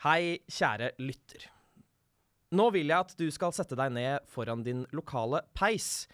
Hei, 0.00 0.38
kjære 0.48 0.94
lytter. 1.04 1.42
Nå 2.56 2.70
vil 2.72 2.88
jeg 2.88 3.04
at 3.04 3.10
du 3.20 3.26
skal 3.28 3.52
sette 3.52 3.76
deg 3.76 3.90
ned 3.92 4.22
foran 4.32 4.62
din 4.64 4.86
lokale 4.96 5.42
peis, 5.52 6.06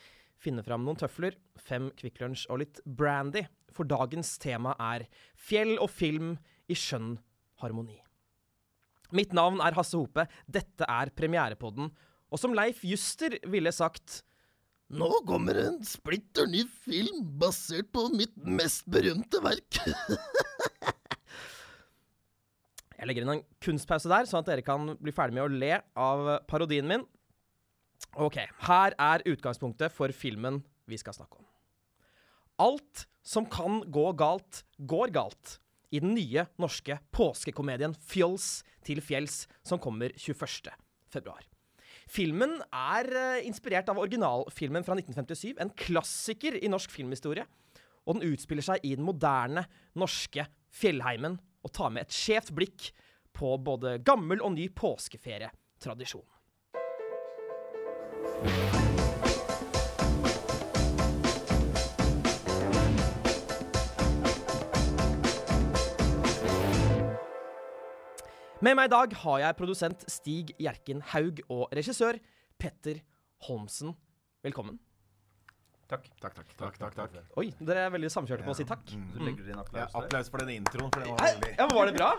finne 0.42 0.64
fram 0.66 0.82
noen 0.82 0.98
tøfler, 0.98 1.36
fem 1.54 1.92
Kvikk 1.94 2.18
og 2.50 2.58
litt 2.64 2.80
brandy, 2.82 3.44
for 3.70 3.86
dagens 3.86 4.32
tema 4.42 4.74
er 4.82 5.06
fjell 5.38 5.76
og 5.78 5.86
film 5.94 6.34
i 6.66 6.74
skjønn 6.74 7.14
harmoni. 7.62 8.00
Mitt 9.14 9.30
navn 9.30 9.62
er 9.62 9.78
Hasse 9.78 9.94
Hope, 9.94 10.26
dette 10.50 10.90
er 10.90 11.14
premierepodden, 11.14 11.94
og 12.26 12.42
som 12.42 12.58
Leif 12.58 12.82
Juster 12.82 13.38
ville 13.46 13.70
sagt 13.70 14.24
Nå 14.90 15.12
kommer 15.30 15.62
en 15.62 15.78
splitter 15.86 16.50
ny 16.50 16.66
film 16.82 17.22
basert 17.38 17.94
på 17.94 18.08
mitt 18.18 18.34
mest 18.42 18.82
berømte 18.90 19.46
verk. 19.46 19.78
Jeg 22.96 23.08
legger 23.10 23.26
inn 23.26 23.34
en 23.34 23.44
kunstpause 23.62 24.08
der, 24.08 24.28
sånn 24.28 24.40
at 24.40 24.48
dere 24.48 24.64
kan 24.64 24.94
bli 24.96 25.12
ferdig 25.14 25.36
med 25.36 25.44
å 25.44 25.52
le 25.52 25.74
av 26.00 26.30
parodien 26.48 26.88
min. 26.88 27.04
Ok, 28.16 28.38
her 28.68 28.96
er 28.96 29.24
utgangspunktet 29.28 29.92
for 29.92 30.12
filmen 30.16 30.62
vi 30.88 30.98
skal 31.00 31.16
snakke 31.16 31.40
om. 31.40 31.46
Alt 32.62 33.04
som 33.26 33.44
kan 33.50 33.82
gå 33.92 34.06
galt, 34.16 34.62
går 34.78 35.12
galt 35.12 35.58
i 35.92 36.00
den 36.02 36.14
nye 36.16 36.46
norske 36.60 36.96
påskekomedien 37.14 37.94
Fjols 38.08 38.62
til 38.86 39.02
fjells, 39.04 39.44
som 39.66 39.80
kommer 39.82 40.14
21. 40.16 40.72
februar. 41.12 41.44
Filmen 42.06 42.60
er 42.70 43.08
eh, 43.10 43.46
inspirert 43.48 43.88
av 43.90 43.98
originalfilmen 43.98 44.86
fra 44.86 44.94
1957, 44.94 45.56
en 45.58 45.72
klassiker 45.74 46.58
i 46.60 46.70
norsk 46.70 46.92
filmhistorie. 46.94 47.46
Og 48.06 48.18
den 48.18 48.30
utspiller 48.30 48.62
seg 48.62 48.84
i 48.86 48.94
den 48.94 49.06
moderne 49.06 49.66
norske 49.98 50.46
fjellheimen 50.76 51.40
og 51.66 51.74
tar 51.74 51.90
med 51.90 52.06
et 52.06 52.14
skjevt 52.14 52.54
blikk 52.54 52.90
på 53.36 53.56
både 53.58 53.98
gammel 54.06 54.40
og 54.44 54.54
ny 54.54 54.70
påskeferietradisjon. 54.70 56.24
Med 68.64 68.72
meg 68.72 68.88
i 68.88 68.94
dag 68.94 69.12
har 69.20 69.42
jeg 69.42 69.56
produsent 69.58 70.06
Stig 70.10 70.54
Gjerken 70.56 71.02
Haug 71.12 71.42
og 71.52 71.68
regissør 71.76 72.16
Petter 72.58 73.02
Holmsen. 73.46 73.92
Velkommen. 74.46 74.80
Takk. 75.86 76.06
Takk, 76.20 76.34
takk. 76.34 76.48
takk, 76.58 76.78
takk, 76.82 76.94
takk. 76.98 77.16
Oi, 77.38 77.52
dere 77.62 77.84
er 77.86 77.90
veldig 77.94 78.08
samkjørte 78.10 78.42
på 78.46 78.50
å 78.50 78.58
si 78.58 78.64
takk. 78.66 78.88
Så 78.90 79.22
legger 79.22 79.44
du 79.46 79.50
inn 79.52 79.60
applaus 79.62 79.84
ja, 79.84 80.00
applaus 80.00 80.30
for 80.32 80.42
den 80.42 80.56
introen, 80.56 80.90
for 80.90 81.04
den 81.04 81.12
var 81.14 81.28
veldig 81.28 81.52
ja, 81.54 81.66
men 81.68 81.76
Var 81.78 81.86
det 81.92 81.94
bra? 82.00 82.10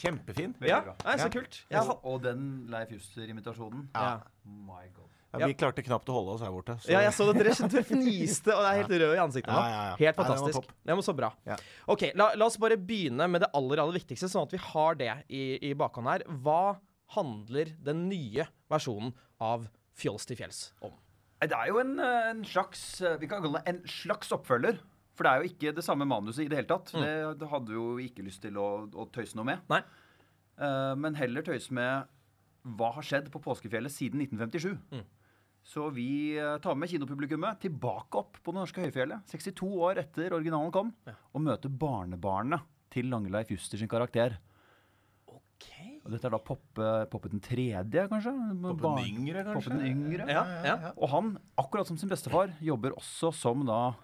kjempefin. 0.00 0.54
Veldig 0.58 0.70
Ja, 0.72 0.78
bra. 0.86 0.94
nei, 1.04 1.16
så 1.20 1.28
kult. 1.34 1.58
Ja. 1.70 1.82
Og, 1.84 2.06
og 2.08 2.22
den 2.24 2.46
Leif 2.72 2.94
Juster-imitasjonen. 2.96 3.90
Ja. 3.94 4.14
My 4.44 4.88
god. 4.96 5.10
Ja, 5.34 5.48
vi 5.50 5.56
klarte 5.58 5.82
knapt 5.82 6.08
å 6.08 6.14
holde 6.14 6.34
oss 6.36 6.42
her 6.46 6.50
borte. 6.54 6.78
så- 6.80 6.90
Ja, 6.90 7.00
jeg 7.00 7.12
så 7.12 7.26
det. 7.32 7.42
Dere, 7.42 7.68
dere 7.68 7.84
fniste, 7.84 8.54
og 8.54 8.62
det 8.62 8.70
er 8.70 8.80
helt 8.80 8.94
rød 9.02 9.14
i 9.16 9.20
ansiktet 9.20 9.50
nå. 9.52 9.58
Ja, 9.58 9.68
ja, 9.68 9.84
ja. 9.90 9.96
Helt 9.98 10.16
Nei, 10.16 10.24
det 10.24 10.54
var 10.54 10.64
Ja, 10.86 10.94
men 10.94 11.02
Så 11.02 11.16
bra. 11.16 11.32
Ja. 11.44 11.56
Ok, 11.88 12.02
la, 12.14 12.32
la 12.34 12.46
oss 12.46 12.56
bare 12.56 12.76
begynne 12.76 13.28
med 13.28 13.40
det 13.42 13.50
aller 13.52 13.82
aller 13.82 13.98
viktigste, 13.98 14.30
sånn 14.30 14.46
at 14.46 14.52
vi 14.52 14.58
har 14.58 14.94
det 14.94 15.24
i, 15.28 15.70
i 15.70 15.74
bakhånd 15.74 16.06
her. 16.08 16.22
Hva 16.40 16.78
handler 17.16 17.74
den 17.82 18.08
nye 18.08 18.46
versjonen 18.70 19.12
av 19.40 19.68
Fjols 19.94 20.24
til 20.26 20.36
fjells 20.36 20.72
om? 20.82 20.92
Det 21.50 21.56
er 21.58 21.70
jo 21.70 21.80
en, 21.82 21.94
eh, 22.00 22.30
en 22.30 22.42
slags 22.48 22.82
eh, 23.02 23.16
Vi 23.20 23.28
kan 23.30 23.42
kalle 23.44 23.60
det 23.60 23.72
en 23.74 23.82
slags 23.90 24.32
oppfølger. 24.34 24.80
For 25.14 25.26
det 25.26 25.30
er 25.30 25.42
jo 25.42 25.50
ikke 25.52 25.74
det 25.76 25.84
samme 25.86 26.06
manuset 26.10 26.42
i 26.44 26.48
det 26.50 26.58
hele 26.58 26.70
tatt. 26.70 26.90
Det, 26.90 27.38
det 27.38 27.48
hadde 27.50 27.70
vi 27.70 27.76
jo 27.78 27.98
ikke 28.02 28.24
lyst 28.26 28.42
til 28.42 28.56
å, 28.58 28.68
å 28.90 29.04
tøyse 29.14 29.38
noe 29.38 29.46
med. 29.46 29.60
Nei. 29.70 29.78
Uh, 30.58 30.94
men 30.98 31.14
heller 31.14 31.44
tøyse 31.46 31.70
med 31.74 32.10
hva 32.74 32.88
har 32.96 33.06
skjedd 33.06 33.28
på 33.30 33.42
påskefjellet 33.44 33.94
siden 33.94 34.24
1957. 34.24 34.74
Mm. 34.90 35.04
Så 35.64 35.86
vi 35.94 36.34
tar 36.60 36.74
med 36.76 36.90
kinopublikummet 36.90 37.62
tilbake 37.62 38.18
opp 38.20 38.40
på 38.42 38.52
det 38.52 38.58
norske 38.58 38.82
høyfjellet, 38.84 39.22
62 39.30 39.70
år 39.86 40.02
etter 40.02 40.34
originalen 40.36 40.74
kom, 40.74 40.90
Ja. 41.06 41.14
og 41.32 41.44
møter 41.46 41.72
barnebarnet 41.72 42.66
til 42.92 43.08
Langeleif 43.12 43.54
Juster 43.54 43.80
sin 43.80 43.88
karakter. 43.88 44.36
Ok. 45.30 45.70
Dette 46.04 46.28
er 46.28 46.34
da 46.34 46.40
Poppe, 46.42 46.88
Poppe 47.08 47.30
den 47.32 47.40
tredje, 47.40 48.02
kanskje? 48.10 48.32
Poppe 48.60 48.90
den 49.00 49.06
yngre, 49.08 49.44
kanskje? 49.46 49.70
Poppe 49.72 49.78
den 49.80 49.86
yngre. 49.88 50.26
Ja, 50.28 50.42
ja. 50.66 50.74
Og 50.98 51.08
han, 51.14 51.30
akkurat 51.60 51.88
som 51.88 51.96
sin 52.00 52.10
bestefar, 52.12 52.52
jobber 52.60 52.92
også 52.98 53.32
som 53.32 53.64
da 53.64 53.94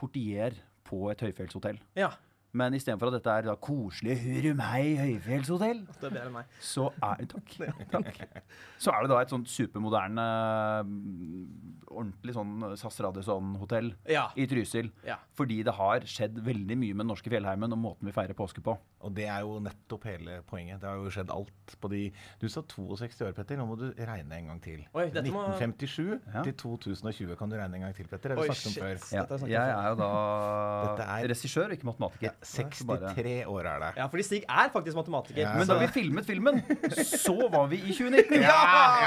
portier 0.00 0.56
på 0.84 1.06
et 1.14 1.22
høyfjellshotell. 1.26 1.78
ja. 1.98 2.12
Men 2.54 2.74
istedenfor 2.78 3.10
at 3.10 3.16
dette 3.18 3.32
er 3.34 3.42
da 3.48 3.54
koselige 3.58 4.14
Hurumhei 4.22 4.94
høyfjellshotell, 5.00 5.80
Det 6.00 6.12
er 6.20 6.30
meg. 6.30 6.44
så 6.62 6.86
er 7.02 7.24
Takk. 7.26 7.56
takk. 7.90 8.20
Så 8.78 8.92
er 8.94 9.02
det 9.02 9.10
da 9.10 9.18
et 9.24 9.32
sånt 9.32 9.48
supermoderne, 9.50 10.26
mm, 10.86 11.82
ordentlig 11.94 12.34
sånn 12.36 12.62
SAS 12.78 13.00
Radisson-hotell 13.04 13.92
Ja. 14.10 14.28
i 14.36 14.46
Trysil. 14.46 14.90
ja. 15.06 15.16
Fordi 15.34 15.62
det 15.66 15.74
har 15.74 16.00
skjedd 16.06 16.38
veldig 16.46 16.76
mye 16.78 16.94
med 16.94 17.02
den 17.04 17.10
norske 17.10 17.30
fjellheimen 17.32 17.72
og 17.74 17.78
måten 17.82 18.06
vi 18.06 18.12
feirer 18.14 18.34
påske 18.38 18.62
på. 18.62 18.76
Og 19.04 19.12
det 19.14 19.26
er 19.26 19.40
jo 19.42 19.58
nettopp 19.60 20.04
hele 20.06 20.38
poenget. 20.46 20.78
Det 20.80 20.88
har 20.88 20.96
jo 20.96 21.10
skjedd 21.10 21.30
alt 21.34 21.74
på 21.80 21.90
de 21.90 22.12
Du 22.40 22.46
sa 22.48 22.62
62 22.62 23.20
år, 23.26 23.32
Petter. 23.34 23.56
Nå 23.58 23.66
må 23.66 23.76
du 23.76 23.90
regne 23.98 24.32
en 24.38 24.46
gang 24.52 24.60
til. 24.62 24.86
Oi, 24.94 25.08
dette 25.10 25.26
må- 25.32 25.42
1957 25.58 26.20
Ja. 26.32 26.42
til 26.42 26.52
2020 26.54 27.36
kan 27.36 27.48
du 27.50 27.56
regne 27.56 27.74
en 27.74 27.80
gang 27.82 27.94
til, 27.94 28.06
Petter. 28.06 28.28
Det 28.30 28.38
har 28.38 28.44
vi 28.46 28.54
snakket 28.54 28.78
om 28.78 28.82
før. 28.84 28.96
Ja, 29.12 29.66
jeg 29.66 29.74
er 29.74 29.88
jo 29.90 29.96
da 29.96 31.04
er- 31.18 31.28
regissør, 31.28 31.70
ikke 31.72 31.84
matematiker. 31.90 32.32
Så 32.44 32.86
bare- 32.86 33.14
63 33.14 33.46
år 33.46 33.66
er 33.66 33.78
det. 33.84 33.90
ja, 33.96 34.06
fordi 34.12 34.22
Stig 34.22 34.44
er 34.48 34.68
faktisk 34.74 34.96
matematiker. 34.96 35.40
Ja. 35.42 35.54
Men 35.58 35.66
så- 35.66 35.74
da 35.74 35.86
vi 35.86 35.86
filmet 35.92 36.24
filmen, 36.26 36.62
så 37.04 37.36
var 37.50 37.66
vi 37.68 37.76
i 37.82 37.92
2019. 37.92 38.40
ja, 38.48 38.58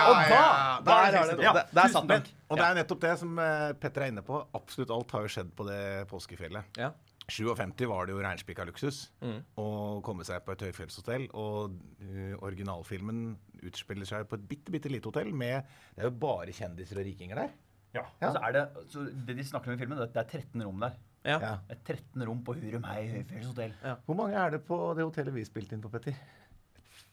og 0.09 0.15
da, 0.15 0.29
ja, 0.29 0.79
der 0.83 0.93
er 0.93 1.11
det 1.11 1.37
det- 1.37 1.43
ja. 1.43 1.53
der- 1.53 1.67
der 1.73 1.87
satt 1.87 2.07
den. 2.07 2.23
Og 2.49 2.57
det 2.57 2.65
er 2.65 2.73
nettopp 2.83 2.99
det 3.01 3.17
som 3.19 3.37
eh, 3.39 3.73
Petter 3.73 4.01
er 4.01 4.07
inne 4.13 4.21
på. 4.23 4.45
Absolutt 4.55 4.89
alt 4.91 5.11
har 5.11 5.21
jo 5.21 5.27
skjedd 5.27 5.51
på 5.55 5.65
det 5.67 6.07
påskefjellet. 6.09 6.63
Ja. 6.77 6.91
57 7.27 7.85
var 7.91 8.05
det 8.07 8.13
jo 8.15 8.21
reinspikka 8.23 8.63
luksus 8.65 9.09
Mm. 9.21 9.41
å 9.59 10.01
komme 10.01 10.23
seg 10.23 10.45
på 10.45 10.53
et 10.53 10.61
høyfjellshotell. 10.63 11.27
Og 11.35 11.73
uh, 12.01 12.35
originalfilmen 12.39 13.35
utspiller 13.67 14.05
seg 14.07 14.27
på 14.29 14.37
et 14.39 14.45
bitte, 14.47 14.71
bitte 14.71 14.89
lite 14.91 15.09
hotell 15.11 15.33
med 15.35 15.65
Det 15.95 16.05
er 16.05 16.09
jo 16.09 16.15
bare 16.21 16.53
kjendiser 16.55 16.99
og 17.01 17.05
rikinger 17.09 17.35
der. 17.35 17.49
Ja. 17.97 18.03
Og 18.21 18.35
så 18.35 18.41
er 18.47 18.51
det, 18.53 18.63
så 18.93 19.03
det 19.25 19.35
de 19.35 19.43
snakker 19.43 19.71
om 19.71 19.75
i 19.75 19.81
filmen, 19.81 19.97
det 19.99 20.13
det 20.13 20.23
er 20.23 20.39
13 20.39 20.63
rom 20.63 20.79
der. 20.79 20.95
Ja. 21.27 21.37
Ja. 21.43 21.53
Er 21.67 21.79
13 21.83 22.23
rom 22.29 22.41
på 22.47 22.55
Hurumhei 22.55 23.01
høyfjellshotell. 23.11 23.75
Hvor 24.07 24.17
mange 24.17 24.39
er 24.39 24.55
det 24.55 24.63
på 24.67 24.79
det 24.97 25.05
hotellet 25.05 25.35
vi 25.35 25.45
spilte 25.47 25.75
inn 25.75 25.83
på, 25.83 25.91
Petter? 25.91 26.15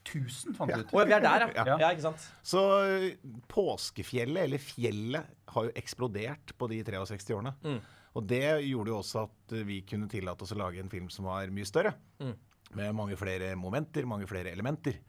1000 0.05 0.57
fant 0.57 0.71
vi 0.71 0.81
ut. 0.81 0.93
Oh, 0.93 1.01
ja, 1.01 1.07
vi 1.09 1.15
er 1.17 1.25
der, 1.25 1.47
ja. 1.49 1.65
Ja. 1.65 1.77
ja. 1.81 1.91
ikke 1.95 2.05
sant? 2.07 2.25
Så 2.45 2.61
uh, 2.61 3.09
påskefjellet, 3.51 4.45
eller 4.47 4.63
fjellet, 4.63 5.35
har 5.55 5.69
jo 5.69 5.75
eksplodert 5.79 6.55
på 6.59 6.69
de 6.73 6.81
63 6.87 7.37
årene. 7.37 7.55
Mm. 7.65 7.81
Og 8.15 8.27
det 8.31 8.45
gjorde 8.69 8.93
jo 8.93 8.99
også 9.01 9.25
at 9.27 9.55
vi 9.67 9.81
kunne 9.89 10.11
tillate 10.11 10.47
oss 10.47 10.55
å 10.55 10.59
lage 10.61 10.83
en 10.83 10.93
film 10.93 11.09
som 11.11 11.27
var 11.29 11.51
mye 11.55 11.69
større. 11.69 11.95
Mm. 12.23 12.35
Med 12.79 12.97
mange 12.97 13.19
flere 13.19 13.53
momenter, 13.59 14.07
mange 14.09 14.29
flere 14.31 14.53
elementer. 14.55 15.01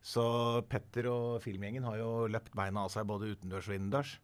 Så 0.00 0.24
Petter 0.68 1.08
og 1.10 1.40
filmgjengen 1.44 1.84
har 1.84 1.98
jo 2.00 2.10
løpt 2.32 2.54
beina 2.56 2.86
av 2.86 2.92
seg 2.92 3.08
både 3.08 3.34
utendørs 3.34 3.68
og 3.68 3.76
innendørs. 3.76 4.14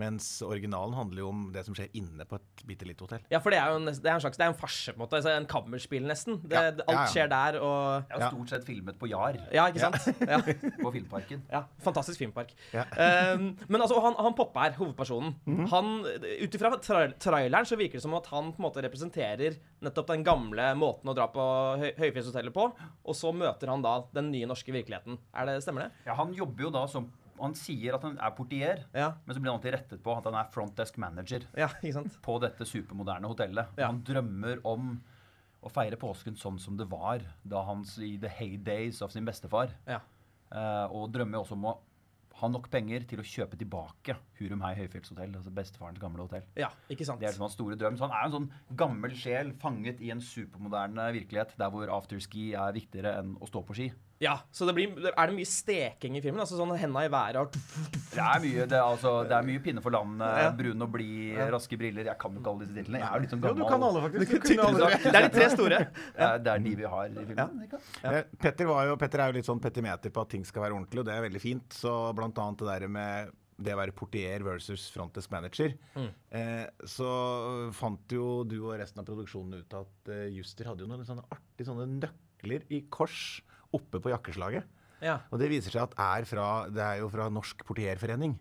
Mens 0.00 0.26
originalen 0.42 0.96
handler 0.96 1.22
jo 1.22 1.28
om 1.30 1.42
det 1.54 1.62
som 1.66 1.76
skjer 1.76 1.92
inne 1.94 2.24
på 2.26 2.38
et 2.40 2.64
bitte 2.66 2.86
lite 2.88 3.04
hotell. 3.06 3.22
Ja, 3.30 3.38
for 3.42 3.54
det 3.54 3.60
er 3.60 3.70
jo 3.70 3.78
en, 3.78 3.90
det 3.92 4.10
er 4.10 4.16
en 4.16 4.22
slags 4.24 4.40
Det 4.40 4.46
er 4.46 4.50
en 4.50 4.58
farse, 4.58 4.90
på 4.92 4.98
en 4.98 5.04
måte. 5.04 5.20
Altså, 5.20 5.34
en 5.38 5.46
kammerspill, 5.50 6.06
nesten. 6.08 6.40
Det, 6.42 6.54
Ja, 6.54 6.72
alt 6.72 6.82
ja, 6.82 6.96
ja. 6.98 7.06
Skjer 7.12 7.30
der, 7.30 7.58
og 7.62 8.08
Det 8.08 8.16
er 8.16 8.24
jo 8.24 8.30
stort 8.34 8.54
sett 8.54 8.66
filmet 8.66 8.98
på 8.98 9.10
Jar 9.10 9.38
Ja, 9.54 9.68
ikke 9.70 9.84
sant? 9.84 10.20
Ja. 10.24 10.40
på 10.84 10.92
Filmparken. 10.94 11.44
ja 11.50 11.64
fantastisk 11.84 12.18
filmpark. 12.18 12.52
Ja. 12.72 12.84
Um, 13.34 13.50
men 13.68 13.80
altså, 13.82 13.98
han, 14.02 14.16
han 14.18 14.36
popper 14.36 14.66
her, 14.66 14.76
hovedpersonen, 14.78 15.34
han 15.70 15.90
Ut 16.04 16.56
ifra 16.56 16.72
tra 16.82 17.04
traileren 17.20 17.68
så 17.68 17.78
virker 17.78 18.00
det 18.00 18.04
som 18.04 18.16
at 18.18 18.28
han 18.32 18.52
på 18.54 18.60
en 18.62 18.66
måte 18.66 18.82
representerer 18.84 19.58
nettopp 19.84 20.10
den 20.10 20.24
gamle 20.26 20.70
måten 20.80 21.10
å 21.10 21.16
dra 21.16 21.28
på 21.32 21.44
høy 21.80 21.90
Høyfjellshotellet 21.98 22.54
på, 22.54 22.68
og 23.04 23.16
så 23.16 23.32
møter 23.36 23.70
han 23.70 23.84
da 23.84 23.98
den 24.14 24.30
nye 24.32 24.48
norske 24.48 24.72
virkeligheten. 24.74 25.18
Er 25.36 25.48
det, 25.48 25.60
Stemmer 25.64 25.86
det? 25.86 26.04
Ja, 26.08 26.16
han 26.18 26.34
jobber 26.36 26.66
jo 26.66 26.72
da 26.74 26.86
som 26.90 27.10
Han 27.44 27.56
sier 27.58 27.96
at 27.96 28.04
han 28.06 28.18
er 28.18 28.34
portier, 28.36 28.84
Ja. 28.96 29.12
men 29.24 29.36
så 29.36 29.40
blir 29.42 29.52
han 29.52 29.58
alltid 29.60 29.76
rettet 29.76 30.02
på 30.04 30.16
at 30.16 30.28
han 30.28 30.38
er 30.40 30.50
frontdesk 30.54 30.96
manager 31.02 31.44
Ja, 31.58 31.68
på 32.24 32.38
dette 32.42 32.66
supermoderne 32.68 33.30
hotellet. 33.30 33.74
Ja. 33.78 33.90
Han 33.92 34.02
drømmer 34.06 34.62
om 34.64 34.94
å 35.64 35.72
feire 35.72 35.96
påsken 36.00 36.36
sånn 36.36 36.58
som 36.60 36.76
det 36.76 36.86
var 36.90 37.24
da 37.44 37.62
hans 37.64 37.96
i 38.02 38.16
the 38.20 38.28
heydays 38.28 39.00
av 39.04 39.12
sin 39.14 39.24
bestefar. 39.24 39.72
Ja. 39.88 40.00
Uh, 40.54 40.86
og 40.92 41.10
drømmer 41.14 41.40
også 41.40 41.56
om 41.56 41.64
å 41.70 41.78
ha 42.40 42.48
nok 42.50 42.66
penger 42.72 43.04
til 43.08 43.20
å 43.22 43.26
kjøpe 43.26 43.56
tilbake 43.58 44.16
Hurumhei 44.40 44.72
høyfjellshotell, 44.80 45.36
altså 45.38 45.52
bestefarens 45.54 46.00
gamle 46.02 46.24
hotell. 46.26 46.42
Ja, 46.58 46.68
ikke 46.90 47.06
sant? 47.06 47.20
Det 47.22 47.28
er 47.28 47.34
liksom 47.34 47.46
hans 47.46 47.54
store 47.56 47.78
drøm. 47.78 47.96
Så 47.98 48.08
han 48.08 48.16
er 48.16 48.26
en 48.26 48.34
sånn 48.34 48.48
gammel 48.80 49.14
sjel 49.18 49.52
fanget 49.62 50.02
i 50.02 50.10
en 50.14 50.22
supermoderne 50.24 51.06
virkelighet 51.14 51.54
der 51.60 51.70
hvor 51.72 51.92
afterski 51.94 52.48
er 52.58 52.74
viktigere 52.74 53.14
enn 53.20 53.36
å 53.38 53.48
stå 53.50 53.62
på 53.66 53.78
ski. 53.78 53.88
Ja, 54.22 54.36
så 54.54 54.64
det 54.68 54.74
blir, 54.76 54.92
Er 55.10 55.26
det 55.26 55.34
mye 55.34 55.48
steking 55.48 56.14
i 56.16 56.20
filmen? 56.22 56.38
Altså 56.40 56.54
sånn 56.56 56.70
henda 56.78 57.02
i 57.04 57.08
været 57.10 57.36
og 57.40 57.56
Det 58.14 58.20
er 58.22 58.38
mye, 58.44 58.66
det 58.70 58.76
er, 58.78 58.84
altså, 58.86 59.12
det 59.28 59.34
er 59.34 59.42
mye 59.48 59.62
pinne 59.64 59.82
for 59.82 59.90
landet, 59.90 60.38
Ja. 60.44 60.50
brun 60.54 60.82
og 60.86 60.92
blid, 60.94 61.36
raske 61.52 61.76
briller. 61.80 62.06
Jeg 62.06 62.18
kan 62.22 62.32
jo 62.32 62.40
ikke 62.40 62.52
alle 62.52 62.64
disse 62.68 62.76
titlene. 62.78 63.00
Jeg 63.02 63.08
er 63.10 63.14
jo 63.18 63.22
litt 63.24 63.30
sånn 63.34 63.42
Jo, 63.42 63.48
gammel. 63.48 63.64
du 63.64 63.70
kan 63.72 63.82
alle, 63.88 64.02
faktisk. 64.06 64.30
Du 64.34 64.40
kunne 64.46 64.68
alle. 64.68 64.90
Det 65.02 65.14
er 65.14 65.28
de 65.28 65.32
tre 65.34 65.48
store. 65.50 65.80
Ja, 66.24 66.28
det 66.38 66.52
er 66.54 66.58
de 66.68 66.74
vi 66.78 66.90
har 66.94 67.06
i 67.10 67.24
filmen. 67.26 67.64
Eh, 68.04 68.20
Petter, 68.38 68.66
var 68.70 68.86
jo, 68.86 68.96
Petter 69.02 69.18
er 69.24 69.32
jo 69.32 69.38
litt 69.40 69.48
sånn 69.50 69.60
petimeter 69.60 70.10
på 70.14 70.22
at 70.22 70.30
ting 70.30 70.44
skal 70.46 70.62
være 70.68 70.76
ordentlig, 70.78 71.02
og 71.02 71.08
det 71.10 71.14
er 71.18 71.24
veldig 71.26 71.42
fint. 71.42 71.72
Så 71.74 71.94
blant 72.14 72.38
annet 72.38 72.62
det 72.62 72.70
der 72.70 72.88
med 72.88 73.32
det 73.58 73.74
å 73.74 73.78
være 73.78 73.92
portier 73.94 74.42
versus 74.42 74.88
frontdesk 74.94 75.30
manager. 75.30 75.74
Eh, 76.34 76.64
så 76.90 77.10
fant 77.74 78.14
jo 78.14 78.42
du 78.46 78.56
og 78.66 78.78
resten 78.80 79.02
av 79.02 79.06
produksjonen 79.10 79.60
ut 79.62 79.76
at 79.78 80.10
eh, 80.14 80.24
Juster 80.34 80.66
hadde 80.70 80.82
jo 80.86 80.88
noen 80.90 81.04
sånne 81.06 81.22
artige 81.30 81.68
sånne 81.68 81.86
nøkler 81.98 82.64
i 82.74 82.80
kors 82.90 83.42
oppe 83.76 84.00
på 84.04 84.12
jakkeslaget. 84.14 84.64
Ja. 85.04 85.18
Og 85.30 85.38
det 85.42 85.50
viser 85.52 85.74
seg 85.74 85.82
at 85.84 85.94
er 86.00 86.24
fra, 86.28 86.48
det 86.72 86.80
er 86.80 87.00
jo 87.02 87.10
fra 87.12 87.26
Norsk 87.32 87.64
Portierforening. 87.68 88.36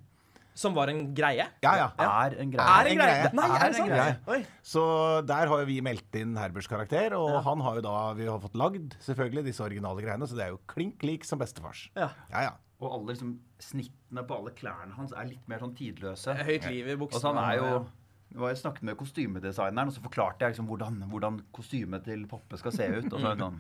Som 0.56 0.76
var 0.78 0.92
en 0.92 1.08
greie? 1.18 1.48
Ja, 1.66 1.72
ja. 1.80 1.88
Er 1.98 2.36
en 2.44 2.52
greie. 2.54 2.62
Er 2.62 2.86
en 2.86 2.92
en 2.94 3.00
greie? 3.00 3.22
greie. 3.24 3.30
Nei, 3.34 3.46
Er 3.50 3.56
er 3.56 3.64
det 3.64 3.68
en 3.68 3.74
sant? 3.74 3.90
greie. 4.30 4.46
Så 4.62 4.84
der 5.26 5.50
har 5.50 5.64
jo 5.64 5.66
vi 5.66 5.80
meldt 5.82 6.14
inn 6.20 6.36
Herberts 6.38 6.70
karakter, 6.70 7.16
og 7.18 7.40
han 7.48 7.64
har 7.66 7.80
jo 7.80 7.82
da 7.82 7.96
Vi 8.14 8.28
har 8.30 8.38
fått 8.44 8.54
lagd 8.62 8.94
selvfølgelig 9.02 9.46
disse 9.50 9.64
originale 9.66 10.06
greiene, 10.06 10.28
så 10.30 10.38
det 10.38 10.46
er 10.46 10.54
jo 10.54 10.60
klink 10.70 11.02
lik 11.02 11.26
som 11.26 11.42
bestefars. 11.42 11.88
Ja. 11.98 12.12
Ja, 12.30 12.46
ja. 12.52 12.54
Og 12.84 12.92
alle 12.92 13.16
liksom, 13.16 13.34
snittene 13.64 14.24
på 14.28 14.38
alle 14.38 14.52
klærne 14.54 14.94
hans 14.94 15.12
er 15.18 15.26
litt 15.26 15.48
mer 15.50 15.58
sånn 15.64 15.74
tidløse. 15.76 16.36
Høyt 16.46 16.70
liv 16.70 16.86
i 16.88 16.94
Og 16.94 17.00
så 17.00 17.18
buksene. 17.18 17.34
han 17.34 17.50
er 17.50 17.58
jo 17.58 18.48
Jeg 18.50 18.58
snakket 18.62 18.84
med 18.84 18.98
kostymedesigneren, 18.98 19.88
og 19.90 19.94
så 19.98 20.02
forklarte 20.06 20.42
jeg 20.46 20.54
liksom 20.54 20.68
hvordan, 20.70 21.02
hvordan 21.10 21.42
kostymet 21.54 22.04
til 22.06 22.28
Poppe 22.30 22.58
skal 22.62 22.72
se 22.78 22.88
ut. 22.94 23.10
Og 23.14 23.20
så 23.22 23.32
er 23.32 23.36
det 23.36 23.46
sånn 23.48 23.60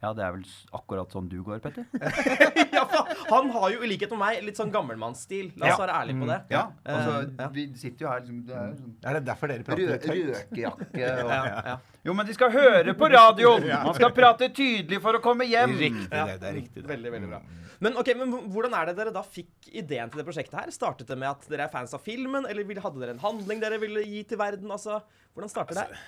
Ja, 0.00 0.14
det 0.16 0.22
er 0.24 0.32
vel 0.32 0.44
akkurat 0.72 1.12
sånn 1.12 1.26
du 1.28 1.42
går, 1.44 1.58
Petter? 1.60 1.84
ja, 2.76 2.84
han 3.28 3.50
har 3.52 3.66
jo 3.74 3.82
i 3.84 3.90
likhet 3.90 4.14
med 4.14 4.20
meg 4.22 4.38
litt 4.46 4.56
sånn 4.56 4.70
gammelmannsstil. 4.72 5.50
La 5.60 5.66
oss 5.68 5.74
Ja. 5.74 5.80
være 5.82 5.96
ærlige 5.98 6.22
på 6.22 6.28
det. 6.30 6.38
Ja, 6.54 6.62
altså, 6.88 7.18
uh, 7.20 7.34
ja. 7.42 7.48
Vi 7.52 7.66
sitter 7.76 8.06
jo 8.06 8.08
her 8.14 8.22
liksom 8.24 8.38
det 8.48 8.56
er 8.56 8.72
sånn 8.78 8.94
Er 9.04 9.18
det 9.18 9.22
derfor 9.28 9.52
dere 9.52 9.66
prater 9.66 9.84
rø 9.84 9.98
høyt? 9.98 10.30
Røkejakke 10.40 11.12
og 11.26 11.34
Ja, 11.36 11.44
ja. 11.74 11.76
Jo, 12.06 12.14
men 12.16 12.28
de 12.28 12.34
skal 12.36 12.52
høre 12.54 12.94
på 12.96 13.08
radioen! 13.12 13.66
Man 13.86 13.96
skal 13.96 14.12
prate 14.16 14.48
tydelig 14.56 15.00
for 15.04 15.18
å 15.18 15.22
komme 15.24 15.44
hjem! 15.48 15.74
Riktig, 15.80 16.06
det, 16.12 16.36
det 16.40 16.48
er 16.48 16.56
riktig. 16.56 16.82
Det. 16.82 16.88
Veldig, 16.88 17.12
veldig 17.16 17.30
bra. 17.32 17.40
Men 17.80 17.96
okay, 18.00 18.12
men 18.16 18.32
hvordan 18.52 18.74
er 18.76 18.90
det 18.90 18.96
dere 18.98 19.12
da 19.14 19.22
fikk 19.24 19.70
ideen 19.72 20.10
til 20.12 20.20
det 20.20 20.26
prosjektet 20.28 20.56
her? 20.58 20.72
Startet 20.74 21.08
det 21.08 21.16
med 21.20 21.30
at 21.30 21.46
dere 21.48 21.64
er 21.68 21.72
fans 21.72 21.94
av 21.96 22.02
filmen, 22.04 22.44
eller 22.48 22.80
hadde 22.84 23.00
dere 23.00 23.14
en 23.16 23.22
handling 23.22 23.60
dere 23.62 23.78
ville 23.80 24.04
gi 24.04 24.20
til 24.28 24.40
verden? 24.40 24.72
Altså, 24.72 24.98
hvordan 25.32 25.52
starter 25.52 25.80
det? 25.80 26.00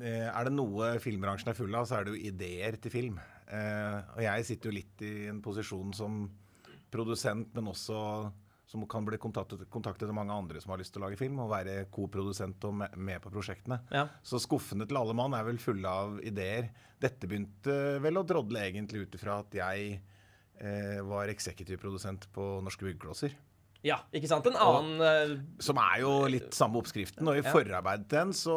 Eh, 0.00 0.28
Er 0.28 0.48
det 0.48 0.54
noe 0.56 0.94
filmbransjen 1.04 1.52
er 1.52 1.58
full 1.58 1.76
av, 1.76 1.88
så 1.88 1.98
er 1.98 2.08
det 2.08 2.14
jo 2.16 2.30
ideer 2.32 2.78
til 2.80 2.92
film. 2.92 3.20
Eh, 3.48 3.98
og 4.16 4.22
jeg 4.24 4.48
sitter 4.48 4.70
jo 4.70 4.76
litt 4.78 5.04
i 5.04 5.12
en 5.32 5.42
posisjon 5.44 5.92
som 5.96 6.24
produsent, 6.94 7.50
men 7.56 7.68
også 7.72 8.00
som 8.74 8.82
kan 8.90 9.06
bli 9.06 9.18
kontaktet, 9.22 9.62
kontaktet 9.70 10.10
av 10.10 10.16
mange 10.18 10.34
andre 10.34 10.60
som 10.62 10.72
har 10.74 10.80
lyst 10.82 10.94
til 10.96 11.02
å 11.02 11.06
lage 11.06 11.18
film, 11.20 11.38
og 11.44 11.52
være 11.52 11.84
koprodusent 11.94 12.64
og 12.66 12.74
med 12.98 13.22
på 13.22 13.30
prosjektene. 13.30 13.78
Ja. 13.94 14.08
Så 14.26 14.40
skuffene 14.42 14.86
til 14.90 14.98
alle 14.98 15.14
mann 15.14 15.36
er 15.38 15.46
vel 15.46 15.60
fulle 15.62 15.86
av 15.86 16.18
ideer. 16.26 16.72
Dette 17.00 17.28
begynte 17.30 17.76
vel 18.02 18.18
å 18.18 18.26
drodle 18.26 18.64
egentlig 18.66 19.04
ut 19.06 19.14
ifra 19.18 19.38
at 19.44 19.54
jeg 19.54 19.98
eh, 20.58 21.00
var 21.06 21.30
eksekutivprodusent 21.30 22.26
på 22.34 22.48
Norske 22.66 22.86
Byggeklosser. 22.88 23.36
Ja, 23.84 23.98
ikke 24.16 24.30
sant? 24.30 24.46
En 24.48 24.56
annen 24.56 25.02
og, 25.04 25.32
Som 25.62 25.76
er 25.82 25.98
jo 26.00 26.14
litt 26.32 26.54
samme 26.56 26.80
oppskriften. 26.80 27.26
Og 27.28 27.36
i 27.36 27.42
Ja. 27.44 27.50
forarbeidet 27.52 28.08
til 28.08 28.18
den 28.22 28.32
så 28.32 28.56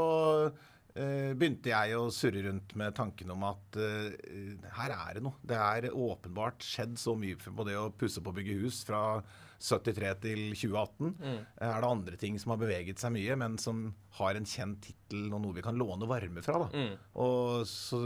eh, 0.95 1.33
begynte 1.37 1.69
jeg 1.73 1.97
å 1.99 2.05
surre 2.15 2.45
rundt 2.47 2.71
med 2.79 2.95
tanken 2.95 3.33
om 3.35 3.43
at 3.49 3.75
eh, 3.75 4.15
her 4.79 4.95
er 4.95 5.19
det 5.19 5.25
noe. 5.27 5.35
Det 5.45 5.59
er 5.59 5.89
åpenbart 5.91 6.63
skjedd 6.63 6.95
så 6.97 7.13
mye 7.19 7.35
på 7.37 7.67
det 7.67 7.75
å 7.77 7.89
pusse 7.91 8.23
på 8.23 8.31
og 8.31 8.39
bygge 8.39 8.55
hus 8.63 8.79
fra 8.87 9.01
73 9.59 10.11
til 10.21 10.41
2018. 10.53 11.15
Mm. 11.17 11.39
Er 11.65 11.81
det 11.81 11.89
andre 11.89 12.17
ting 12.21 12.37
som 12.39 12.51
har 12.53 12.59
beveget 12.61 12.99
seg 13.01 13.13
mye, 13.15 13.35
men 13.41 13.57
som 13.61 13.93
har 14.19 14.35
en 14.37 14.45
kjent 14.45 14.81
tittel 14.85 15.31
og 15.33 15.41
noe 15.41 15.55
vi 15.57 15.63
kan 15.65 15.77
låne 15.79 16.07
varme 16.09 16.43
fra? 16.45 16.59
da. 16.65 16.69
Mm. 16.73 16.93
Og 17.15 17.65
så 17.69 18.03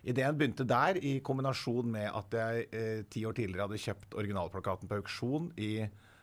Ideen 0.00 0.32
begynte 0.40 0.64
der, 0.64 0.96
i 0.96 1.18
kombinasjon 1.20 1.90
med 1.92 2.06
at 2.08 2.32
jeg 2.32 2.68
eh, 2.72 3.02
ti 3.12 3.20
år 3.28 3.34
tidligere 3.36 3.66
hadde 3.66 3.76
kjøpt 3.82 4.14
originalplakaten 4.16 4.88
på 4.88 4.96
auksjon 4.96 5.50
i 5.60 5.74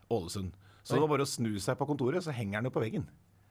Ålesund. 0.10 0.56
Så 0.82 0.96
det 0.96 1.02
var 1.04 1.12
bare 1.12 1.28
å 1.28 1.30
snu 1.30 1.52
seg 1.62 1.78
på 1.78 1.86
kontoret, 1.86 2.24
så 2.26 2.34
henger 2.34 2.58
den 2.58 2.72
jo 2.72 2.74
på 2.74 2.82
veggen. 2.82 3.06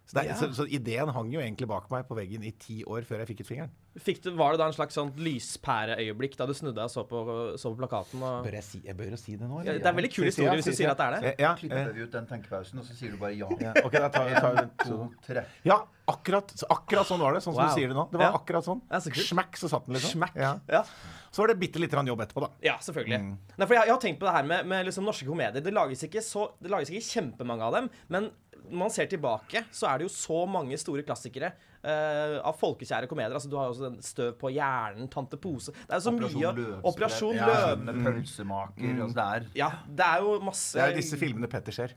Så, 0.07 0.17
det, 0.17 0.25
er- 0.25 0.33
Ja. 0.33 0.35
så, 0.41 0.49
så 0.57 0.67
ideen 0.67 1.13
hang 1.15 1.31
jo 1.31 1.39
egentlig 1.39 1.69
bak 1.71 1.87
meg 1.95 2.09
på 2.09 2.17
veggen 2.19 2.43
i 2.43 2.51
ti 2.59 2.81
år 2.83 3.07
før 3.07 3.23
jeg 3.23 3.29
fikk 3.31 3.45
ut 3.45 3.51
fingeren. 3.53 3.71
Fikk 4.03 4.23
du, 4.25 4.31
Var 4.37 4.53
det 4.55 4.61
da 4.61 4.67
en 4.71 4.75
slags 4.77 4.95
sånn 4.99 5.11
lyspæreøyeblikk 5.17 6.37
da 6.39 6.47
du 6.49 6.53
snudde 6.57 6.77
deg 6.79 6.85
og 6.89 6.93
så 6.93 7.05
på, 7.09 7.21
så 7.61 7.73
på 7.73 7.79
plakaten? 7.81 8.23
Og, 8.23 8.49
jeg, 8.53 8.65
si, 8.67 8.81
jeg 8.87 8.97
bør 8.99 9.11
jo 9.15 9.19
si 9.21 9.37
det 9.41 9.49
nå? 9.49 9.63
Ja, 9.67 9.75
det 9.77 9.85
er 9.85 9.93
en 9.93 9.99
veldig 10.01 10.13
kul 10.15 10.29
historie 10.29 10.55
hvis 10.59 10.69
du 10.71 10.77
sier 10.77 10.93
at 10.93 11.01
det 11.01 11.07
er 11.09 11.17
det. 11.27 11.35
Ja, 11.43 11.53
Klipper 11.59 11.83
eh, 11.83 11.93
vi 11.97 12.07
ut 12.07 12.17
den 12.17 12.29
tenkepausen, 12.31 12.81
og 12.83 12.89
så 12.89 12.97
sier 12.99 13.15
du 13.15 13.21
bare 13.21 13.35
ja. 13.37 13.49
ja, 13.63 13.75
ok, 13.83 13.99
da 13.99 14.09
tar 14.15 14.29
vi 14.31 14.39
tar, 14.39 14.61
En, 14.63 14.73
to, 14.85 14.99
tre. 15.27 15.45
Ja, 15.67 15.79
akkurat, 16.13 16.53
så 16.57 16.69
akkurat 16.73 17.09
sånn 17.09 17.23
var 17.23 17.37
det. 17.37 17.43
Sånn 17.45 17.55
som 17.57 17.63
Wow. 17.65 17.73
du 17.73 17.81
sier 17.81 17.93
det 17.93 17.97
nå. 17.99 18.07
Det 18.13 18.21
var 18.21 18.31
Ja. 18.31 18.41
akkurat 18.41 18.67
sånn. 18.67 18.83
Ja, 18.91 19.01
så. 19.03 19.13
Smack, 19.27 19.57
så 19.61 19.71
satt 19.73 19.87
den 19.89 19.97
liksom. 19.99 20.17
Smack. 20.19 20.37
Ja. 20.39 20.53
Ja. 20.71 20.85
Så 21.33 21.43
var 21.43 21.49
det 21.53 21.59
bitte 21.61 21.81
litt 21.83 21.91
grann 21.93 22.07
jobb 22.09 22.21
etterpå, 22.25 22.47
da. 22.47 22.51
Ja, 22.65 22.77
selvfølgelig. 22.81 23.19
Mm. 23.21 23.33
Nei, 23.59 23.67
for 23.67 23.75
jeg, 23.77 23.89
jeg 23.89 23.93
har 23.97 24.01
tenkt 24.01 24.21
på 24.21 24.29
det 24.29 24.33
her 24.39 24.47
med, 24.49 24.67
med 24.71 24.87
liksom 24.89 25.05
norske 25.05 25.27
komedier. 25.29 25.61
Det 25.65 25.73
lages, 25.75 26.05
ikke 26.07 26.23
så, 26.25 26.47
det 26.63 26.71
lages 26.73 26.93
ikke 26.95 27.05
kjempemange 27.11 27.67
av 27.67 27.75
dem, 27.77 27.91
men 28.09 28.31
man 28.71 28.93
ser 28.93 29.09
tilbake, 29.11 29.65
så 29.75 29.89
er 29.91 30.01
det 30.01 30.09
jo 30.09 30.13
så 30.13 30.43
mange 30.51 30.79
store 30.81 31.05
klassikere 31.07 31.53
uh, 31.87 32.39
av 32.47 32.57
folkekjære 32.61 33.09
komedier. 33.11 33.35
Altså, 33.37 33.51
du 33.51 33.57
har 33.59 33.69
jo 33.69 33.75
også 33.77 33.89
den 33.89 34.01
Støv 34.05 34.35
på 34.41 34.51
hjernen, 34.55 35.09
Tante 35.13 35.39
Pose 35.41 35.73
Det 35.75 35.87
er 35.91 36.01
jo 36.01 36.07
så 36.07 36.15
Operasjon 36.15 36.41
mye 36.41 36.53
Løvsprett. 36.59 36.91
Operasjon 36.93 37.41
Ja. 37.41 37.47
Løv... 37.53 37.87
Med 37.87 38.03
pølsemaker. 38.05 38.93
Altså 39.07 39.17
det 39.21 39.29
er 39.29 39.49
Ja, 39.63 39.71
det 39.89 40.11
er 40.11 40.27
jo 40.27 40.37
masse 40.45 40.77
Det 40.79 40.85
er 40.85 40.95
jo 40.95 41.01
disse 41.03 41.21
filmene 41.21 41.51
Petter 41.53 41.77
ser. 41.77 41.97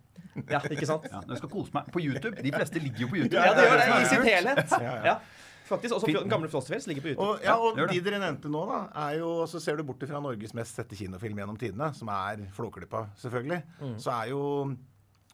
Ja, 0.50 0.62
ikke 0.70 0.88
sant? 0.88 1.10
ja, 1.10 1.22
Nå 1.28 1.36
skal 1.40 1.52
kose 1.52 1.74
meg. 1.76 1.90
På 1.92 2.02
YouTube. 2.04 2.38
De 2.38 2.52
fleste 2.54 2.80
ligger 2.80 3.06
jo 3.06 3.12
på 3.12 3.22
YouTube. 3.24 3.42
Ja, 3.42 3.54
det 3.58 3.66
gjør 3.68 3.80
det 3.82 3.88
i 4.00 4.10
sitt 4.14 4.28
helhet. 4.30 4.76
Ja, 4.80 4.96
ja. 5.14 5.20
Faktisk 5.70 5.96
også 5.96 6.10
Den 6.10 6.30
Gamle 6.32 6.50
Flåsefjells 6.50 6.88
ligger 6.90 7.04
på 7.04 7.12
YouTube. 7.12 7.28
Og, 7.28 7.44
ja, 7.46 7.56
og 7.58 7.78
de 7.92 8.00
dere 8.02 8.20
nevnte 8.22 8.50
nå, 8.52 8.64
da, 8.70 8.80
er 9.06 9.20
jo 9.20 9.34
Så 9.50 9.62
ser 9.62 9.78
du 9.78 9.86
bort 9.86 10.02
fra 10.10 10.22
Norges 10.24 10.56
mest 10.58 10.80
sette 10.80 10.98
kinofilm 10.98 11.42
gjennom 11.44 11.60
tidene, 11.62 11.92
som 11.98 12.10
er 12.14 12.48
Flåklypa, 12.56 13.06
selvfølgelig. 13.22 13.60
Så 14.02 14.14
er 14.16 14.32
jo 14.32 14.42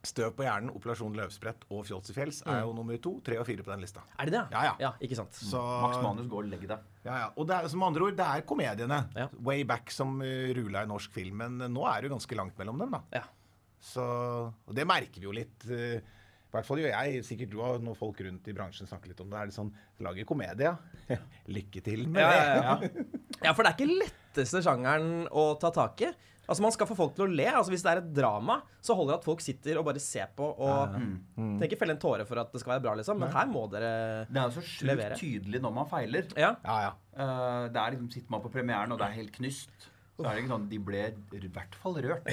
Støv 0.05 0.33
på 0.37 0.45
hjernen, 0.45 0.69
Operasjon 0.77 1.15
Løvsprett 1.17 1.63
og 1.73 1.83
Fjols 1.87 2.11
i 2.11 2.15
fjells 2.15 2.41
er 2.45 2.59
jo 2.61 2.73
nummer 2.77 2.97
to, 3.01 3.15
tre 3.25 3.39
og 3.41 3.45
fire 3.47 3.63
på 3.65 3.71
den 3.73 3.81
lista. 3.85 4.03
Er 4.21 4.29
det 4.29 4.35
det? 4.37 4.43
Ja, 4.53 4.63
ja. 4.69 4.73
ja 4.83 4.91
ikke 5.03 5.17
sant. 5.17 5.33
Så, 5.37 5.61
Max 5.81 5.97
Manus, 6.03 6.27
gå 6.31 6.41
og 6.43 6.49
legg 6.51 6.67
deg. 6.69 6.83
ja, 7.07 7.15
ja. 7.23 7.29
Og 7.35 7.47
det 7.49 7.57
er, 7.57 7.69
som 7.73 7.83
andre 7.87 8.05
ord, 8.09 8.17
det 8.19 8.27
er 8.27 8.45
komediene. 8.49 8.99
Ja. 9.17 9.27
Way 9.47 9.63
back 9.67 9.89
som 9.93 10.19
uh, 10.21 10.51
rula 10.57 10.83
i 10.85 10.89
norsk 10.91 11.13
film. 11.15 11.41
Men 11.41 11.57
uh, 11.65 11.69
nå 11.71 11.87
er 11.89 12.01
det 12.05 12.09
jo 12.11 12.15
ganske 12.17 12.37
langt 12.37 12.57
mellom 12.61 12.81
dem, 12.85 12.93
da. 12.97 13.01
Ja. 13.21 13.23
Så, 13.85 14.03
og 14.05 14.73
det 14.77 14.85
merker 14.89 15.21
vi 15.21 15.27
jo 15.27 15.33
litt. 15.35 15.65
uh, 15.69 15.97
I 15.97 16.53
hvert 16.55 16.67
fall 16.69 16.79
gjør 16.83 16.93
jeg, 16.93 17.23
sikkert 17.27 17.51
du 17.51 17.57
òg, 17.65 17.81
når 17.83 17.97
folk 17.99 18.21
rundt 18.25 18.45
i 18.47 18.53
bransjen 18.55 18.87
snakker 18.89 19.11
litt 19.11 19.23
om 19.25 19.33
det. 19.33 19.41
er 19.41 19.49
det 19.51 19.57
sånn, 19.57 19.73
Lager 20.05 20.27
komedie, 20.29 20.69
ja. 21.09 21.17
Lykke 21.57 21.81
til 21.85 22.05
med 22.07 22.21
Ja, 22.23 22.29
det. 22.31 22.45
ja, 22.45 22.61
ja. 22.69 23.09
ja, 23.49 23.53
for 23.57 23.65
det 23.65 23.73
er 23.73 23.81
ikke 23.81 24.13
letteste 24.35 24.63
sjangeren 24.65 25.27
å 25.31 25.53
ta 25.59 25.71
tak 25.73 26.03
i. 26.03 26.11
Altså 26.45 26.61
Man 26.61 26.73
skal 26.75 26.89
få 26.89 26.97
folk 26.97 27.15
til 27.17 27.25
å 27.25 27.31
le. 27.31 27.47
Altså 27.49 27.73
Hvis 27.73 27.85
det 27.85 27.93
er 27.93 28.01
et 28.03 28.11
drama, 28.13 28.59
så 28.83 28.97
holder 28.97 29.15
det 29.15 29.21
at 29.21 29.25
folk 29.27 29.41
sitter 29.41 29.79
og 29.79 29.87
bare 29.87 30.03
ser 30.03 30.29
på 30.35 30.45
og 30.45 30.99
tenker 31.61 31.79
felle 31.79 31.95
en 31.95 32.01
tåre 32.01 32.27
for 32.27 32.41
at 32.41 32.53
det 32.53 32.61
skal 32.61 32.75
være 32.75 32.85
bra, 32.85 32.93
liksom. 32.99 33.19
Men 33.21 33.33
her 33.33 33.49
må 33.49 33.65
dere 33.71 33.89
levere. 33.89 34.29
Det 34.29 34.43
er 34.43 34.45
jo 34.45 34.55
så 34.59 34.67
sjukt 34.69 35.19
tydelig 35.23 35.63
når 35.63 35.75
man 35.79 35.89
feiler. 35.89 36.29
Ja. 36.37 36.53
Ja, 36.61 36.77
ja. 36.89 36.93
Uh, 37.15 37.65
det 37.71 37.81
er 37.81 37.95
liksom, 37.95 38.13
Sitter 38.13 38.37
man 38.37 38.45
på 38.45 38.53
premieren, 38.53 38.93
og 38.93 39.01
det 39.01 39.07
er 39.07 39.17
helt 39.17 39.33
knust, 39.35 39.89
så 40.15 40.23
er 40.23 40.35
det 40.35 40.41
ikke 40.45 40.51
sånn 40.53 40.67
De 40.71 40.77
ble 40.79 41.01
i 41.35 41.49
hvert 41.57 41.75
fall 41.81 41.97
rørt. 42.05 42.29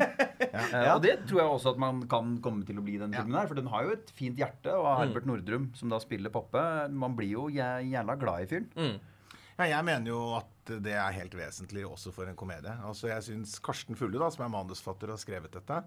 uh, 0.54 0.94
og 0.94 1.02
det 1.04 1.18
tror 1.26 1.42
jeg 1.42 1.50
også 1.58 1.74
at 1.74 1.82
man 1.82 2.04
kan 2.08 2.38
komme 2.44 2.68
til 2.68 2.78
å 2.78 2.84
bli 2.86 2.94
i 2.96 3.02
den 3.02 3.16
filmen 3.16 3.40
her. 3.40 3.50
For 3.50 3.58
den 3.58 3.72
har 3.74 3.88
jo 3.88 3.98
et 3.98 4.14
fint 4.16 4.38
hjerte, 4.38 4.78
og 4.78 4.92
Herbert 5.02 5.26
Nordrum, 5.28 5.70
som 5.76 5.90
da 5.90 5.98
spiller 6.04 6.32
Poppe 6.32 6.62
Man 6.94 7.18
blir 7.18 7.34
jo 7.34 7.48
jævla 7.50 8.20
glad 8.20 8.46
i 8.46 8.52
fyren. 8.54 8.70
Mm. 8.78 8.98
Ja, 9.58 9.66
jeg 9.72 9.86
mener 9.88 10.12
jo 10.12 10.18
at 10.38 10.72
det 10.84 10.94
er 10.94 11.14
helt 11.16 11.34
vesentlig 11.34 11.82
også 11.88 12.12
for 12.14 12.30
en 12.30 12.38
komedie. 12.38 12.72
Altså 12.86 13.10
jeg 13.10 13.24
synes 13.26 13.56
Karsten 13.64 13.98
Fulle, 13.98 14.20
da, 14.20 14.28
som 14.30 14.44
er 14.46 14.52
manusfatter 14.52 15.10
og 15.10 15.16
har 15.16 15.22
skrevet 15.22 15.54
dette, 15.56 15.80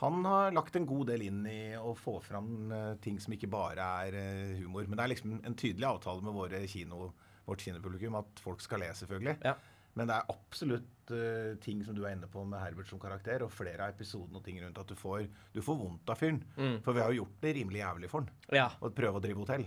han 0.00 0.24
har 0.24 0.52
lagt 0.56 0.76
en 0.76 0.86
god 0.88 1.10
del 1.12 1.26
inn 1.26 1.40
i 1.48 1.76
å 1.76 1.94
få 1.96 2.14
fram 2.24 2.70
eh, 2.72 2.92
ting 3.04 3.18
som 3.20 3.34
ikke 3.36 3.50
bare 3.52 3.88
er 4.06 4.16
eh, 4.16 4.54
humor. 4.62 4.86
Men 4.88 4.96
det 4.96 5.04
er 5.04 5.12
liksom 5.12 5.34
en 5.44 5.56
tydelig 5.60 5.88
avtale 5.90 6.24
med 6.24 6.36
våre 6.36 6.62
kino, 6.72 7.10
vårt 7.44 7.64
kinopublikum 7.66 8.16
at 8.20 8.40
folk 8.40 8.64
skal 8.64 8.80
le, 8.80 8.88
selvfølgelig. 8.96 9.36
Ja. 9.44 9.58
Men 9.98 10.08
det 10.08 10.16
er 10.16 10.30
absolutt 10.30 11.10
uh, 11.10 11.56
ting 11.60 11.80
som 11.82 11.96
du 11.96 12.04
er 12.04 12.14
inne 12.14 12.28
på 12.30 12.44
med 12.46 12.62
Herbert 12.62 12.86
som 12.86 13.00
karakter, 13.02 13.42
og 13.42 13.50
flere 13.50 13.88
av 13.88 13.96
episodene 13.96 14.38
og 14.38 14.44
ting 14.46 14.60
rundt 14.62 14.78
at 14.78 14.88
du 14.88 14.94
får, 14.94 15.24
du 15.50 15.58
får 15.66 15.80
vondt 15.80 16.12
av 16.14 16.20
fyren. 16.20 16.38
For 16.86 16.94
vi 16.94 17.02
har 17.02 17.10
jo 17.10 17.24
gjort 17.24 17.40
det 17.42 17.56
rimelig 17.58 17.82
jævlig 17.82 18.12
for 18.12 18.22
han. 18.22 18.30
ja. 18.54 18.68
Å 18.78 18.92
prøve 18.94 19.18
å 19.18 19.24
drive 19.24 19.42
hotell. 19.42 19.66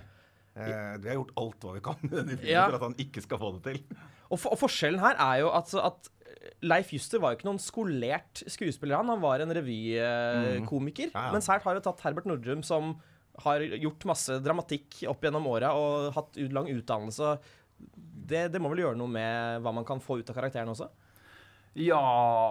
Eh, 0.54 0.98
vi 1.02 1.10
har 1.10 1.16
gjort 1.18 1.32
alt 1.42 1.64
hva 1.66 1.72
vi 1.78 1.82
kan 1.86 1.98
filmen 2.04 2.44
Ja. 2.46 2.68
for 2.68 2.78
at 2.78 2.84
han 2.90 2.98
ikke 3.02 3.24
skal 3.26 3.40
få 3.42 3.54
det 3.56 3.64
til. 3.72 3.80
Og, 4.30 4.38
for, 4.40 4.54
og 4.54 4.60
forskjellen 4.62 5.02
her 5.02 5.18
er 5.18 5.40
jo 5.44 5.50
at, 5.58 5.74
at 5.82 6.10
Leif 6.66 6.92
Juster 6.94 7.22
var 7.24 7.34
jo 7.34 7.40
ikke 7.40 7.48
noen 7.50 7.62
skolert 7.62 8.44
skuespiller. 8.52 8.98
Han, 9.00 9.10
han 9.14 9.22
var 9.24 9.42
en 9.44 9.54
revykomiker. 9.56 11.12
Ja, 11.14 11.28
ja. 11.28 11.34
Mens 11.36 11.50
her 11.52 11.62
har 11.64 11.78
vi 11.78 11.84
tatt 11.86 12.02
Herbert 12.06 12.28
Nordrum, 12.30 12.64
som 12.66 12.96
har 13.44 13.64
gjort 13.66 14.06
masse 14.06 14.36
dramatikk 14.46 15.00
opp 15.10 15.24
gjennom 15.26 15.48
åra 15.50 15.72
og 15.78 16.12
hatt 16.14 16.38
lang 16.54 16.70
utdannelse. 16.70 17.32
Det, 18.30 18.46
det 18.54 18.62
må 18.62 18.70
vel 18.74 18.84
gjøre 18.86 19.00
noe 19.00 19.10
med 19.12 19.64
hva 19.66 19.74
man 19.76 19.88
kan 19.88 20.02
få 20.04 20.20
ut 20.22 20.30
av 20.30 20.38
karakteren 20.38 20.70
også? 20.72 20.90
Ja, 21.76 22.00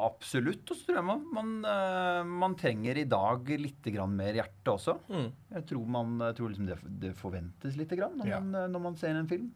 absolutt. 0.08 0.66
Og 0.72 0.76
så 0.78 0.86
tror 0.88 0.96
jeg 0.98 1.06
man, 1.06 1.20
man, 1.30 1.50
eh, 1.68 2.22
man 2.26 2.56
trenger 2.58 2.98
i 2.98 3.04
dag 3.06 3.46
litt 3.60 3.86
grann 3.94 4.16
mer 4.18 4.34
hjerte 4.34 4.72
også. 4.74 4.96
Mm. 5.12 5.28
Jeg 5.54 5.66
tror, 5.70 5.84
man, 5.94 6.16
jeg 6.26 6.38
tror 6.40 6.50
liksom 6.50 6.66
det, 6.66 6.78
det 7.04 7.12
forventes 7.18 7.76
litt 7.78 7.94
grann 7.98 8.16
når, 8.18 8.26
Ja. 8.32 8.40
man, 8.40 8.54
eh, 8.64 8.68
når 8.72 8.82
man 8.88 8.96
ser 8.98 9.14
en 9.14 9.28
film. 9.30 9.52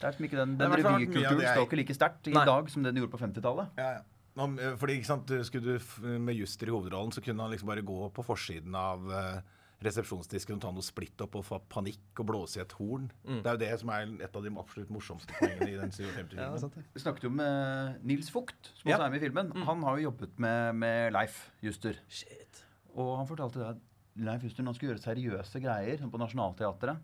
Det 0.00 0.08
er 0.08 0.24
ikke 0.26 0.40
Den, 0.40 0.56
den 0.58 0.72
revykulturen 0.72 1.44
står 1.44 1.66
ikke 1.68 1.76
like 1.82 1.94
sterkt 1.94 2.26
i 2.26 2.32
Nei. 2.34 2.46
dag 2.48 2.70
som 2.72 2.82
den 2.82 2.96
gjorde 2.96 3.12
på 3.12 3.20
50-tallet. 3.20 3.68
Ja, 3.78 3.90
ja. 4.00 4.02
Eh, 4.42 4.76
fordi, 4.80 4.96
ikke 4.96 5.10
sant, 5.12 5.28
Skulle 5.44 5.76
du 5.76 6.18
med 6.18 6.34
Juster 6.34 6.66
i 6.66 6.72
hovedrollen, 6.72 7.12
så 7.12 7.20
kunne 7.22 7.44
han 7.44 7.52
liksom 7.52 7.68
bare 7.68 7.84
gå 7.84 8.08
på 8.16 8.24
forsiden 8.24 8.74
av 8.74 9.04
eh, 9.12 9.42
resepsjonsdisken 9.86 10.56
og 10.56 10.62
ta 10.64 10.70
noe 10.74 10.84
splitt 10.86 11.20
opp 11.24 11.36
og 11.40 11.44
få 11.46 11.58
panikk 11.72 12.20
og 12.22 12.28
blåse 12.30 12.58
i 12.58 12.62
et 12.64 12.72
horn. 12.78 13.10
Mm. 13.26 13.40
Det 13.42 13.50
er 13.50 13.56
jo 13.56 13.62
det 13.64 13.70
som 13.82 13.92
er 13.94 14.12
et 14.28 14.36
av 14.38 14.46
de 14.46 14.52
absolutt 14.62 14.90
morsomste 14.94 15.34
poengene 15.38 15.70
i 15.70 15.78
den 15.80 15.94
57-filmen. 15.94 16.42
Ja. 16.42 16.84
Vi 16.96 17.02
snakket 17.04 17.24
jo 17.28 17.30
med 17.34 18.02
Nils 18.06 18.30
Vogt, 18.34 18.72
som 18.78 18.88
Ja. 18.90 18.96
også 18.98 19.06
er 19.06 19.14
med 19.14 19.22
i 19.22 19.24
filmen. 19.26 19.52
Mm. 19.54 19.62
Han 19.68 19.82
har 19.86 19.98
jo 19.98 20.08
jobbet 20.10 20.38
med, 20.42 20.74
med 20.82 21.12
Leif 21.16 21.50
Juster. 21.62 21.98
Shit. 22.08 22.64
Og 22.94 23.16
han 23.20 23.26
fortalte 23.30 23.58
det 23.62 23.70
at 23.74 23.82
Leif 24.28 24.42
Juster 24.44 24.62
når 24.62 24.72
han 24.74 24.78
skulle 24.80 24.92
gjøre 24.94 25.06
seriøse 25.06 25.60
greier 25.64 25.98
sånn 26.02 26.10
på 26.12 26.20
Nationaltheatret 26.20 27.00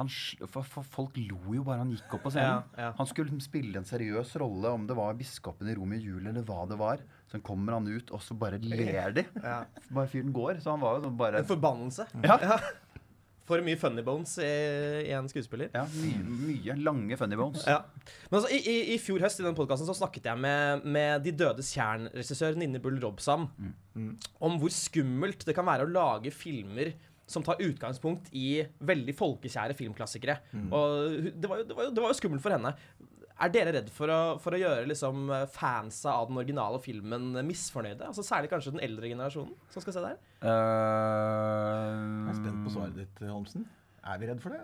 han, 0.00 0.08
for, 0.48 0.64
for 0.64 0.86
Folk 0.96 1.18
lo 1.20 1.54
jo 1.54 1.62
bare 1.66 1.82
han 1.84 1.92
gikk 1.92 2.16
opp 2.16 2.24
på 2.26 2.32
scenen. 2.34 2.64
Ja, 2.74 2.86
ja. 2.88 2.90
Han 2.98 3.08
skulle 3.08 3.28
liksom 3.28 3.44
spille 3.44 3.80
en 3.80 3.86
seriøs 3.88 4.32
rolle, 4.40 4.72
om 4.72 4.86
det 4.88 4.96
var 4.98 5.16
biskopen 5.18 5.68
i 5.68 5.76
Romeo 5.76 6.00
i 6.00 6.04
jul 6.08 6.26
eller 6.30 6.44
hva 6.48 6.64
det 6.70 6.78
var. 6.80 7.02
Så 7.30 7.42
kommer 7.44 7.76
han 7.76 7.86
ut, 7.86 8.10
og 8.16 8.22
så 8.24 8.34
bare 8.40 8.58
ler 8.64 9.12
de. 9.20 9.26
Ja. 9.44 9.60
Bare 9.94 10.08
fyren 10.10 10.32
går. 10.34 10.62
Så 10.64 10.72
han 10.72 10.80
var 10.82 10.96
jo 10.98 11.04
sånn 11.08 11.18
bare 11.20 11.44
En 11.44 11.50
forbannelse. 11.52 12.08
Ja. 12.24 12.38
For 13.50 13.58
mye 13.66 13.74
funny 13.80 14.02
bones 14.06 14.36
i, 14.38 14.46
i 15.08 15.12
en 15.18 15.26
skuespiller. 15.26 15.72
ja 15.74 15.82
mye, 15.90 16.20
mye 16.22 16.76
lange 16.78 17.16
funny 17.18 17.34
bones. 17.38 17.64
Ja. 17.66 17.80
Men 18.30 18.38
altså, 18.38 18.50
i, 18.54 18.60
i, 18.62 18.76
I 18.94 18.98
fjor 19.02 19.24
høst 19.24 19.42
i 19.42 19.46
den 19.46 19.56
podcasten 19.58 19.88
så 19.88 19.96
snakket 19.98 20.28
jeg 20.30 20.38
med, 20.38 20.86
med 20.86 21.24
De 21.26 21.32
dødes 21.34 21.72
tjern-regissør 21.74 22.58
Ninne 22.60 22.78
Bull 22.82 23.00
Robsam 23.02 23.48
om 24.38 24.54
hvor 24.62 24.70
skummelt 24.70 25.42
det 25.48 25.56
kan 25.56 25.66
være 25.66 25.82
å 25.88 25.90
lage 25.90 26.30
filmer 26.30 26.92
som 27.30 27.44
tar 27.46 27.62
utgangspunkt 27.62 28.32
i 28.36 28.64
veldig 28.82 29.14
folkekjære 29.18 29.76
filmklassikere. 29.78 30.40
Og 30.74 31.30
det 31.30 31.50
var, 31.50 31.62
jo, 31.62 31.68
det, 31.70 31.76
var 31.78 31.88
jo, 31.88 31.94
det 31.94 32.04
var 32.04 32.12
jo 32.12 32.18
skummelt 32.18 32.42
for 32.44 32.56
henne. 32.56 32.74
Er 33.40 33.48
dere 33.54 33.72
redd 33.72 33.88
for 33.94 34.12
å, 34.12 34.18
for 34.42 34.52
å 34.52 34.58
gjøre 34.60 34.88
liksom 34.90 35.30
fansa 35.54 36.12
av 36.12 36.26
den 36.28 36.40
originale 36.42 36.80
filmen 36.84 37.30
misfornøyde? 37.48 38.10
Altså 38.10 38.24
Særlig 38.26 38.50
kanskje 38.52 38.74
den 38.74 38.82
eldre 38.84 39.08
generasjonen 39.08 39.54
som 39.72 39.84
skal 39.84 39.96
se 39.96 40.02
det 40.04 40.10
her? 40.10 40.18
Jeg 40.44 42.34
er 42.34 42.40
spent 42.42 42.60
på 42.66 42.74
svaret 42.74 42.98
ditt, 43.00 43.22
Holmsen. 43.30 43.64
Er 44.04 44.20
vi 44.20 44.28
redd 44.28 44.42
for 44.44 44.52
det? 44.52 44.60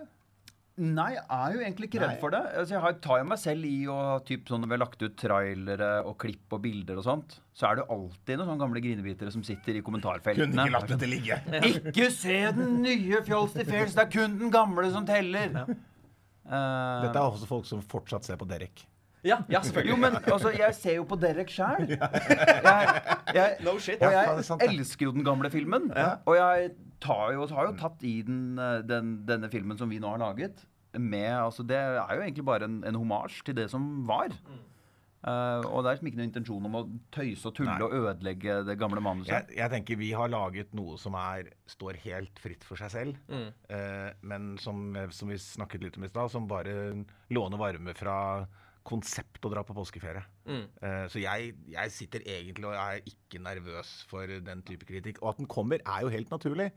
Nei, 0.77 1.07
jeg 1.15 1.23
er 1.33 1.53
jo 1.55 1.61
egentlig 1.63 1.87
ikke 1.89 2.01
redd 2.03 2.11
Nei. 2.13 2.19
for 2.21 2.33
det. 2.35 2.39
Altså, 2.59 2.75
jeg 2.77 2.97
tar 3.01 3.17
jo 3.17 3.25
meg 3.25 3.39
selv 3.41 3.65
i 3.65 3.77
å 3.89 3.95
typ 4.27 4.49
sånn 4.51 4.61
Når 4.61 4.69
vi 4.69 4.75
har 4.75 4.81
lagt 4.83 5.01
ut 5.01 5.15
trailere 5.17 5.87
og 6.05 6.13
klipp 6.21 6.53
og 6.53 6.61
bilder 6.67 6.99
og 7.01 7.05
sånt, 7.07 7.37
så 7.57 7.65
er 7.69 7.79
det 7.79 7.85
jo 7.85 7.95
alltid 7.95 8.37
noen 8.37 8.51
sånne 8.51 8.61
gamle 8.61 8.83
grinebitere 8.85 9.33
som 9.33 9.45
sitter 9.47 9.79
i 9.79 9.81
kommentarfeltene. 9.85 10.51
Kunne 10.53 10.67
ikke 10.69 10.75
latt 10.75 10.91
dette 10.93 11.09
ligge. 11.09 11.39
Ikke 11.71 12.11
se 12.13 12.37
den 12.59 12.77
nye 12.83 13.23
Fjols 13.25 13.55
til 13.57 13.65
fjells, 13.65 13.97
det 13.97 14.05
er 14.05 14.11
kun 14.13 14.37
den 14.37 14.53
gamle 14.53 14.91
som 14.93 15.07
teller. 15.09 15.57
Eh, 15.65 17.01
Dette 17.07 17.17
er 17.17 17.23
også 17.25 17.49
folk 17.49 17.65
som 17.69 17.81
fortsatt 17.81 18.29
ser 18.29 18.37
på 18.37 18.45
Derek. 18.49 18.85
Ja, 19.25 19.39
ja 19.49 19.63
selvfølgelig. 19.65 19.89
jo, 19.89 19.97
men 19.97 20.19
altså, 20.21 20.51
jeg 20.53 20.75
ser 20.77 20.99
jo 20.99 21.07
på 21.09 21.17
Derek 21.19 21.49
sjæl. 21.51 21.89
No 23.65 23.73
shit. 23.81 23.97
og 24.01 24.13
jeg 24.13 24.29
er 24.29 24.45
sant, 24.45 24.63
elsker 24.63 25.09
jo 25.09 25.15
den 25.17 25.25
gamle 25.25 25.49
filmen. 25.51 25.89
Og 26.29 26.37
jeg 26.37 26.69
tar 27.03 27.35
jo, 27.35 27.45
har 27.53 27.69
jo 27.69 27.75
tatt 27.79 28.03
i 28.07 28.15
den, 28.27 28.57
eh, 28.61 28.79
den, 28.85 29.19
denne 29.27 29.51
filmen 29.53 29.79
som 29.79 29.91
vi 29.91 30.01
nå 30.03 30.15
har 30.15 30.23
laget. 30.23 30.65
Med, 30.97 31.29
altså 31.35 31.65
Det 31.67 31.77
er 31.77 32.15
jo 32.15 32.23
egentlig 32.23 32.45
bare 32.47 32.65
en, 32.65 32.81
en 32.87 32.97
homasj 32.97 33.43
til 33.45 33.57
det 33.57 33.67
som 33.69 33.85
var. 34.07 34.31
Eh, 35.27 35.65
og 35.65 35.81
det 35.81 35.89
er 35.89 35.97
liksom 35.97 36.09
ikke 36.09 36.19
noen 36.19 36.29
intensjon 36.29 36.67
om 36.69 36.77
å 36.79 36.83
tøyse 37.13 37.49
og 37.49 37.55
tulle 37.57 37.73
Nei. 37.73 37.85
og 37.85 37.95
ødelegge 37.97 38.59
det 38.67 38.77
gamle 38.79 39.03
manuset. 39.03 39.33
Jeg, 39.33 39.57
jeg 39.59 39.73
tenker 39.73 39.99
vi 39.99 40.11
har 40.15 40.31
laget 40.31 40.71
noe 40.77 40.97
som 41.01 41.17
er, 41.19 41.51
står 41.69 41.99
helt 42.05 42.41
fritt 42.41 42.65
for 42.67 42.79
seg 42.79 42.93
selv. 42.93 43.19
Mm. 43.27 43.49
uh, 43.73 44.09
men 44.29 44.53
som, 44.61 44.87
som 45.13 45.33
vi 45.33 45.39
snakket 45.41 45.83
litt 45.83 45.99
om 45.99 46.07
i 46.07 46.11
stad, 46.11 46.31
som 46.33 46.47
bare 46.49 46.77
låner 47.33 47.61
varme 47.61 47.97
fra 47.97 48.17
konsept 48.87 49.43
å 49.45 49.51
dra 49.51 49.63
på 49.67 49.75
påskeferie. 49.77 50.23
Mm. 50.47 50.63
Uh, 50.81 51.05
så 51.11 51.21
jeg, 51.21 51.53
jeg 51.73 51.93
sitter 51.95 52.23
egentlig 52.23 52.69
og 52.69 52.77
er 52.77 53.03
ikke 53.09 53.41
nervøs 53.43 53.91
for 54.09 54.31
den 54.43 54.63
type 54.67 54.87
kritikk. 54.89 55.21
Og 55.23 55.33
at 55.33 55.41
den 55.41 55.49
kommer, 55.51 55.83
er 55.83 56.05
jo 56.05 56.13
helt 56.13 56.31
naturlig. 56.33 56.71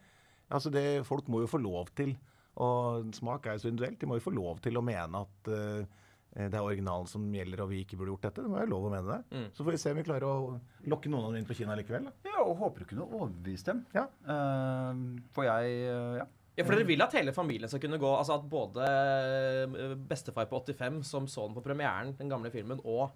Altså 0.50 0.72
det, 0.74 1.06
folk 1.06 1.30
må 1.30 1.44
jo 1.44 1.50
få 1.50 1.60
lov 1.62 1.92
til 1.94 2.16
Og 2.58 3.12
smak 3.14 3.44
er 3.46 3.54
jo 3.54 3.62
så 3.62 3.70
individuelt. 3.70 4.00
De 4.00 4.08
må 4.10 4.18
jo 4.18 4.24
få 4.24 4.34
lov 4.34 4.58
til 4.64 4.76
å 4.76 4.82
mene 4.84 5.22
at 5.22 5.50
uh, 5.54 6.00
det 6.30 6.54
er 6.54 6.62
originalen 6.62 7.08
som 7.10 7.24
gjelder, 7.34 7.64
og 7.64 7.72
vi 7.72 7.80
ikke 7.82 7.96
burde 7.98 8.12
gjort 8.12 8.26
dette. 8.28 8.42
Det 8.44 8.50
må 8.50 8.58
være 8.60 8.70
lov 8.70 8.84
å 8.86 8.90
mene 8.92 9.16
det. 9.16 9.38
Mm. 9.38 9.46
Så 9.54 9.64
får 9.66 9.74
vi 9.74 9.80
se 9.82 9.94
om 9.94 9.98
vi 9.98 10.04
klarer 10.06 10.26
å 10.28 10.90
lokke 10.92 11.10
noen 11.10 11.26
av 11.26 11.32
dem 11.32 11.40
inn 11.40 11.48
på 11.48 11.56
Kina 11.58 11.74
likevel. 11.78 12.06
Da. 12.06 12.12
Ja, 12.30 12.44
og 12.44 12.60
håper 12.60 12.84
du 12.84 12.90
kunne 12.92 13.06
overbevist 13.08 13.70
dem. 13.70 13.80
Ja. 13.96 14.06
Uh, 14.26 15.18
for 15.34 15.48
jeg 15.48 15.80
Ja. 16.20 16.28
Ja, 16.58 16.64
for 16.66 16.74
dere 16.76 16.86
vil 16.88 17.00
at 17.02 17.12
hele 17.16 17.32
familien 17.32 17.68
skal 17.70 17.80
kunne 17.80 17.98
gå 18.02 18.08
Altså 18.18 18.34
at 18.36 18.46
både 18.50 18.84
eh, 18.84 19.96
bestefar 20.10 20.48
på 20.50 20.60
85, 20.66 21.02
som 21.06 21.26
så 21.30 21.46
den 21.46 21.54
på 21.56 21.62
premieren, 21.64 22.14
den 22.18 22.28
gamle 22.32 22.50
filmen, 22.52 22.80
og 22.84 23.10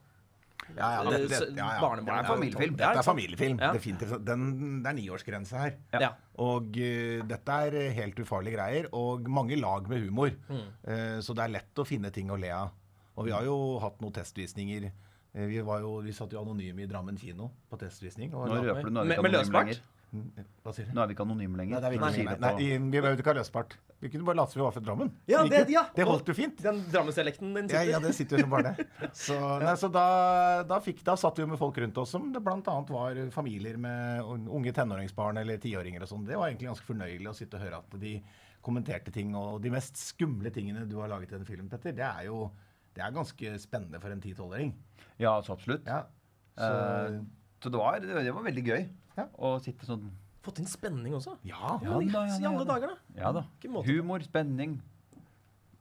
Ja, 0.78 0.86
ja, 0.94 1.00
eh, 1.02 1.10
det- 1.18 1.28
det- 1.28 1.56
ja, 1.58 1.66
ja. 1.76 1.96
Det 2.00 2.08
er 2.08 2.24
familiefilm. 2.24 2.76
Dette 2.78 2.98
er 2.98 3.02
familiefilm. 3.02 3.58
Ja. 3.60 3.72
Definitivt. 3.72 4.24
Den, 4.24 4.82
det 4.82 4.88
er 4.88 4.94
niårsgrense 4.96 5.58
her. 5.58 5.74
Ja. 6.00 6.08
Og 6.38 6.62
uh, 6.78 7.26
dette 7.28 7.52
er 7.66 7.90
helt 7.92 8.16
ufarlige 8.22 8.56
greier, 8.56 8.86
og 8.94 9.28
mange 9.28 9.56
lag 9.60 9.86
med 9.88 10.00
humor. 10.06 10.30
Mm. 10.48 10.62
Uh, 10.88 11.18
så 11.20 11.34
det 11.36 11.44
er 11.44 11.52
lett 11.58 11.74
å 11.76 11.84
finne 11.84 12.10
ting 12.10 12.30
å 12.30 12.38
le 12.40 12.48
av. 12.50 12.70
Og 13.18 13.26
vi 13.26 13.30
har 13.32 13.44
jo 13.44 13.78
hatt 13.78 14.00
noen 14.00 14.12
testvisninger. 14.14 14.90
Vi, 15.34 15.60
var 15.66 15.80
jo, 15.80 16.00
vi 16.00 16.12
satt 16.12 16.30
jo 16.32 16.40
anonyme 16.40 16.82
i 16.82 16.86
Drammen 16.86 17.16
kino 17.18 17.50
på 17.68 17.76
testvisning. 17.78 18.32
Og 18.34 18.48
Nå 18.48 18.62
røper 18.62 18.88
du, 18.88 19.00
er 19.00 19.04
Med- 19.04 19.22
med 19.22 19.32
løsbart? 19.32 19.80
Hva 20.64 20.72
sier 20.72 20.86
du? 20.86 20.92
Nå 20.96 21.02
er 21.02 21.08
vi 21.10 21.14
ikke 21.16 21.24
anonyme 21.26 21.58
lenger. 21.58 21.76
Nei, 21.76 21.80
det 21.80 21.88
er 21.88 21.92
vi 21.94 21.96
Ikke 21.98 22.24
Nei, 22.24 22.36
nei, 22.40 22.50
på- 22.54 22.90
vi 22.92 23.00
behøvde 23.00 23.22
ikke 23.24 23.32
ha 23.32 23.38
løspart. 23.40 23.76
Vi 24.04 24.08
kunne 24.12 24.24
bare 24.28 24.36
late 24.36 24.52
som 24.52 24.60
vi 24.60 24.64
var 24.64 24.72
fra 24.76 24.82
Drammen. 24.84 25.10
Ja, 25.26 25.42
Det 25.48 25.60
ja. 25.72 25.82
det 25.96 26.04
holdt 26.06 26.26
jo 26.28 26.34
fint. 26.34 26.58
Den 26.62 26.82
drammensdialekten 26.92 27.54
din 27.54 27.68
Ja, 27.68 27.80
sitter. 27.80 27.90
ja, 27.90 27.98
det 28.04 28.14
sitter 28.14 28.36
jo 28.36 28.44
som 28.44 28.50
bare 28.50 28.74
det. 28.76 28.86
Så, 29.14 29.38
nei, 29.62 29.74
så 29.80 29.88
da, 29.90 30.62
da, 30.68 30.78
fikk, 30.80 31.02
da 31.04 31.14
satt 31.16 31.36
vi 31.38 31.42
jo 31.42 31.48
med 31.50 31.58
folk 31.58 31.76
rundt 31.78 31.96
oss 31.98 32.10
som 32.10 32.30
det 32.32 32.42
bl.a. 32.44 32.60
var 32.90 33.30
familier 33.32 33.76
med 33.80 34.22
unge 34.48 34.72
tenåringsbarn 34.76 35.38
eller 35.40 35.56
tiåringer 35.58 36.02
og 36.02 36.08
sånn. 36.08 36.26
Det 36.28 36.36
var 36.36 36.48
egentlig 36.50 36.68
ganske 36.72 36.86
fornøyelig 36.86 37.28
å 37.30 37.34
sitte 37.34 37.56
og 37.56 37.64
høre 37.64 37.80
at 37.80 37.96
de 38.00 38.22
kommenterte 38.64 39.12
ting. 39.12 39.34
Og 39.34 39.60
de 39.62 39.70
mest 39.70 39.96
skumle 39.96 40.50
tingene 40.52 40.86
du 40.88 40.98
har 41.00 41.08
laget 41.08 41.32
i 41.32 41.40
en 41.40 41.44
film, 41.48 41.68
Petter, 41.72 41.92
det 41.96 42.04
er 42.06 42.26
jo 42.28 42.50
det 42.94 43.02
er 43.02 43.10
ganske 43.10 43.56
spennende 43.58 43.98
for 44.00 44.12
en 44.14 44.20
10-12-åring. 44.22 44.68
Ja, 45.18 45.40
så 45.42 45.56
absolutt. 45.56 45.82
Ja. 45.88 46.04
Så, 46.54 46.68
Så, 46.68 47.24
Så 47.64 47.70
det 47.72 47.78
var, 47.80 47.98
det 47.98 48.34
var 48.36 48.44
veldig 48.44 48.62
gøy 48.68 48.82
Ja. 49.18 49.28
Og 49.38 49.60
sitte 49.64 49.86
sånn 49.88 50.10
Fått 50.44 50.58
inn 50.60 50.68
spenning 50.68 51.14
også. 51.16 51.38
ja. 51.48 51.78
Ja, 51.80 51.94
da, 51.96 52.00
ja, 52.04 52.24
I 52.36 52.48
alle 52.50 52.66
dager, 52.68 52.90
da. 52.92 53.14
Ja 53.16 53.30
da. 53.32 53.46
Humor, 53.86 54.20
spenning 54.26 54.74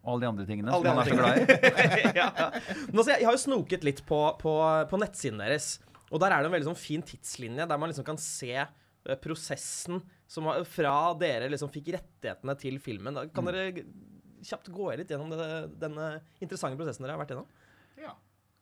og 0.03 0.13
alle 0.13 0.23
de 0.23 0.29
andre 0.29 0.45
tingene 0.47 0.71
Alle 0.75 0.91
som 0.91 0.97
man 0.97 1.03
er 1.03 1.09
så 1.09 1.17
glad 1.19 1.37
i. 1.41 2.13
ja. 2.21 2.29
Men 2.91 2.99
altså, 2.99 3.09
jeg, 3.13 3.19
jeg 3.23 3.27
har 3.27 3.35
jo 3.35 3.41
snoket 3.43 3.85
litt 3.87 4.01
på, 4.07 4.19
på, 4.39 4.53
på 4.91 4.99
nettsiden 4.99 5.39
deres. 5.39 5.67
Og 6.11 6.19
der 6.19 6.35
er 6.35 6.43
det 6.43 6.49
en 6.49 6.55
veldig 6.57 6.69
sånn 6.69 6.79
fin 6.79 7.03
tidslinje, 7.07 7.67
der 7.67 7.79
man 7.79 7.91
liksom 7.91 8.07
kan 8.07 8.19
se 8.19 8.51
uh, 8.63 9.15
prosessen 9.23 10.01
som 10.29 10.49
var, 10.49 10.63
fra 10.67 10.95
dere 11.19 11.47
liksom 11.51 11.71
fikk 11.71 11.93
rettighetene 11.95 12.55
til 12.59 12.79
filmen. 12.83 13.15
Da 13.15 13.25
Kan 13.31 13.47
dere 13.47 13.85
kjapt 14.43 14.67
gå 14.75 14.89
litt 14.99 15.11
gjennom 15.11 15.31
det, 15.31 15.49
denne 15.79 16.09
interessante 16.43 16.79
prosessen 16.79 17.07
dere 17.07 17.15
har 17.15 17.23
vært 17.23 17.35
gjennom? 17.35 17.47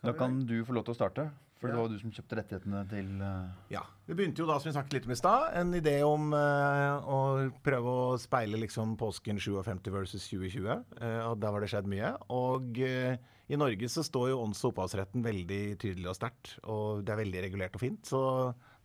Da 0.02 0.14
kan 0.18 0.40
du 0.50 0.56
få 0.66 0.74
lov 0.74 0.86
til 0.88 0.96
å 0.96 0.98
starte, 0.98 1.28
for 1.62 1.70
det 1.70 1.78
var 1.78 1.86
var 1.86 1.92
du 1.94 2.02
som 2.02 2.14
kjøpte 2.16 2.38
rettighetene 2.40 2.80
til 2.90 3.10
uh... 3.22 3.50
Ja. 3.70 3.84
Det 4.08 4.16
begynte 4.18 4.42
jo 4.42 4.48
da, 4.50 4.56
som 4.58 4.72
vi 4.72 4.74
snakket 4.74 4.96
litt 4.96 5.06
om 5.06 5.14
i 5.14 5.20
stad, 5.20 5.44
en 5.60 5.76
idé 5.78 5.94
om 6.08 6.34
uh, 6.34 7.06
å 7.06 7.20
prøve 7.62 7.94
å 7.94 8.18
speile 8.22 8.60
liksom 8.64 8.96
påsken 8.98 9.38
57 9.38 9.94
versus 9.94 10.26
2020. 10.32 10.82
Uh, 10.98 11.22
og 11.30 11.38
der 11.44 11.54
var 11.54 11.62
det 11.62 11.70
skjedd 11.70 11.90
mye. 11.92 12.12
Og 12.34 12.82
eh, 12.82 13.22
i 13.52 13.60
Norge 13.62 13.92
så 13.94 14.02
står 14.08 14.32
jo 14.32 14.42
ånds- 14.42 14.64
og 14.66 14.74
opphavsretten 14.74 15.22
veldig 15.26 15.62
tydelig 15.82 16.10
og 16.10 16.18
sterkt, 16.18 16.56
og 16.66 17.06
det 17.06 17.14
er 17.14 17.22
veldig 17.22 17.46
regulert 17.46 17.78
og 17.78 17.84
fint. 17.84 18.02
Så 18.10 18.22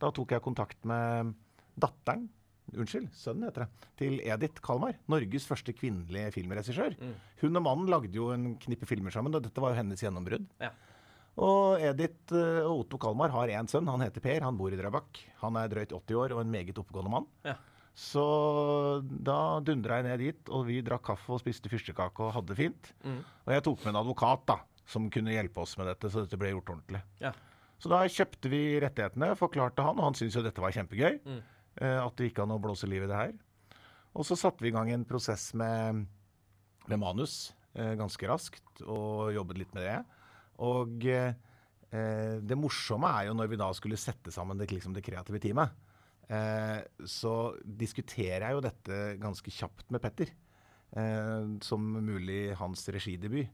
da 0.03 0.13
tok 0.13 0.37
jeg 0.37 0.45
kontakt 0.45 0.85
med 0.89 1.33
datteren, 1.81 2.29
unnskyld, 2.77 3.09
sønnen 3.17 3.47
heter 3.49 3.65
det, 3.65 3.91
til 4.01 4.19
Edith 4.21 4.61
Kalmar. 4.65 4.99
Norges 5.09 5.47
første 5.49 5.73
kvinnelige 5.77 6.35
filmregissør. 6.35 6.97
Hun 7.41 7.61
og 7.61 7.65
mannen 7.65 7.89
lagde 7.93 8.19
jo 8.19 8.33
en 8.35 8.57
knippe 8.61 8.89
filmer 8.91 9.15
sammen, 9.15 9.33
og 9.39 9.45
dette 9.47 9.63
var 9.65 9.73
jo 9.73 9.81
hennes 9.81 10.03
gjennombrudd. 10.03 10.51
Ja. 10.61 10.75
Og 11.37 11.83
Edith 11.85 12.33
eh, 12.33 12.63
og 12.65 12.85
Otto 12.87 12.99
Kalmar 13.03 13.33
har 13.35 13.53
én 13.53 13.69
sønn. 13.69 13.89
Han 13.93 14.05
heter 14.05 14.25
Per. 14.25 14.45
Han 14.47 14.57
bor 14.57 14.73
i 14.73 14.79
Drøbak. 14.79 15.21
Han 15.43 15.59
er 15.61 15.69
drøyt 15.73 15.93
80 15.93 16.21
år 16.23 16.35
og 16.37 16.43
en 16.45 16.53
meget 16.53 16.79
oppegående 16.81 17.13
mann. 17.13 17.27
Ja. 17.45 17.57
Så 17.97 18.23
da 19.09 19.59
dundra 19.65 19.99
jeg 20.01 20.05
ned 20.11 20.21
dit, 20.21 20.49
og 20.53 20.67
vi 20.69 20.83
drakk 20.85 21.07
kaffe 21.09 21.33
og 21.33 21.41
spiste 21.41 21.71
fyrstekake 21.73 22.25
og 22.27 22.35
hadde 22.37 22.53
det 22.53 22.59
fint. 22.59 22.91
Mm. 23.05 23.21
Og 23.47 23.53
jeg 23.55 23.65
tok 23.65 23.85
med 23.85 23.93
en 23.95 24.01
advokat 24.03 24.43
da, 24.51 24.59
som 24.89 25.07
kunne 25.13 25.33
hjelpe 25.33 25.63
oss 25.65 25.77
med 25.81 25.89
dette, 25.89 26.11
så 26.13 26.25
dette 26.27 26.37
ble 26.41 26.51
gjort 26.53 26.75
ordentlig. 26.75 27.01
Ja. 27.25 27.33
Så 27.81 27.89
da 27.93 28.03
kjøpte 28.09 28.53
vi 28.53 28.61
rettighetene, 28.85 29.31
forklarte 29.37 29.85
han, 29.85 29.97
og 30.01 30.11
han 30.11 30.17
syntes 30.19 30.37
jo 30.37 30.45
dette 30.45 30.61
var 30.65 30.77
kjempegøy. 30.77 31.19
Mm. 31.25 31.41
eh, 31.81 31.99
At 32.05 32.17
det 32.21 32.29
gikk 32.31 32.43
an 32.45 32.53
å 32.57 32.61
blåse 32.61 32.89
liv 32.89 33.05
i 33.05 33.09
det 33.11 33.17
her. 33.23 33.33
Og 34.17 34.25
så 34.29 34.37
satte 34.41 34.65
vi 34.65 34.71
i 34.73 34.77
gang 34.77 34.93
en 34.93 35.05
prosess 35.09 35.51
med, 35.57 36.05
med 36.89 37.01
manus 37.01 37.55
eh, 37.77 37.95
ganske 38.01 38.29
raskt, 38.29 38.85
og 38.85 39.33
jobbet 39.37 39.61
litt 39.65 39.75
med 39.77 39.89
det. 39.89 39.99
Og 40.65 41.05
eh, 41.11 41.35
det 42.43 42.59
morsomme 42.59 43.11
er 43.19 43.29
jo 43.29 43.37
når 43.37 43.51
vi 43.53 43.61
da 43.61 43.69
skulle 43.77 43.99
sette 44.01 44.33
sammen 44.35 44.59
det, 44.59 44.71
liksom 44.73 44.95
det 44.97 45.05
kreative 45.07 45.41
teamet. 45.43 45.77
Eh, 46.27 46.81
så 47.07 47.55
diskuterer 47.63 48.49
jeg 48.49 48.57
jo 48.57 48.65
dette 48.65 49.01
ganske 49.23 49.53
kjapt 49.53 49.91
med 49.95 50.03
Petter. 50.03 50.33
Eh, 50.97 51.47
som 51.67 51.83
mulig 52.07 52.55
hans 52.57 52.87
regidebut. 52.95 53.51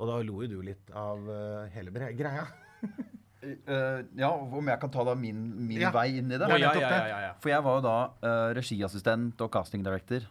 Og 0.00 0.08
da 0.08 0.18
lo 0.24 0.40
jo 0.42 0.50
du 0.50 0.60
litt 0.66 0.88
av 0.96 1.20
eh, 1.30 1.72
hele 1.76 1.94
greia. 1.94 2.46
Uh, 3.42 4.04
ja, 4.14 4.28
om 4.30 4.68
jeg 4.70 4.78
kan 4.78 4.90
ta 4.94 5.02
da 5.02 5.16
min, 5.18 5.38
min 5.66 5.80
Ja. 5.82 5.88
vei 5.90 6.20
inn 6.20 6.28
i 6.30 6.36
det? 6.38 6.46
Ja, 6.46 6.58
ja, 6.62 6.68
ja, 6.78 6.90
ja, 6.94 7.06
ja, 7.10 7.16
ja. 7.24 7.30
For 7.42 7.50
jeg 7.50 7.64
var 7.66 7.80
jo 7.80 7.82
da 7.82 7.94
uh, 8.22 8.50
regiassistent 8.54 9.42
og 9.42 9.50
casting 9.50 9.82
director 9.82 10.28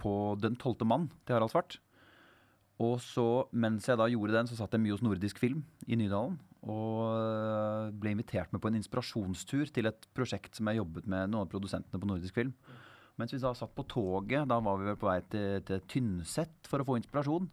på 0.00 0.14
Den 0.40 0.56
tolvte 0.56 0.88
mann 0.88 1.10
til 1.28 1.36
Harald 1.36 1.52
Svart. 1.52 1.76
Og 2.80 2.96
så, 3.04 3.26
mens 3.52 3.88
jeg 3.88 4.00
da 4.00 4.06
gjorde 4.08 4.38
den, 4.38 4.48
så 4.48 4.56
satt 4.56 4.72
jeg 4.72 4.80
mye 4.80 4.94
hos 4.94 5.02
Nordisk 5.04 5.40
Film 5.42 5.64
i 5.86 5.98
Nydalen. 6.00 6.38
Og 6.60 7.02
eh, 7.12 7.90
ble 7.96 8.14
invitert 8.14 8.52
med 8.52 8.62
på 8.62 8.70
en 8.70 8.78
inspirasjonstur 8.78 9.68
til 9.72 9.88
et 9.90 10.06
prosjekt 10.16 10.56
som 10.56 10.68
jeg 10.68 10.80
jobbet 10.80 11.08
med 11.08 11.32
noen 11.32 11.44
av 11.44 11.52
produsentene 11.52 12.00
på 12.00 12.08
Nordisk 12.08 12.36
Film. 12.36 12.54
Mens 13.20 13.34
vi 13.34 13.40
da 13.42 13.52
satt 13.56 13.74
på 13.76 13.84
toget, 13.88 14.48
da 14.48 14.60
var 14.64 14.80
vi 14.80 14.88
vel 14.88 15.00
på 15.00 15.08
vei 15.10 15.18
til, 15.28 15.60
til 15.68 15.82
Tynset 15.92 16.70
for 16.70 16.80
å 16.80 16.88
få 16.88 16.96
inspirasjon. 17.00 17.50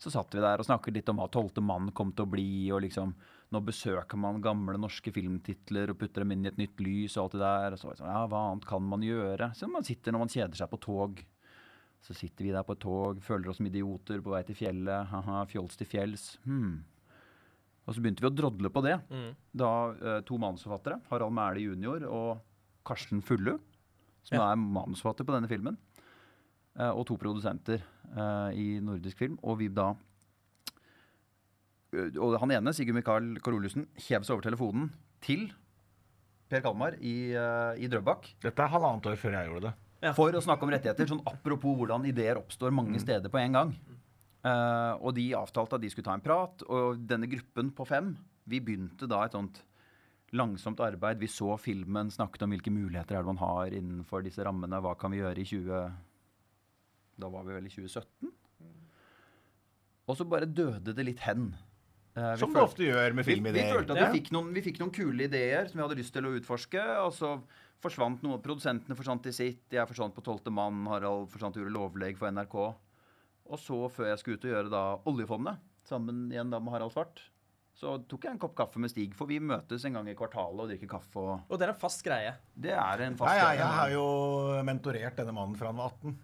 Så 0.00 0.12
satt 0.14 0.32
vi 0.32 0.40
der 0.40 0.62
og 0.62 0.64
snakket 0.64 0.96
litt 0.96 1.10
om 1.12 1.18
hva 1.20 1.26
tolvte 1.28 1.60
mann 1.60 1.90
kom 1.96 2.14
til 2.14 2.24
å 2.24 2.32
bli, 2.32 2.50
og 2.72 2.84
liksom 2.86 3.14
Nå 3.50 3.58
besøker 3.66 4.14
man 4.14 4.36
gamle 4.38 4.78
norske 4.78 5.10
filmtitler 5.10 5.90
og 5.90 5.96
putter 5.98 6.22
dem 6.22 6.36
inn 6.36 6.44
i 6.44 6.50
et 6.52 6.58
nytt 6.60 6.78
lys 6.78 7.16
og 7.16 7.24
alt 7.24 7.32
det 7.34 7.40
der. 7.42 7.74
Og 7.74 7.80
så 7.80 7.88
var 7.88 7.96
det 7.96 7.98
sånn, 7.98 8.12
ja, 8.12 8.20
hva 8.30 8.42
annet 8.46 8.66
kan 8.68 8.84
man 8.86 9.02
gjøre? 9.02 9.48
Som 9.58 9.72
man 9.74 9.86
sitter 9.88 10.14
når 10.14 10.22
man 10.22 10.30
kjeder 10.30 10.60
seg 10.60 10.70
på 10.70 10.78
tog. 10.84 11.24
Så 12.00 12.14
sitter 12.16 12.46
vi 12.46 12.52
der 12.54 12.64
på 12.64 12.72
et 12.76 12.80
tog, 12.80 13.18
føler 13.22 13.50
oss 13.52 13.58
som 13.60 13.66
idioter 13.68 14.22
på 14.24 14.32
vei 14.32 14.40
til 14.48 14.56
fjellet. 14.56 15.10
Haha, 15.10 15.42
fjols 15.50 15.76
til 15.76 15.86
fjells. 15.90 16.24
Hmm. 16.46 16.78
Og 17.86 17.94
så 17.96 18.00
begynte 18.00 18.22
vi 18.24 18.28
å 18.30 18.34
drodle 18.34 18.70
på 18.72 18.82
det. 18.84 18.94
Mm. 19.10 19.30
Da 19.60 19.70
eh, 19.92 20.20
to 20.28 20.38
manusforfattere, 20.40 21.00
Harald 21.10 21.34
Mæhle 21.36 21.64
jr. 21.64 22.06
og 22.08 22.40
Karsten 22.86 23.20
Fullu, 23.24 23.58
som 24.22 24.38
Ja. 24.38 24.50
er 24.52 24.56
manusforfatter 24.60 25.26
på 25.26 25.34
denne 25.34 25.48
filmen, 25.50 25.76
eh, 26.78 26.88
og 26.90 27.04
to 27.08 27.16
produsenter 27.20 27.82
eh, 28.16 28.50
i 28.56 28.66
Nordisk 28.80 29.18
Film. 29.18 29.38
Og 29.42 29.58
vi 29.58 29.68
da 29.68 29.92
Og 31.92 32.36
han 32.38 32.52
ene, 32.54 32.70
Sigurd 32.72 32.94
Mikael 32.94 33.32
Karolussen, 33.42 33.88
hev 33.98 34.22
seg 34.22 34.36
over 34.36 34.44
telefonen 34.46 34.92
til 35.20 35.48
Per 36.48 36.60
Kalmar 36.62 36.94
i, 37.02 37.32
eh, 37.34 37.80
i 37.82 37.88
Drøbak. 37.90 38.28
Dette 38.40 38.62
er 38.62 38.70
halvannet 38.70 39.06
år 39.10 39.16
før 39.18 39.34
jeg 39.34 39.48
gjorde 39.50 39.64
det. 39.68 39.72
Ja. 40.00 40.14
For 40.16 40.32
å 40.32 40.40
snakke 40.40 40.64
om 40.64 40.72
rettigheter, 40.72 41.08
sånn 41.10 41.24
apropos 41.28 41.76
hvordan 41.76 42.06
ideer 42.08 42.40
oppstår 42.40 42.72
mange 42.72 43.00
steder 43.02 43.32
på 43.32 43.40
en 43.42 43.56
gang. 43.58 43.72
Uh, 44.40 44.96
og 45.04 45.12
de 45.18 45.26
avtalte 45.36 45.76
at 45.76 45.82
de 45.82 45.90
skulle 45.92 46.08
ta 46.08 46.14
en 46.16 46.24
prat, 46.24 46.62
og 46.72 47.02
denne 47.04 47.28
gruppen 47.28 47.68
på 47.76 47.84
fem, 47.88 48.14
vi 48.48 48.62
begynte 48.64 49.08
da 49.10 49.26
et 49.26 49.36
sånt 49.36 49.60
langsomt 50.32 50.80
arbeid. 50.80 51.20
Vi 51.20 51.28
så 51.28 51.56
filmen, 51.60 52.08
snakket 52.14 52.46
om 52.46 52.54
hvilke 52.54 52.72
muligheter 52.72 53.18
er 53.18 53.24
det 53.24 53.32
man 53.34 53.42
har 53.42 53.74
innenfor 53.76 54.24
disse 54.24 54.44
rammene. 54.46 54.80
Hva 54.80 54.94
kan 54.98 55.12
vi 55.12 55.20
gjøre 55.20 55.42
i 55.42 55.48
20... 55.48 55.90
Da 57.20 57.28
var 57.28 57.44
vi 57.44 57.56
vel 57.58 57.66
i 57.68 57.72
2017? 57.74 58.30
Og 60.08 60.16
så 60.16 60.24
bare 60.26 60.48
døde 60.48 60.94
det 60.96 61.04
litt 61.04 61.20
hen. 61.26 61.50
Uh, 62.16 62.32
Som 62.40 62.54
det 62.54 62.62
ofte 62.62 62.86
gjør 62.86 63.12
med 63.14 63.26
vi, 63.28 63.36
vi 63.44 63.66
følte 63.68 63.94
at 63.94 64.00
Ja. 64.00 64.06
vi, 64.08 64.18
fikk 64.22 64.32
noen, 64.34 64.48
vi 64.56 64.62
fikk 64.64 64.80
noen 64.80 64.94
kule 64.94 65.28
ideer 65.28 65.68
som 65.68 65.78
vi 65.78 65.84
hadde 65.84 65.98
lyst 66.00 66.14
til 66.16 66.26
å 66.26 66.32
utforske. 66.38 66.86
Og 67.04 67.12
så 67.14 67.34
forsvant 67.84 68.22
noen. 68.24 68.42
Produsentene 68.44 68.96
forsvant 68.98 69.26
i 69.30 69.34
sitt. 69.34 69.64
Jeg 69.72 69.88
forsvant 69.90 70.14
på 70.16 70.24
Tolvte 70.26 70.52
mann. 70.54 70.82
Harald 70.90 71.28
forsvant 71.32 71.56
og 71.56 71.62
gjorde 71.64 71.76
lovlegg 71.76 72.20
for 72.20 72.30
NRK. 72.32 72.56
Og 73.50 73.58
så, 73.58 73.80
før 73.90 74.12
jeg 74.12 74.20
skulle 74.22 74.38
ut 74.38 74.46
og 74.46 74.52
gjøre 74.54 74.72
da 74.72 74.82
Oljefondet, 75.10 75.60
sammen 75.88 76.28
igjen 76.30 76.52
da 76.52 76.60
med 76.62 76.74
Harald 76.76 76.92
Svart, 76.94 77.22
så 77.80 77.94
tok 78.06 78.26
jeg 78.26 78.34
en 78.36 78.40
kopp 78.42 78.54
kaffe 78.58 78.78
med 78.82 78.92
Stig. 78.92 79.14
For 79.16 79.26
vi 79.30 79.38
møtes 79.42 79.84
en 79.88 79.96
gang 79.96 80.08
i 80.10 80.14
kvartalet 80.18 80.62
og 80.66 80.68
drikker 80.70 80.90
kaffe. 80.90 81.16
Og 81.22 81.46
Og 81.48 81.58
det 81.58 81.66
er 81.66 81.72
en 81.72 81.80
fast 81.80 82.04
greie. 82.04 82.34
det 82.54 82.74
er 82.76 83.04
en 83.06 83.16
fast 83.16 83.32
greie. 83.32 83.56
jeg 83.58 83.72
har 83.78 83.94
jo 83.94 84.04
mentorert 84.68 85.16
denne 85.16 85.32
mannen 85.34 85.56
fra 85.56 85.72
han 85.72 85.80
var 85.80 85.94
18. 85.96 86.18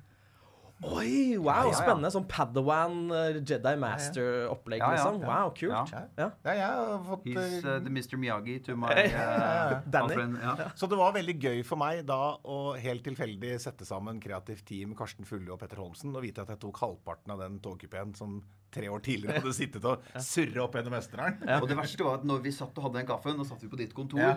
Oi, 0.84 1.38
wow, 1.40 1.46
Ja, 1.46 1.62
ja, 1.64 1.70
ja. 1.70 1.76
spennende. 1.78 2.10
Sånn 2.12 2.26
Padawan, 2.28 2.96
eh, 3.16 3.38
Jedi 3.40 3.72
Master-opplegg, 3.80 4.82
Ja, 4.82 4.90
ja, 4.92 4.96
liksom. 4.98 5.20
ja. 5.22 5.28
Wow, 5.30 5.52
kult. 5.56 5.92
Ja. 5.94 6.02
Ja. 6.18 6.26
Ja, 6.44 6.52
jeg 6.52 6.66
har 6.66 6.98
fått 7.06 7.24
He's 7.24 7.64
eh, 7.64 7.64
uh, 7.64 7.78
the 7.80 7.88
Mr. 7.94 8.18
Miyagi 8.20 8.58
to 8.66 8.76
my 8.76 8.90
uh, 8.92 9.80
Danny. 9.88 10.18
Ja. 10.42 10.68
Så 10.76 10.88
det 10.92 10.98
var 11.00 11.14
veldig 11.16 11.36
gøy 11.40 11.62
for 11.64 11.80
meg 11.80 12.02
da 12.06 12.18
å 12.44 12.58
helt 12.76 13.02
tilfeldig 13.08 13.54
sette 13.64 13.88
sammen 13.88 14.20
kreativt 14.20 14.66
team 14.68 14.92
Karsten 14.98 15.24
Fulle 15.24 15.48
og 15.54 15.58
Petter 15.62 15.80
Holmsen 15.80 16.12
og 16.14 16.22
vite 16.26 16.44
at 16.44 16.52
jeg 16.52 16.60
tok 16.66 16.76
halvparten 16.84 17.32
av 17.32 17.40
den 17.40 17.56
togkupeen 17.64 18.12
som 18.14 18.42
tre 18.76 18.90
år 18.92 19.00
tidligere 19.00 19.40
hadde 19.40 19.54
sittet 19.56 19.84
og 19.88 20.04
surra 20.20 20.66
opp 20.66 20.76
gjennom 20.76 20.98
Østerdalen. 21.00 21.40
Og 21.62 21.68
det 21.70 21.76
verste 21.80 22.04
var 22.04 22.20
at 22.20 22.28
når 22.28 22.44
vi 22.44 22.52
satt 22.52 22.76
og 22.76 22.84
hadde 22.90 23.00
den 23.00 23.08
kaffen, 23.08 23.40
og 23.40 23.48
satt 23.48 23.62
vi 23.64 23.72
på 23.72 23.80
ditt 23.80 23.94
kontor, 23.96 24.20
Ja. 24.20 24.36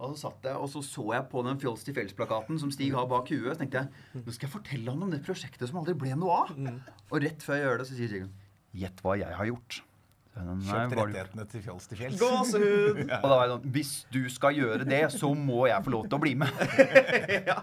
Og 0.00 0.14
så 0.14 0.30
satt 0.30 0.46
jeg, 0.48 0.56
og 0.56 0.70
så 0.72 0.80
så 0.86 1.04
jeg 1.12 1.26
på 1.32 1.42
den 1.44 1.58
Fjols 1.60 1.84
til 1.84 1.94
fjells-plakaten 1.96 2.58
som 2.62 2.72
Stig 2.72 2.94
har 2.96 3.04
bak 3.10 3.28
huet, 3.28 3.52
så 3.52 3.60
tenkte 3.60 3.82
jeg 3.84 4.24
nå 4.24 4.32
skal 4.32 4.48
jeg 4.48 4.54
fortelle 4.54 4.94
han 4.94 5.04
om 5.06 5.12
det 5.12 5.20
prosjektet 5.26 5.68
som 5.68 5.80
aldri 5.82 5.94
ble 6.00 6.14
noe 6.16 6.38
av. 6.46 6.54
Og 7.10 7.20
rett 7.24 7.44
før 7.44 7.58
jeg 7.58 7.66
gjør 7.68 7.82
det, 7.82 7.86
så 7.90 7.98
sier 7.98 8.12
Sigurd 8.14 8.48
gjett 8.80 9.00
hva 9.04 9.16
jeg 9.20 9.36
har 9.36 9.48
gjort. 9.50 9.80
Så 10.30 10.38
jeg, 10.40 10.46
«Nei, 10.46 10.66
Kjøpt 10.70 10.94
rettighetene 10.94 11.44
til 11.50 11.62
Fjols 11.64 11.88
til 11.90 11.98
fjells. 11.98 12.20
Gåsehud! 12.20 13.00
Og 13.18 13.24
da 13.26 13.30
var 13.34 13.40
jeg 13.42 13.50
sånn 13.50 13.64
Hvis 13.74 13.90
du 14.14 14.20
skal 14.30 14.54
gjøre 14.56 14.86
det, 14.86 15.00
så 15.12 15.30
må 15.34 15.64
jeg 15.66 15.84
få 15.84 15.92
lov 15.96 16.06
til 16.06 16.16
å 16.16 16.22
bli 16.22 16.32
med. 16.38 16.62
ja. 17.50 17.56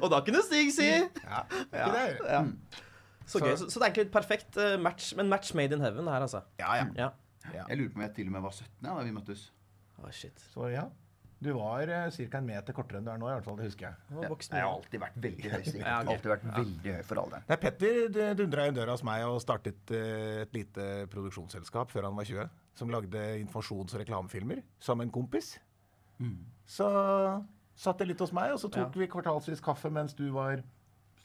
Og 0.00 0.08
da 0.10 0.22
kunne 0.24 0.40
Stig 0.46 0.72
si 0.74 0.88
Ja, 0.88 1.42
ja. 1.76 1.90
ja. 2.24 2.40
Så 3.28 3.38
Så- 3.38 3.44
gøy. 3.44 3.52
Så, 3.60 3.68
så 3.68 3.76
det 3.76 3.84
er 3.84 3.90
egentlig 3.90 4.06
et 4.08 4.14
perfekt 4.16 4.56
eh, 4.56 4.74
match, 4.80 5.12
men 5.20 5.28
match 5.30 5.52
made 5.54 5.76
in 5.76 5.84
heaven 5.84 6.08
her, 6.10 6.24
altså. 6.26 6.40
Ja, 6.58 6.80
ja. 6.80 6.88
Ja. 6.96 7.10
ja. 7.52 7.68
Jeg 7.68 7.78
lurer 7.82 7.92
på 7.92 8.00
om 8.00 8.06
jeg 8.08 8.14
til 8.16 8.32
og 8.32 8.36
med 8.38 8.44
var 8.48 8.56
17 8.56 8.88
da 8.88 8.96
vi 9.04 9.14
møttes. 9.20 9.46
Oh, 10.00 10.10
shit. 10.10 10.48
Så 10.56 10.72
ja. 10.72 10.88
Du 11.42 11.50
var 11.56 11.90
uh, 11.90 12.06
ca. 12.14 12.38
en 12.38 12.46
meter 12.46 12.72
kortere 12.76 12.98
enn 13.00 13.04
du 13.06 13.10
er 13.12 13.18
nå, 13.20 13.28
i 13.28 13.34
hvert 13.34 13.44
fall. 13.44 13.56
Det 13.58 13.66
husker 13.66 13.86
jeg. 13.88 13.96
Han. 14.10 14.22
Jeg 14.24 14.62
har 14.62 14.70
alltid 14.70 15.00
vært 15.02 15.16
veldig 15.26 15.50
høy, 15.54 15.62
Stig. 15.64 15.80
Jeg 15.80 15.88
har 15.90 16.10
Alltid 16.14 16.30
vært 16.32 16.46
veldig 16.54 16.94
høy 16.94 17.02
for 17.08 17.22
alderen. 17.24 17.44
Nei, 17.50 17.58
Petter 17.64 18.34
dundra 18.38 18.66
inn 18.68 18.78
døra 18.78 18.94
hos 18.96 19.04
meg 19.06 19.24
og 19.28 19.40
startet 19.44 19.94
eh, 19.96 20.44
et 20.44 20.54
lite 20.56 20.86
produksjonsselskap 21.12 21.92
før 21.92 22.08
han 22.08 22.16
var 22.16 22.28
20. 22.30 22.48
Som 22.78 22.90
lagde 22.94 23.24
informasjons- 23.42 23.94
og 23.94 24.00
reklamefilmer 24.02 24.62
som 24.82 25.02
en 25.04 25.12
kompis. 25.14 25.54
Så 26.66 26.86
satt 27.74 28.00
jeg 28.00 28.12
litt 28.12 28.22
hos 28.22 28.32
meg, 28.34 28.54
og 28.54 28.60
så 28.62 28.70
tok 28.70 28.94
Ja. 28.94 29.00
vi 29.02 29.10
kvartalsvis 29.10 29.62
kaffe 29.62 29.90
mens 29.92 30.14
du 30.14 30.30
var 30.34 30.62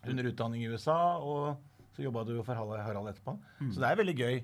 under 0.07 0.23
utdanning 0.29 0.63
i 0.65 0.69
USA. 0.73 1.17
Og 1.21 1.57
så 1.95 2.03
jobba 2.05 2.25
du 2.25 2.41
for 2.43 2.55
Harald 2.55 3.09
etterpå. 3.11 3.37
etterpå. 3.37 3.73
Så 3.73 3.79
det 3.81 3.89
er 3.89 3.95
veldig 3.99 4.17
gøy 4.17 4.43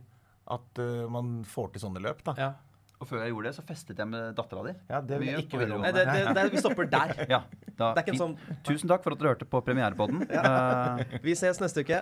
at 0.55 0.79
uh, 0.79 1.09
man 1.09 1.43
får 1.47 1.73
til 1.73 1.81
sånne 1.85 2.01
løp, 2.03 2.23
da. 2.25 2.35
Ja. 2.37 2.49
Og 2.95 3.09
før 3.09 3.25
jeg 3.25 3.33
gjorde 3.33 3.49
det, 3.49 3.55
så 3.57 3.63
festet 3.67 3.97
jeg 3.99 4.07
med 4.07 4.35
dattera 4.37 4.61
di. 4.69 4.73
Ja, 4.87 5.01
det 5.03 5.17
vil 5.19 5.27
jeg 5.27 5.43
ikke 5.43 5.59
vedde 5.59 5.75
om. 5.75 5.81
Nei, 5.83 5.91
det, 5.95 6.05
det, 6.07 6.21
det, 6.37 6.45
vi 6.53 6.61
stopper 6.63 6.87
der. 6.93 7.11
Ja, 7.33 7.41
da, 7.75 7.89
Det 7.91 7.99
er 7.99 8.03
ikke 8.05 8.13
en 8.15 8.21
sånn 8.21 8.35
Tusen 8.63 8.91
takk 8.91 9.03
for 9.03 9.15
at 9.15 9.19
dere 9.19 9.33
hørte 9.33 9.47
på 9.51 9.59
premierepodden. 9.67 10.23
Eh, 10.31 11.19
Vi 11.25 11.35
ses 11.35 11.59
neste 11.59 11.83
uke. 11.83 11.99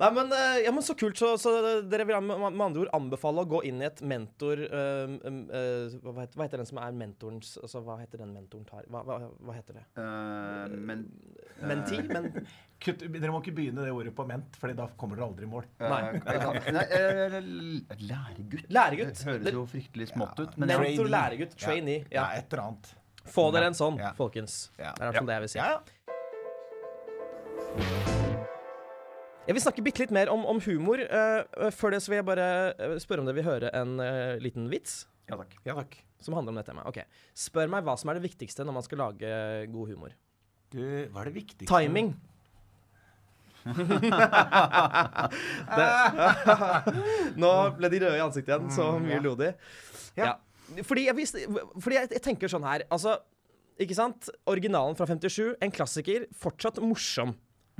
Nei, 0.00 0.08
men, 0.16 0.30
eh, 0.32 0.58
ja, 0.64 0.70
men 0.72 0.82
så 0.86 0.94
kult. 0.96 1.18
Så, 1.20 1.34
så 1.40 1.50
dere 1.84 2.06
vil 2.08 2.16
med 2.24 2.60
andre 2.64 2.86
ord 2.86 2.92
anbefale 2.96 3.42
å 3.44 3.48
gå 3.50 3.60
inn 3.68 3.82
i 3.82 3.86
et 3.90 4.00
mentor 4.00 4.62
um, 4.64 5.18
eh, 5.52 5.92
hva, 6.00 6.14
heter, 6.22 6.38
hva 6.40 6.46
heter 6.46 6.62
den 6.62 6.68
som 6.70 6.80
er 6.80 6.94
mentorens 6.96 7.50
Altså, 7.60 7.82
hva 7.84 7.98
heter 8.00 8.22
den 8.22 8.32
mentoren 8.32 8.64
tar 8.68 8.86
Hva, 8.88 9.02
hva, 9.04 9.18
hva 9.44 9.56
heter 9.58 9.76
det? 9.76 9.84
Uh, 10.00 10.72
men 10.88 11.04
Menti? 11.68 12.00
Men 12.08 12.30
Kutt, 12.80 13.02
dere 13.12 13.28
må 13.34 13.42
ikke 13.42 13.52
begynne 13.58 13.84
det 13.84 13.92
ordet 13.92 14.14
på 14.16 14.24
ment, 14.24 14.54
for 14.56 14.72
da 14.72 14.86
kommer 14.96 15.18
dere 15.20 15.26
aldri 15.28 15.44
i 15.44 15.50
mål. 15.52 15.66
Uh, 15.76 15.90
Nei. 15.92 16.84
eh, 16.96 17.36
læregutt. 18.10 18.70
Læregutt. 18.72 19.20
Det 19.20 19.26
høres 19.28 19.52
jo 19.58 19.66
fryktelig 19.68 20.06
smått 20.14 20.40
ut. 20.40 20.56
Men 20.56 20.72
Mentor. 20.72 20.86
Trainee. 20.86 21.12
læregutt, 21.12 21.52
trainee. 21.60 22.00
Ja, 22.08 22.22
Ja. 22.22 22.24
et 22.40 22.48
eller 22.56 22.64
annet. 22.70 22.94
Få 23.28 23.50
dere 23.52 23.68
en 23.68 23.76
sånn, 23.76 24.00
Ja. 24.00 24.14
folkens. 24.16 24.70
Ja. 24.78 24.94
Det 24.96 25.04
er 25.04 25.04
i 25.04 25.10
hvert 25.10 25.20
fall 25.20 25.28
det 25.28 25.36
jeg 25.36 25.44
vil 25.44 25.52
si. 25.52 25.60
Ja, 25.60 25.68
ja. 28.08 28.19
Jeg 29.48 29.56
vil 29.56 29.62
snakke 29.64 29.82
bitte 29.84 30.02
litt 30.02 30.12
mer 30.14 30.28
om, 30.32 30.44
om 30.48 30.60
humor. 30.62 31.00
Eh, 31.00 31.70
før 31.74 31.94
det 31.94 32.02
så 32.04 32.12
vil 32.12 32.20
jeg 32.20 32.28
bare 32.28 32.48
eh, 32.74 32.98
spørre 33.02 33.22
om 33.22 33.28
dere 33.28 33.38
vil 33.40 33.48
høre 33.48 33.70
en 33.76 33.96
uh, 34.02 34.36
liten 34.42 34.68
vits 34.70 35.06
ja 35.30 35.38
takk. 35.38 35.54
ja 35.64 35.74
takk. 35.78 35.96
som 36.20 36.34
handler 36.36 36.52
om 36.52 36.58
dette 36.58 36.72
temaet. 36.72 36.88
Ok. 36.90 36.98
Spør 37.38 37.70
meg 37.72 37.86
hva 37.86 37.94
som 38.00 38.10
er 38.10 38.18
det 38.18 38.26
viktigste 38.26 38.66
når 38.66 38.76
man 38.76 38.84
skal 38.86 39.00
lage 39.04 39.30
god 39.72 39.94
humor. 39.94 40.12
Du, 40.70 40.82
hva 41.10 41.22
er 41.22 41.30
det 41.30 41.36
viktigste? 41.38 41.70
Timing. 41.70 42.12
det. 45.78 45.88
Nå 47.42 47.50
ble 47.76 47.90
de 47.92 48.00
røde 48.04 48.16
i 48.16 48.24
ansiktet 48.24 48.54
igjen, 48.54 48.70
så 48.74 48.86
mye 49.02 49.20
lo 49.24 49.34
de. 49.38 49.52
Ja. 50.18 50.34
Fordi, 50.86 51.06
jeg, 51.08 51.14
fordi 51.82 51.96
jeg, 51.98 52.10
jeg 52.14 52.22
tenker 52.22 52.50
sånn 52.50 52.62
her 52.62 52.84
Altså, 52.94 53.16
ikke 53.82 53.96
sant? 53.98 54.28
Originalen 54.50 54.94
fra 54.98 55.06
57, 55.10 55.56
en 55.58 55.72
klassiker, 55.74 56.26
fortsatt 56.38 56.78
morsom. 56.84 57.34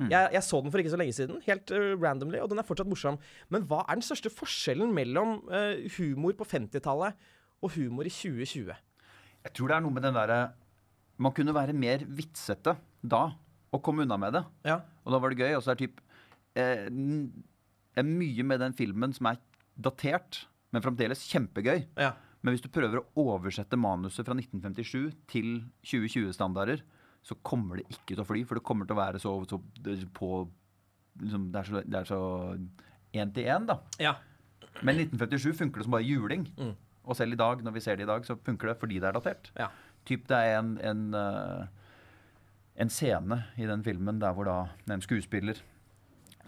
Jeg, 0.08 0.30
jeg 0.36 0.44
så 0.46 0.60
den 0.62 0.72
for 0.72 0.82
ikke 0.82 0.92
så 0.94 1.00
lenge 1.00 1.16
siden, 1.16 1.42
helt 1.44 1.72
uh, 1.74 1.92
randomly, 2.00 2.40
og 2.40 2.48
den 2.52 2.62
er 2.62 2.66
fortsatt 2.68 2.88
morsom. 2.88 3.18
Men 3.52 3.66
hva 3.68 3.82
er 3.84 3.98
den 3.98 4.06
største 4.06 4.32
forskjellen 4.32 4.94
mellom 4.96 5.40
uh, 5.50 5.76
humor 5.98 6.38
på 6.38 6.48
50-tallet 6.48 7.28
og 7.60 7.74
humor 7.76 8.08
i 8.08 8.14
2020? 8.14 8.72
Jeg 9.40 9.54
tror 9.56 9.70
det 9.70 9.76
er 9.76 9.84
noe 9.84 9.96
med 9.96 10.04
den 10.04 10.16
derre 10.16 10.40
Man 11.20 11.32
kunne 11.36 11.52
være 11.56 11.76
mer 11.76 12.02
vitsete 12.08 12.76
da 13.00 13.22
og 13.70 13.82
komme 13.84 14.04
unna 14.04 14.16
med 14.18 14.34
det. 14.34 14.42
Ja. 14.66 14.80
Og 15.04 15.14
da 15.14 15.20
var 15.20 15.32
det 15.32 15.40
gøy. 15.40 15.52
Og 15.56 15.62
så 15.62 15.72
er 15.72 15.78
det 15.78 15.86
typ 15.86 16.00
eh, 16.58 16.88
det 16.90 18.02
er 18.02 18.08
mye 18.08 18.46
med 18.46 18.62
den 18.62 18.74
filmen 18.76 19.14
som 19.14 19.28
er 19.30 19.38
datert, 19.80 20.44
men 20.72 20.84
fremdeles 20.84 21.22
kjempegøy. 21.28 21.84
Ja. 21.98 22.14
Men 22.40 22.54
hvis 22.54 22.64
du 22.64 22.70
prøver 22.72 23.02
å 23.02 23.24
oversette 23.34 23.78
manuset 23.78 24.24
fra 24.26 24.36
1957 24.36 25.10
til 25.30 25.48
2020-standarder, 25.84 26.84
så 27.22 27.36
kommer 27.46 27.80
det 27.80 27.86
ikke 27.92 28.14
til 28.14 28.22
å 28.22 28.28
fly. 28.28 28.44
For 28.48 28.58
det 28.58 28.66
kommer 28.66 28.88
til 28.88 28.96
å 28.96 29.00
være 29.00 29.20
så, 29.22 29.34
så 29.48 29.60
på 30.16 30.30
liksom, 31.20 31.50
Det 31.52 31.60
er 31.60 31.68
så, 31.68 31.82
det 31.84 32.00
er 32.00 32.08
så 32.08 32.20
én 33.12 33.34
til 33.34 33.50
én, 33.50 33.66
da. 33.68 33.80
Ja. 34.00 34.14
Men 34.80 35.02
1957 35.02 35.58
funker 35.58 35.82
det 35.82 35.88
som 35.88 35.96
bare 35.96 36.06
juling. 36.06 36.46
Mm. 36.58 36.76
Og 37.04 37.16
selv 37.16 37.34
i 37.34 37.40
dag, 37.40 37.64
når 37.64 37.74
vi 37.74 37.82
ser 37.84 37.98
det 37.98 38.06
i 38.06 38.10
dag, 38.10 38.24
så 38.26 38.38
funker 38.46 38.70
det 38.70 38.78
fordi 38.80 39.00
det 39.00 39.10
er 39.10 39.16
datert. 39.16 39.52
Ja. 39.58 39.68
Typ 40.06 40.28
det 40.30 40.36
er 40.36 40.58
en, 40.60 40.76
en, 40.84 41.02
eh, 41.14 41.66
en 42.80 42.92
scene 42.92 43.42
i 43.60 43.68
den 43.68 43.84
filmen 43.84 44.20
der 44.20 44.32
hvor 44.36 44.48
da 44.48 44.56
en 44.92 45.04
skuespiller 45.04 45.60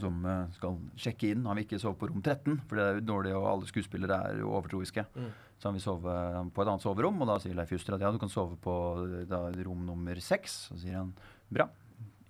som 0.01 0.25
eh, 0.25 0.45
skal 0.57 0.79
sjekke 0.97 1.33
inn 1.33 1.47
Han 1.47 1.59
vil 1.59 1.67
ikke 1.67 1.81
sove 1.83 1.99
på 2.01 2.09
rom 2.09 2.23
13, 2.23 2.61
for 2.69 2.79
det 2.79 2.85
er 2.85 2.99
jo 2.99 3.07
dårlig, 3.11 3.35
og 3.37 3.49
alle 3.51 3.69
skuespillere 3.69 4.21
er 4.29 4.39
jo 4.41 4.53
overtroiske. 4.55 5.05
Mm. 5.15 5.33
Så 5.63 5.71
han 5.71 5.77
vil 5.79 5.85
sove 5.85 6.13
på 6.51 6.65
et 6.65 6.71
annet 6.73 6.83
soverom, 6.83 7.21
og 7.23 7.29
da 7.31 7.37
sier 7.39 7.55
Leif 7.55 7.71
Juster 7.71 7.95
at 7.95 8.03
ja, 8.03 8.09
du 8.11 8.19
kan 8.19 8.27
sove 8.33 8.57
på 8.59 8.73
eh, 9.05 9.21
da, 9.31 9.45
rom 9.63 9.87
nummer 9.87 10.19
seks. 10.19 10.67
Så 10.67 10.75
sier 10.83 10.99
han 10.99 11.15
bra, 11.55 11.71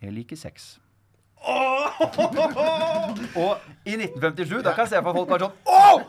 jeg 0.03 0.13
liker 0.13 0.37
sex. 0.37 0.77
og 1.43 1.49
i 3.89 3.97
1957, 3.97 4.61
da 4.63 4.71
kan 4.77 4.85
jeg 4.85 4.93
se 4.93 5.01
for 5.03 5.13
folk 5.17 5.29
var 5.33 5.41
sånn 5.43 5.57
Å! 5.67 6.01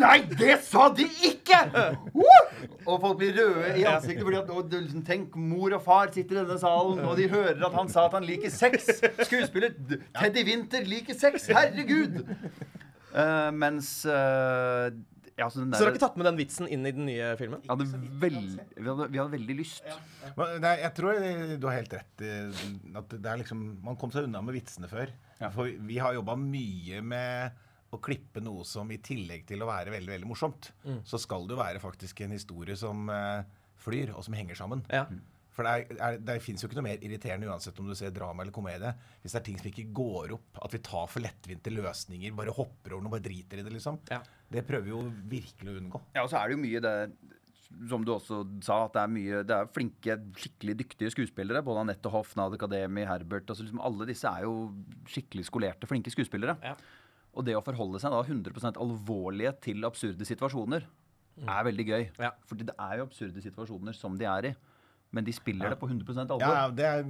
Nei, 0.00 0.18
det 0.40 0.56
sa 0.66 0.88
de 0.90 1.06
ikke! 1.28 1.60
Og 2.88 2.96
folk 3.04 3.16
blir 3.20 3.32
røde 3.36 3.76
i 3.78 3.84
ansiktet 3.86 4.24
fordi 4.24 4.40
at 4.40 4.50
å, 4.50 4.64
liksom, 4.72 5.04
Tenk, 5.06 5.36
mor 5.36 5.70
og 5.76 5.82
far 5.84 6.10
sitter 6.16 6.32
i 6.32 6.40
denne 6.40 6.58
salen, 6.64 7.04
og 7.04 7.12
de 7.20 7.28
hører 7.28 7.60
at 7.60 7.74
han 7.76 7.88
sa 7.92 8.08
at 8.08 8.16
han 8.16 8.24
liker 8.26 8.50
sex. 8.56 8.88
Skuespiller 9.28 9.70
Teddy 10.16 10.42
Winther 10.48 10.80
liker 10.88 11.12
sex. 11.18 11.44
Herregud! 11.52 12.24
Uh, 13.12 13.52
mens 13.56 14.04
eh, 14.08 14.90
ja, 15.38 15.46
så 15.50 15.60
den 15.62 15.70
Så 15.72 15.78
dere 15.80 15.90
har 15.90 15.94
ikke 15.96 16.02
tatt 16.02 16.16
med 16.20 16.26
den 16.28 16.38
vitsen 16.40 16.66
inn 16.68 16.82
i 16.88 16.92
den 16.94 17.06
nye 17.08 17.28
filmen? 17.38 17.62
hadde 17.68 17.86
veld, 18.22 18.58
vi, 18.74 18.84
hadde, 18.88 19.06
vi 19.14 19.20
hadde 19.22 19.34
veldig 19.36 19.56
lyst. 19.60 19.86
Men, 20.36 20.56
Nei, 20.64 20.74
jeg 20.82 20.92
tror 20.98 21.22
du 21.62 21.66
har 21.68 21.76
helt 21.78 21.94
rett 21.94 22.24
i 22.26 22.32
at 22.98 23.14
det 23.14 23.30
er 23.32 23.40
liksom 23.44 23.62
Man 23.86 23.96
kom 24.00 24.10
seg 24.14 24.26
unna 24.28 24.42
med 24.42 24.56
vitsene 24.58 24.90
før. 24.90 25.12
Ja. 25.38 25.52
For 25.54 25.70
vi 25.70 25.98
har 26.02 26.16
jobba 26.18 26.34
mye 26.40 27.00
med 27.06 27.64
å 27.94 28.00
klippe 28.04 28.42
noe 28.44 28.66
som 28.68 28.90
i 28.92 28.98
tillegg 29.00 29.46
til 29.48 29.62
å 29.64 29.68
være 29.70 29.94
veldig 29.94 30.12
veldig 30.12 30.28
morsomt, 30.28 30.72
Mm. 30.84 30.98
så 31.08 31.16
skal 31.22 31.46
det 31.48 31.54
jo 31.56 31.62
være 31.62 31.80
faktisk 31.80 32.20
en 32.26 32.34
historie 32.36 32.76
som 32.76 33.08
uh, 33.08 33.40
flyr, 33.80 34.10
og 34.12 34.24
som 34.26 34.34
henger 34.36 34.58
sammen. 34.58 34.82
Ja. 34.92 35.06
For 35.58 35.66
det, 35.66 35.70
er, 35.74 35.96
er, 35.98 36.18
det 36.22 36.36
fins 36.44 36.62
jo 36.62 36.68
ikke 36.68 36.78
noe 36.78 36.86
mer 36.86 37.00
irriterende 37.02 37.48
uansett 37.50 37.78
om 37.82 37.88
du 37.90 37.94
ser 37.98 38.12
drama 38.14 38.44
eller 38.44 38.54
komedie, 38.54 38.92
hvis 39.24 39.34
det 39.34 39.40
er 39.40 39.46
ting 39.48 39.56
som 39.58 39.66
ikke 39.72 39.88
går 39.98 40.36
opp, 40.36 40.60
at 40.62 40.76
vi 40.76 40.78
tar 40.86 41.08
for 41.10 41.24
lettvinte 41.24 41.72
løsninger, 41.74 42.36
bare 42.38 42.54
hopper 42.54 42.94
over 42.94 43.02
noe, 43.02 43.14
bare 43.16 43.24
driter 43.24 43.58
i 43.58 43.64
det, 43.66 43.72
liksom. 43.74 43.98
Ja. 44.12 44.20
Det 44.54 44.62
prøver 44.68 44.86
vi 44.86 44.94
jo 44.94 45.00
virkelig 45.32 45.72
å 45.72 45.80
unngå. 45.80 46.02
Ja, 46.14 46.22
og 46.22 46.30
så 46.30 46.38
er 46.38 46.46
det 46.46 46.54
jo 46.54 46.62
mye 46.62 46.82
det 46.84 46.94
som 47.90 48.06
du 48.06 48.12
også 48.14 48.38
sa, 48.64 48.78
at 48.86 48.94
det 48.94 49.02
er 49.02 49.10
mye 49.12 49.40
Det 49.44 49.56
er 49.56 49.72
flinke, 49.74 50.14
skikkelig 50.40 50.76
dyktige 50.78 51.12
skuespillere. 51.12 51.60
Både 51.66 51.82
Anette 51.82 52.12
Hoff, 52.14 52.30
Nad 52.38 52.54
Akademi, 52.56 53.02
Herbert 53.04 53.50
altså 53.50 53.66
liksom 53.66 53.82
Alle 53.84 54.06
disse 54.08 54.30
er 54.30 54.46
jo 54.46 54.70
skikkelig 55.10 55.44
skolerte, 55.50 55.90
flinke 55.90 56.14
skuespillere. 56.14 56.54
Ja. 56.64 56.78
Og 57.36 57.44
det 57.44 57.58
å 57.58 57.64
forholde 57.66 58.00
seg 58.00 58.14
da 58.14 58.22
100 58.24 58.72
alvorlige 58.80 59.52
til 59.66 59.84
absurde 59.84 60.24
situasjoner 60.26 60.86
er 61.44 61.66
veldig 61.68 61.86
gøy. 61.86 62.08
Ja. 62.18 62.32
Fordi 62.48 62.66
det 62.70 62.74
er 62.80 62.98
jo 62.98 63.06
absurde 63.06 63.44
situasjoner 63.44 63.96
som 63.96 64.16
de 64.18 64.26
er 64.28 64.50
i. 64.50 64.54
Men 65.14 65.24
de 65.24 65.32
spiller 65.32 65.72
det 65.72 65.78
på 65.80 65.88
100% 65.88 66.24
alvor. 66.28 66.42
Ja, 66.44 66.68
det 66.68 66.84
er 66.84 67.04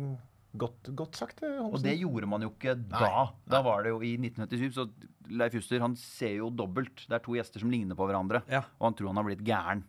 godt, 0.58 0.90
godt 0.96 1.18
sagt. 1.18 1.40
det, 1.42 1.50
Og 1.60 1.80
det 1.82 1.96
gjorde 1.98 2.28
man 2.30 2.44
jo 2.46 2.52
ikke 2.54 2.76
da. 2.78 3.28
Da 3.48 3.62
var 3.66 3.82
det 3.84 3.92
jo 3.94 4.00
i 4.06 4.14
1997. 4.20 4.74
Så 4.76 4.86
Leif 5.34 5.56
Juster 5.58 5.82
han 5.82 5.96
ser 5.98 6.38
jo 6.38 6.50
dobbelt. 6.54 7.04
Det 7.08 7.18
er 7.18 7.24
to 7.24 7.34
gjester 7.36 7.62
som 7.62 7.72
ligner 7.72 7.98
på 7.98 8.06
hverandre. 8.08 8.44
Ja. 8.50 8.62
Og 8.78 8.90
han 8.90 8.98
tror 8.98 9.10
han 9.12 9.20
har 9.20 9.28
blitt 9.28 9.44
gæren. 9.46 9.82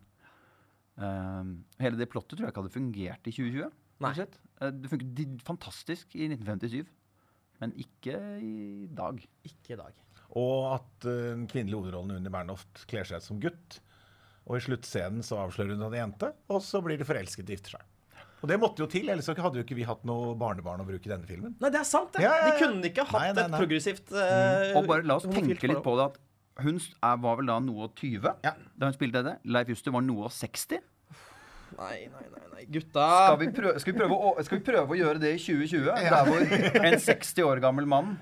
Ehm, 1.00 1.52
hele 1.80 1.96
det 2.00 2.10
plottet 2.12 2.36
tror 2.36 2.48
jeg 2.48 2.52
ikke 2.54 2.64
hadde 2.64 2.76
fungert 2.76 3.30
i 3.30 3.34
2020. 3.34 3.70
Nei. 4.04 4.14
Eh, 4.60 4.70
Det 4.70 4.90
funket 4.90 5.44
fantastisk 5.44 6.16
i 6.16 6.28
1957, 6.28 6.88
men 7.60 7.72
ikke 7.76 8.16
i 8.40 8.88
dag. 8.96 9.20
Ikke 9.44 9.76
i 9.76 9.80
dag. 9.80 9.94
Og 10.38 10.74
at 10.76 11.06
uh, 11.10 11.40
kvinnelige 11.50 11.74
hovedrollen 11.74 12.20
Unni 12.20 12.30
Bernhoft 12.30 12.84
kler 12.86 13.04
seg 13.04 13.18
ut 13.18 13.26
som 13.26 13.40
gutt. 13.42 13.80
Og 14.46 14.56
i 14.56 14.62
sluttscenen 14.64 15.24
så 15.26 15.40
avslører 15.42 15.74
hun 15.74 15.82
at 15.82 15.90
hun 15.90 15.96
er 15.96 16.04
jente, 16.04 16.30
og 16.50 16.62
så 16.64 16.80
blir 16.84 17.00
de 17.00 17.06
forelsket 17.08 17.44
og 17.48 17.54
gifter 17.54 17.76
seg. 17.76 17.88
Og 18.40 18.48
det 18.48 18.56
måtte 18.60 18.80
jo 18.82 18.88
til, 18.88 19.08
ellers 19.12 19.28
hadde 19.28 19.60
jo 19.60 19.64
ikke 19.66 19.76
vi 19.76 19.84
hatt 19.84 20.04
noe 20.08 20.32
barnebarn 20.40 20.80
å 20.80 20.86
bruke 20.88 21.04
i 21.04 21.12
denne 21.12 21.28
filmen. 21.28 21.52
Nei, 21.60 21.70
det 21.72 21.82
er 21.82 21.88
sant, 21.88 22.12
det. 22.14 22.22
Ja, 22.24 22.32
ja, 22.38 22.46
ja. 22.46 22.54
De 22.54 22.62
kunne 22.64 22.88
ikke 22.88 23.04
hatt 23.04 23.18
Nei, 23.20 23.32
nei, 23.36 23.44
et 23.44 23.52
nei. 23.52 23.60
progressivt 23.60 24.14
eh, 24.16 24.70
Og 24.80 24.88
bare 24.88 25.04
la 25.04 25.18
oss 25.20 25.26
tenke 25.28 25.68
litt 25.68 25.82
på 25.84 25.96
det 25.98 26.06
at 26.10 26.16
hun 26.60 26.80
var 27.24 27.38
vel 27.40 27.48
da 27.48 27.58
noe 27.64 27.86
og 27.88 27.94
20 27.96 28.26
Ja. 28.44 28.54
da 28.76 28.88
hun 28.88 28.96
spilte 28.96 29.22
det. 29.24 29.36
Leif 29.48 29.70
Juster 29.72 29.94
var 29.94 30.04
noe 30.04 30.26
og 30.28 30.34
60. 30.34 30.80
Nei, 31.78 32.08
nei, 32.12 32.24
nei, 32.32 32.46
nei. 32.54 32.64
Gutta 32.74 33.04
Skal 33.28 33.38
vi, 33.40 33.46
prøve, 33.56 33.80
skal, 33.80 33.94
vi 33.94 34.00
prøve 34.00 34.16
å, 34.18 34.32
skal 34.44 34.58
vi 34.58 34.64
prøve 34.66 34.92
å 34.96 34.98
gjøre 34.98 35.22
det 35.22 35.30
i 35.36 35.40
2020? 35.40 35.86
Der 36.10 36.28
hvor 36.28 36.84
en 36.90 36.98
60 37.06 37.46
år 37.46 37.62
gammel 37.64 37.88
mann 37.88 38.16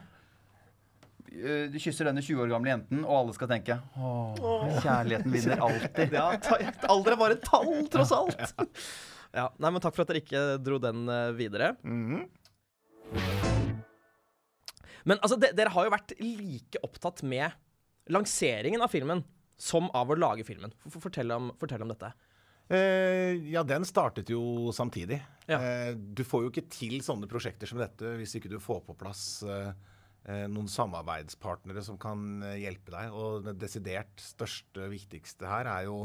du 1.39 1.77
kysser 1.79 2.09
denne 2.09 2.23
20 2.25 2.41
år 2.43 2.49
gamle 2.51 2.71
jenten, 2.73 3.03
og 3.05 3.13
alle 3.15 3.35
skal 3.37 3.51
tenke 3.51 3.77
Åh, 4.01 4.79
kjærligheten 4.83 5.35
vinner 5.35 5.61
alltid. 5.69 6.17
Ja, 6.17 6.25
alder 6.91 7.15
er 7.15 7.21
bare 7.21 7.37
et 7.37 7.45
tall, 7.47 7.69
tross 7.93 8.11
alt. 8.17 8.57
Ja, 9.37 9.49
nei, 9.61 9.71
men 9.71 9.83
Takk 9.85 9.97
for 9.97 10.05
at 10.05 10.13
dere 10.13 10.23
ikke 10.23 10.45
dro 10.65 10.79
den 10.83 11.09
eh, 11.13 11.33
videre. 11.37 11.75
Men 15.09 15.21
altså, 15.23 15.39
de, 15.41 15.51
dere 15.57 15.73
har 15.75 15.87
jo 15.87 15.95
vært 15.95 16.15
like 16.21 16.81
opptatt 16.85 17.23
med 17.29 17.53
lanseringen 18.13 18.83
av 18.85 18.93
filmen 18.93 19.23
som 19.59 19.91
av 19.97 20.11
å 20.11 20.17
lage 20.19 20.47
filmen. 20.47 20.73
For, 20.79 20.95
for, 20.95 21.09
fortell, 21.09 21.33
om, 21.35 21.53
fortell 21.61 21.85
om 21.85 21.93
dette. 21.93 22.13
Eh, 22.69 23.39
ja, 23.49 23.63
den 23.65 23.87
startet 23.89 24.29
jo 24.33 24.73
samtidig. 24.77 25.21
Ja. 25.49 25.59
Eh, 25.61 25.93
du 25.97 26.25
får 26.29 26.45
jo 26.45 26.51
ikke 26.53 26.67
til 26.73 26.99
sånne 27.05 27.29
prosjekter 27.31 27.71
som 27.71 27.81
dette 27.81 28.17
hvis 28.19 28.37
ikke 28.37 28.51
du 28.53 28.59
får 28.61 28.83
på 28.85 28.97
plass 29.01 29.23
eh, 29.49 29.71
eh, 30.29 30.45
noen 30.53 30.69
samarbeidspartnere 30.69 31.85
som 31.85 31.97
kan 32.01 32.43
eh, 32.45 32.59
hjelpe 32.67 32.93
deg. 32.93 33.15
Og 33.17 33.47
det 33.49 33.57
desidert 33.63 34.21
største, 34.21 34.91
viktigste 34.93 35.49
her 35.49 35.71
er 35.79 35.89
jo 35.89 36.03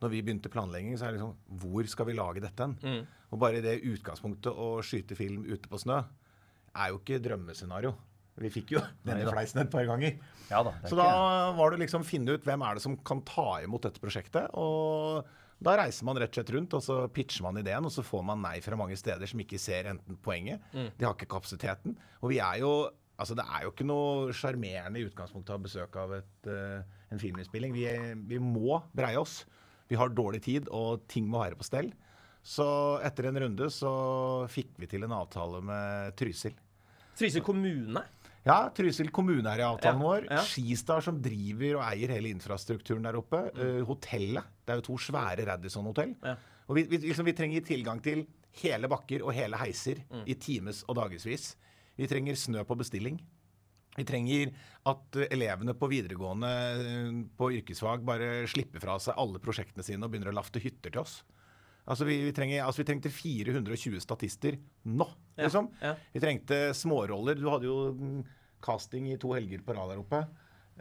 når 0.00 0.12
vi 0.14 0.22
begynte 0.24 0.52
planlegging, 0.52 0.94
så 0.96 1.06
er 1.06 1.12
det 1.12 1.20
liksom 1.20 1.58
Hvor 1.62 1.88
skal 1.92 2.08
vi 2.08 2.16
lage 2.16 2.42
dette 2.44 2.66
hen? 2.66 2.76
Mm. 2.80 3.02
Og 3.30 3.42
bare 3.42 3.62
det 3.64 3.80
utgangspunktet 3.86 4.52
å 4.52 4.78
skyte 4.84 5.18
film 5.18 5.44
ute 5.48 5.68
på 5.70 5.80
snø 5.80 6.00
er 6.00 6.92
jo 6.92 7.00
ikke 7.00 7.20
drømmescenario. 7.22 7.92
Vi 8.40 8.50
fikk 8.52 8.72
jo 8.76 8.82
denne 9.06 9.26
fleisen 9.28 9.64
et 9.64 9.72
par 9.72 9.84
ganger. 9.88 10.16
Ja 10.50 10.62
da, 10.66 10.72
Så 10.88 10.96
da 10.98 11.10
var 11.56 11.72
det 11.74 11.82
liksom 11.84 12.06
finne 12.06 12.36
ut 12.36 12.46
hvem 12.46 12.64
er 12.66 12.78
det 12.78 12.84
som 12.84 12.96
kan 13.06 13.22
ta 13.26 13.60
imot 13.64 13.84
dette 13.86 14.02
prosjektet. 14.02 14.48
Og 14.58 15.26
da 15.60 15.76
reiser 15.82 16.06
man 16.08 16.16
rett 16.16 16.32
og 16.32 16.40
slett 16.40 16.54
rundt, 16.56 16.76
og 16.78 16.84
så 16.84 17.02
pitcher 17.12 17.44
man 17.44 17.60
ideen, 17.60 17.84
og 17.84 17.92
så 17.92 18.04
får 18.06 18.24
man 18.30 18.40
nei 18.40 18.56
fra 18.64 18.78
mange 18.80 18.96
steder 18.96 19.28
som 19.28 19.42
ikke 19.44 19.60
ser 19.60 19.90
enten 19.92 20.16
poenget, 20.24 20.64
de 20.72 21.04
har 21.04 21.12
ikke 21.12 21.28
kapasiteten. 21.34 21.98
Og 22.22 22.32
vi 22.34 22.42
er 22.42 22.62
jo 22.64 22.72
Altså, 23.20 23.34
det 23.36 23.44
er 23.52 23.66
jo 23.66 23.70
ikke 23.74 23.84
noe 23.84 24.32
sjarmerende 24.32 24.96
i 24.96 25.02
utgangspunktet 25.04 25.52
å 25.52 25.58
ha 25.58 25.60
besøk 25.60 25.96
av 26.00 26.14
et, 26.16 26.46
uh, 26.48 27.02
en 27.12 27.20
filminnspilling. 27.20 27.74
Vi, 27.76 27.82
vi 28.30 28.38
må 28.40 28.78
breie 28.96 29.20
oss. 29.20 29.42
Vi 29.90 29.98
har 29.98 30.12
dårlig 30.14 30.40
tid, 30.46 30.68
og 30.70 31.02
ting 31.10 31.26
må 31.28 31.42
være 31.42 31.58
på 31.58 31.66
stell. 31.66 31.90
Så 32.46 32.64
etter 33.04 33.26
en 33.28 33.36
runde 33.42 33.66
så 33.74 33.90
fikk 34.48 34.70
vi 34.80 34.86
til 34.88 35.02
en 35.04 35.12
avtale 35.12 35.60
med 35.66 36.14
Trysil. 36.16 36.54
Trysil 37.18 37.42
kommune. 37.44 38.00
Ja, 38.46 38.70
Trysil 38.72 39.10
kommune 39.12 39.44
er 39.50 39.60
i 39.60 39.66
avtalen 39.66 40.00
Ja, 40.00 40.06
vår. 40.06 40.28
ja. 40.30 40.38
Skistar 40.48 41.02
som 41.04 41.18
driver 41.20 41.76
og 41.80 41.82
eier 41.90 42.14
hele 42.14 42.30
infrastrukturen 42.32 43.04
der 43.04 43.18
oppe. 43.18 43.42
Eh, 43.52 43.82
hotellet. 43.84 44.46
Det 44.64 44.72
er 44.72 44.80
jo 44.80 44.86
to 44.92 44.96
svære 45.10 45.44
Radisson-hotell. 45.50 46.14
Ja. 46.24 46.36
Og 46.70 46.78
vi, 46.78 46.86
vi, 46.88 47.02
liksom, 47.04 47.26
vi 47.28 47.34
trenger 47.36 47.66
tilgang 47.66 48.00
til 48.00 48.24
hele 48.62 48.88
bakker 48.88 49.26
og 49.26 49.34
hele 49.36 49.58
heiser 49.60 50.00
i 50.24 50.34
times 50.40 50.84
og 50.88 50.96
dagevis. 50.96 51.56
Vi 51.98 52.06
trenger 52.08 52.38
snø 52.38 52.64
på 52.64 52.78
bestilling. 52.80 53.18
Vi 54.00 54.06
trenger 54.08 54.54
at 54.90 55.20
eh, 55.20 55.28
elevene 55.36 55.76
på 55.76 55.90
videregående 55.92 56.50
eh, 56.72 57.20
på 57.36 57.52
yrkesfag 57.60 58.06
bare 58.08 58.32
slipper 58.50 58.82
fra 58.82 58.96
seg 59.02 59.18
alle 59.20 59.42
prosjektene 59.42 59.84
sine 59.86 60.06
og 60.06 60.12
begynner 60.12 60.32
å 60.32 60.38
lafte 60.40 60.62
hytter 60.62 60.94
til 60.94 61.04
oss. 61.04 61.20
Altså 61.90 62.06
vi, 62.06 62.20
vi, 62.22 62.34
trenger, 62.36 62.62
altså 62.64 62.82
vi 62.82 62.88
trengte 62.90 63.10
420 63.10 64.02
statister 64.04 64.58
nå, 64.86 65.06
liksom. 65.40 65.70
ja. 65.82 65.96
Vi 66.12 66.22
trengte 66.22 66.60
småroller. 66.76 67.38
Du 67.40 67.48
hadde 67.50 67.66
jo 67.66 67.78
mm, 67.96 68.20
casting 68.62 69.08
i 69.10 69.18
to 69.18 69.32
helger 69.34 69.64
på 69.64 69.74
rad 69.74 69.90
der 69.94 70.02
oppe. 70.02 70.20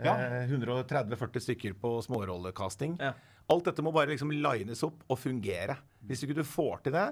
Ja. 0.03 0.13
Eh, 0.43 0.51
130-40 0.51 1.45
stykker 1.47 1.79
på 1.81 1.95
smårollecasting. 2.05 2.99
Ja. 3.01 3.15
Alt 3.49 3.71
dette 3.71 3.81
må 3.81 3.93
bare 3.95 4.13
liksom 4.13 4.31
lines 4.35 4.83
opp 4.85 5.01
og 5.09 5.17
fungere. 5.17 5.79
Hvis 6.05 6.23
ikke 6.25 6.37
du 6.37 6.45
får 6.45 6.85
til 6.85 6.95
det, 6.95 7.07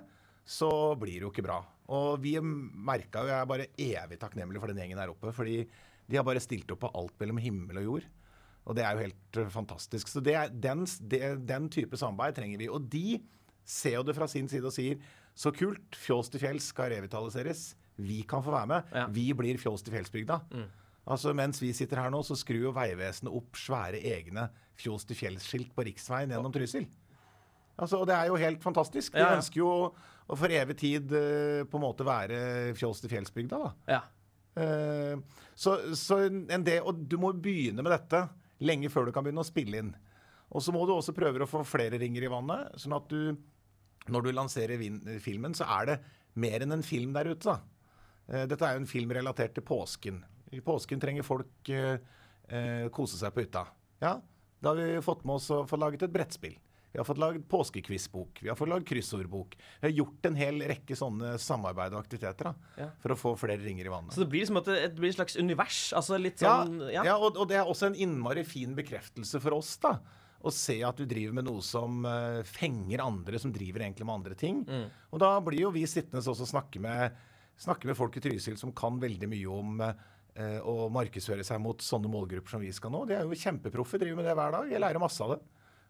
så 0.47 0.69
blir 0.99 1.17
det 1.17 1.25
jo 1.25 1.31
ikke 1.33 1.47
bra. 1.47 1.57
Og 1.97 2.19
vi 2.23 2.35
merka 2.39 3.23
jo 3.23 3.31
Jeg 3.31 3.39
er 3.39 3.49
bare 3.49 3.69
evig 3.73 4.19
takknemlig 4.19 4.61
for 4.61 4.71
den 4.71 4.79
gjengen 4.83 4.99
der 4.99 5.11
oppe. 5.11 5.33
Fordi 5.35 5.63
de 6.07 6.17
har 6.19 6.23
bare 6.27 6.39
stilt 6.43 6.69
opp 6.71 6.81
på 6.85 6.91
alt 6.95 7.15
mellom 7.19 7.37
himmel 7.43 7.81
og 7.81 7.87
jord. 7.89 8.07
Og 8.67 8.75
det 8.75 8.83
er 8.83 8.95
jo 8.97 9.05
helt 9.05 9.37
eh, 9.41 9.49
fantastisk. 9.53 10.07
Så 10.11 10.19
det 10.23 10.35
er, 10.35 10.49
den, 10.51 10.85
det, 11.07 11.21
den 11.47 11.69
type 11.71 11.97
samarbeid 11.99 12.35
trenger 12.39 12.59
vi. 12.63 12.67
Og 12.71 12.83
de 12.91 13.19
ser 13.67 13.97
jo 13.99 14.03
det 14.07 14.15
fra 14.17 14.27
sin 14.31 14.47
side 14.51 14.67
og 14.67 14.75
sier 14.75 14.99
så 15.37 15.51
kult, 15.53 15.93
Fjås 15.99 16.31
til 16.33 16.41
fjells 16.41 16.71
skal 16.73 16.89
revitaliseres. 16.95 17.69
Vi 18.01 18.21
kan 18.29 18.41
få 18.45 18.51
være 18.53 18.69
med. 18.71 18.91
Ja. 18.95 19.05
Vi 19.13 19.29
blir 19.37 19.59
Fjås 19.61 19.83
til 19.85 19.93
fjellsbygda. 19.95 20.39
Altså 21.07 21.31
Mens 21.37 21.61
vi 21.63 21.69
sitter 21.77 22.01
her 22.01 22.11
nå, 22.11 22.19
så 22.27 22.35
skrur 22.35 22.65
jo 22.67 22.71
Vegvesenet 22.75 23.31
opp 23.31 23.55
svære 23.55 24.01
egne 24.03 24.49
fjols 24.77 25.05
til 25.07 25.15
fjells-skilt 25.17 25.71
på 25.73 25.85
riksveien 25.87 26.29
gjennom 26.33 26.51
Trysil. 26.53 26.83
Altså, 27.77 27.99
og 28.01 28.07
det 28.09 28.15
er 28.17 28.27
jo 28.31 28.35
helt 28.41 28.61
fantastisk. 28.65 29.13
De 29.13 29.21
Ja, 29.21 29.31
ja. 29.31 29.37
ønsker 29.39 29.61
jo 29.61 29.69
å, 29.71 30.35
for 30.35 30.49
evig 30.53 30.75
tid 30.81 31.13
eh, 31.15 31.61
på 31.69 31.77
en 31.79 31.83
måte 31.85 32.05
være 32.05 32.39
fjols 32.77 32.99
til 33.03 33.09
fjells-bygda, 33.13 33.59
da. 33.61 33.71
Ja. 33.95 34.01
Eh, 34.57 35.43
så, 35.57 35.77
så 35.97 36.23
en 36.27 36.65
del, 36.65 36.81
og 36.81 37.05
du 37.09 37.17
må 37.21 37.33
begynne 37.33 37.85
med 37.85 37.93
dette 37.93 38.25
lenge 38.65 38.89
før 38.93 39.07
du 39.07 39.13
kan 39.15 39.25
begynne 39.25 39.45
å 39.45 39.47
spille 39.47 39.83
inn. 39.83 39.93
Og 40.47 40.63
så 40.63 40.73
må 40.73 40.85
du 40.87 40.95
også 40.95 41.15
prøve 41.15 41.43
å 41.43 41.49
få 41.49 41.61
flere 41.67 41.99
ringer 42.01 42.25
i 42.25 42.31
vannet, 42.31 42.73
sånn 42.79 42.95
at 42.97 43.09
du 43.11 43.35
når 44.11 44.23
du 44.23 44.31
lanserer 44.31 44.83
filmen, 45.23 45.55
så 45.57 45.67
er 45.79 45.89
det 45.89 45.97
mer 46.39 46.63
enn 46.63 46.77
en 46.77 46.85
film 46.85 47.13
der 47.15 47.31
ute. 47.33 47.53
da. 47.53 47.59
Eh, 48.27 48.45
Dette 48.49 48.65
er 48.65 48.77
jo 48.77 48.83
en 48.83 48.89
film 48.89 49.11
relatert 49.15 49.55
til 49.57 49.65
påsken. 49.67 50.21
I 50.55 50.61
påsken 50.63 51.01
trenger 51.03 51.27
folk 51.27 51.71
eh, 51.73 51.99
eh, 52.47 52.87
kose 52.93 53.19
seg 53.19 53.33
på 53.35 53.43
hytta. 53.43 53.65
Ja, 54.03 54.17
da 54.63 54.71
har 54.71 54.79
vi 54.79 55.03
fått 55.03 55.25
med 55.27 55.39
oss 55.39 55.49
å 55.51 55.65
få 55.67 55.79
laget 55.79 56.07
et 56.07 56.13
brettspill. 56.13 56.55
Vi 56.91 56.99
har 56.99 57.05
fått 57.05 57.19
laget 57.19 57.47
påskekvissbok. 57.51 58.39
Vi 58.41 58.49
har 58.49 58.55
fått 58.55 58.69
laget 58.71 58.87
kryssordbok. 58.87 59.57
Vi 59.81 59.87
har 59.87 59.93
gjort 59.93 60.25
en 60.29 60.37
hel 60.39 60.61
rekke 60.69 60.95
sånne 60.97 61.33
samarbeid 61.41 61.93
og 61.93 61.99
aktiviteter 61.99 62.49
da, 62.49 62.53
Ja. 62.79 62.87
for 63.03 63.13
å 63.13 63.17
få 63.19 63.33
flere 63.37 63.61
ringer 63.61 63.85
i 63.85 63.91
vannet. 63.91 64.13
Så 64.15 64.23
det 64.23 64.29
blir 64.31 64.45
som 64.47 64.57
et, 64.57 64.67
et, 64.67 64.95
blir 64.95 65.09
et 65.11 65.17
slags 65.19 65.35
univers? 65.37 65.91
Altså 65.93 66.17
litt 66.17 66.41
Ja, 66.41 66.63
ja. 66.89 67.03
ja. 67.03 67.17
og, 67.17 67.37
og 67.37 67.47
det 67.51 67.59
er 67.59 67.67
også 67.67 67.91
en 67.91 67.99
innmari 67.99 68.45
fin 68.47 68.73
bekreftelse 68.77 69.41
for 69.43 69.57
oss, 69.59 69.75
da. 69.83 69.97
Å 70.47 70.51
se 70.53 70.77
at 70.85 70.95
du 70.97 71.05
driver 71.09 71.33
med 71.33 71.47
noe 71.49 71.61
som 71.65 72.05
uh, 72.05 72.41
fenger 72.45 73.01
andre, 73.03 73.39
som 73.41 73.51
driver 73.51 73.81
egentlig 73.83 74.05
med 74.05 74.15
andre 74.19 74.35
ting. 74.37 74.59
Og 75.11 75.19
da 75.19 75.31
blir 75.43 75.65
jo 75.65 75.71
vi 75.73 75.83
sittende 75.89 76.21
og 76.21 76.37
snakke 76.47 76.79
med, 76.79 77.15
snakke 77.57 77.89
med 77.89 77.97
folk 77.97 78.15
i 78.17 78.21
Trysil 78.21 78.55
som 78.57 78.71
kan 78.71 78.99
veldig 79.01 79.27
mye 79.33 79.49
om 79.49 79.81
uh, 79.81 80.59
å 80.61 80.87
markedsføre 80.93 81.43
seg 81.43 81.59
mot 81.59 81.81
sånne 81.81 82.09
målgrupper 82.13 82.53
som 82.53 82.61
vi 82.61 82.71
skal 82.71 82.93
nå. 82.93 83.05
De 83.09 83.17
er 83.17 83.25
jo 83.25 83.33
kjempeproffe, 83.37 83.97
driver 83.97 84.21
med 84.21 84.29
det 84.29 84.37
hver 84.37 84.53
dag. 84.59 84.69
Jeg 84.71 84.83
lærer 84.85 85.01
masse 85.01 85.25
av 85.25 85.35
det. 85.35 85.41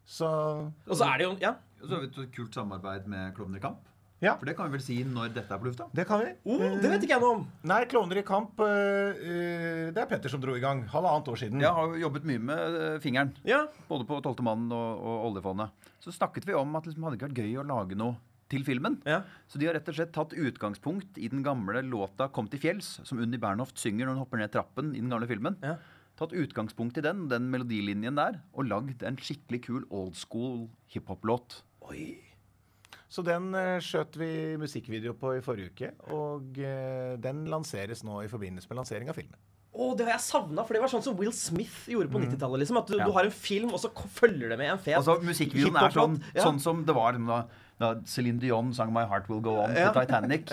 Så 0.07 0.27
Og 0.87 0.95
så 0.95 1.03
er 1.11 1.19
det 1.19 1.27
jo 1.27 1.35
Ja. 1.43 1.55
Og 1.81 1.85
så 1.89 1.93
har 1.97 2.01
vi 2.05 2.09
et 2.23 2.33
kult 2.33 2.55
samarbeid 2.55 3.05
med 3.11 3.35
Klovner 3.35 3.59
i 3.59 3.61
kamp. 3.61 3.83
ja, 4.23 4.31
For 4.39 4.47
det 4.49 4.55
kan 4.57 4.65
vi 4.71 4.77
vel 4.79 4.81
si 4.81 4.95
når 5.05 5.33
dette 5.35 5.51
er 5.53 5.59
på 5.61 5.67
lufta? 5.67 5.85
det 5.93 6.07
kan 6.09 6.23
vi. 6.23 6.31
Oh, 6.49 6.57
det 6.81 6.89
vet 6.89 7.03
ikke 7.05 7.13
jeg 7.13 7.21
noe 7.21 7.35
om. 7.35 7.43
Nei, 7.69 7.83
Klovner 7.85 8.17
i 8.17 8.23
kamp, 8.25 8.57
eh, 8.65 9.13
eh, 9.13 9.91
det 9.93 10.01
er 10.01 10.07
Petter 10.09 10.29
som 10.33 10.41
dro 10.41 10.55
i 10.57 10.63
gang. 10.63 10.81
Halvannet 10.89 11.27
år 11.29 11.37
siden. 11.37 11.61
Jeg 11.61 11.69
har 11.69 11.85
jo 11.91 12.01
jobbet 12.01 12.25
mye 12.25 12.39
med 12.39 12.79
eh, 12.81 12.99
fingeren. 13.03 13.35
Ja. 13.45 13.67
Både 13.87 14.07
på 14.09 14.17
Tolvte 14.25 14.41
mannen 14.47 14.71
og, 14.73 15.03
og 15.05 15.27
oljefondet. 15.29 15.69
Så 16.01 16.15
snakket 16.15 16.47
vi 16.47 16.55
om 16.57 16.73
at 16.79 16.87
liksom, 16.87 17.03
hadde 17.05 17.19
ikke 17.19 17.29
vært 17.29 17.43
gøy 17.43 17.59
å 17.61 17.67
lage 17.67 17.99
noe 17.99 18.17
til 18.49 18.63
filmen. 18.63 18.97
Ja. 19.05 19.21
Så 19.51 19.59
de 19.59 19.67
har 19.67 19.75
rett 19.75 19.89
og 19.91 19.97
slett 19.99 20.13
tatt 20.15 20.33
utgangspunkt 20.33 21.17
i 21.19 21.27
den 21.27 21.43
gamle 21.43 21.83
låta 21.83 22.29
'Kom 22.31 22.47
til 22.49 22.59
fjells', 22.63 23.05
som 23.05 23.19
Unni 23.19 23.37
Bernhoft 23.37 23.77
synger 23.77 24.07
når 24.07 24.15
hun 24.15 24.23
hopper 24.23 24.37
ned 24.39 24.51
trappen 24.51 24.95
i 24.95 25.01
den 25.03 25.09
gamle 25.11 25.27
filmen. 25.27 25.57
Ja. 25.61 25.75
Tatt 26.17 26.33
utgangspunkt 26.33 26.97
i 26.97 27.03
den, 27.05 27.27
den 27.29 27.49
melodilinjen 27.53 28.17
der, 28.17 28.39
og 28.57 28.65
lagd 28.71 29.03
en 29.05 29.19
skikkelig 29.21 29.59
kul 29.67 29.83
old 29.93 30.15
school 30.17 30.63
hiphop-låt. 30.93 31.59
Oi. 31.91 32.15
Så 33.07 33.21
den 33.23 33.51
uh, 33.55 33.77
skjøt 33.83 34.17
vi 34.19 34.29
musikkvideo 34.59 35.13
på 35.19 35.35
i 35.37 35.43
forrige 35.45 35.71
uke, 35.71 35.91
og 36.11 36.57
eh, 36.59 37.13
den 37.23 37.45
lanseres 37.47 38.01
nå 38.03 38.23
i 38.25 38.31
forbindelse 38.31 38.67
med 38.67 38.81
lansering 38.81 39.11
av 39.13 39.15
filmen. 39.15 39.37
Å, 39.77 39.91
det 39.95 40.07
har 40.07 40.15
jeg 40.15 40.23
savna, 40.25 40.63
for 40.65 40.73
det 40.73 40.81
var 40.81 40.89
sånn 40.89 41.03
som 41.05 41.15
Will 41.19 41.31
Smith 41.35 41.85
gjorde 41.91 42.09
på 42.09 42.19
90-tallet. 42.23 42.63
Liksom, 42.63 42.79
at 42.81 42.89
du, 42.89 42.95
Ja. 42.97 43.05
du 43.05 43.13
har 43.13 43.27
en 43.29 43.35
film, 43.35 43.69
og 43.77 43.79
så 43.83 43.91
følger 43.93 44.49
det 44.49 44.57
med 44.57 44.71
en 44.73 44.81
fet 44.81 44.97
Altså, 44.97 45.19
Musikkvideoen 45.21 45.77
er 45.83 45.93
sånn. 45.93 46.17
Ja. 46.33 46.47
sånn 46.47 46.59
som 46.63 46.81
det 46.87 46.95
var 46.97 47.13
da, 47.13 47.39
da 47.77 47.91
Céline 48.09 48.41
Dion 48.41 48.73
sang 48.73 48.89
'My 48.91 49.05
Heart 49.05 49.29
Will 49.29 49.43
Go 49.45 49.53
On' 49.61 49.75
Ja. 49.77 49.91
til 49.93 50.01
Titanic. 50.01 50.49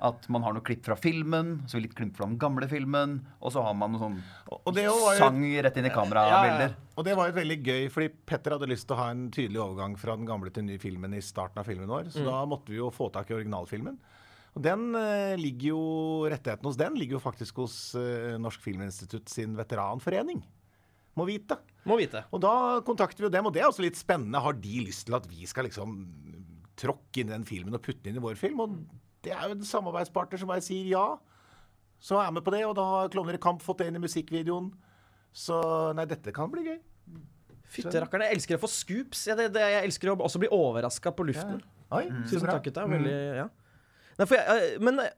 Ja. 0.00 0.08
At 0.12 0.28
man 0.30 0.42
har 0.46 0.52
noe 0.54 0.62
klipp 0.62 0.84
fra 0.86 0.94
filmen, 0.94 1.64
så 1.66 1.80
litt 1.82 1.94
klipp 1.98 2.14
fra 2.16 2.26
den 2.28 2.36
gamle 2.38 2.68
filmen, 2.70 3.16
og 3.42 3.50
så 3.50 3.64
har 3.66 3.74
man 3.74 3.92
noe 3.92 3.98
sånn 4.00 4.18
Og- 4.48 4.60
Og 4.66 4.74
det 4.74 4.84
var 4.86 5.14
jo, 5.14 5.18
sang 5.18 5.40
rett 5.42 5.76
inn 5.76 5.86
i 5.86 5.90
kamerabilder. 5.90 6.76
og 6.96 7.04
det 7.04 7.16
var 7.16 7.26
jo 7.32 7.36
veldig 7.40 7.62
gøy, 7.64 7.88
fordi 7.90 8.08
Petter 8.26 8.52
hadde 8.52 8.68
lyst 8.70 8.86
til 8.86 8.94
å 8.96 8.98
ha 9.00 9.10
en 9.10 9.30
tydelig 9.30 9.58
overgang 9.58 9.96
fra 9.98 10.14
den 10.16 10.24
gamle 10.26 10.52
til 10.52 10.62
den 10.62 10.66
nye 10.70 10.78
filmen 10.78 11.12
i 11.14 11.18
starten 11.20 11.58
av 11.58 11.66
filmen 11.66 11.88
vår, 11.88 12.04
så 12.14 12.24
da 12.24 12.44
måtte 12.46 12.66
vi 12.68 12.76
jo 12.76 12.90
få 12.90 13.10
tak 13.12 13.28
i 13.30 13.34
originalfilmen. 13.34 13.98
Og 14.56 14.62
den 14.62 14.94
eh, 14.94 15.36
ligger 15.36 15.68
jo, 15.74 16.28
Rettigheten 16.30 16.64
hos 16.64 16.76
den 16.76 16.94
ligger 16.94 17.18
jo 17.18 17.20
faktisk 17.20 17.56
hos 17.56 17.94
eh, 17.94 18.38
Norsk 18.38 18.60
Filminstitutt 18.60 19.28
sin 19.28 19.54
veteranforening. 19.56 20.42
Må 21.16 21.26
vite. 21.26 21.58
Må 21.84 21.98
vite. 21.98 22.24
Og 22.32 22.40
da 22.40 22.80
kontakter 22.86 23.18
vi 23.18 23.24
jo 23.26 23.30
dem, 23.30 23.46
og 23.46 23.52
det 23.52 23.62
er 23.62 23.68
også 23.68 23.82
litt 23.82 23.96
spennende. 23.98 24.40
Har 24.40 24.52
de 24.54 24.84
lyst 24.86 25.06
til 25.06 25.14
at 25.18 25.26
vi 25.26 25.44
skal 25.46 25.64
liksom 25.66 26.06
tråkke 26.78 27.18
inn 27.22 27.28
i 27.30 27.34
den 27.36 27.44
filmen 27.44 27.74
og 27.74 27.82
putte 27.82 28.02
den 28.04 28.14
inn 28.14 28.22
i 28.22 28.24
vår 28.24 28.36
film? 28.38 28.60
Og 28.60 28.78
det 29.24 29.32
er 29.34 29.48
jo 29.48 29.56
en 29.56 29.64
samarbeidspartner 29.66 30.40
som 30.40 30.50
bare 30.50 30.64
sier 30.64 30.86
ja. 30.92 31.06
Så 31.98 32.18
er 32.18 32.28
jeg 32.28 32.36
med 32.36 32.44
på 32.46 32.54
det, 32.54 32.62
og 32.68 32.76
da 32.78 32.84
har 32.86 33.10
Klovner 33.10 33.38
i 33.38 33.42
kamp 33.42 33.62
fått 33.64 33.82
det 33.82 33.88
inn 33.90 33.98
i 33.98 34.02
musikkvideoen. 34.04 34.70
Så 35.34 35.58
nei, 35.98 36.06
dette 36.08 36.32
kan 36.34 36.50
bli 36.52 36.64
gøy. 36.68 36.78
Fytterakkeren. 37.68 38.28
Jeg 38.28 38.38
elsker 38.38 38.56
å 38.56 38.62
få 38.62 38.70
scoops. 38.72 39.26
Jeg, 39.28 39.36
det, 39.40 39.48
det, 39.56 39.64
jeg 39.74 39.88
elsker 39.90 40.12
å 40.12 40.16
også 40.24 40.40
bli 40.40 40.50
overraska 40.54 41.12
på 41.12 41.26
luften. 41.28 41.58
Oi, 41.90 42.04
så 42.24 42.36
Tusen 42.36 42.48
takk, 42.48 42.62
gutta. 42.68 42.86
Veldig, 42.88 43.16
ja. 43.42 43.48
Nei, 44.18 44.28
jeg, 44.34 44.54
eh, 44.54 44.78
men 44.84 45.02
eh, 45.02 45.12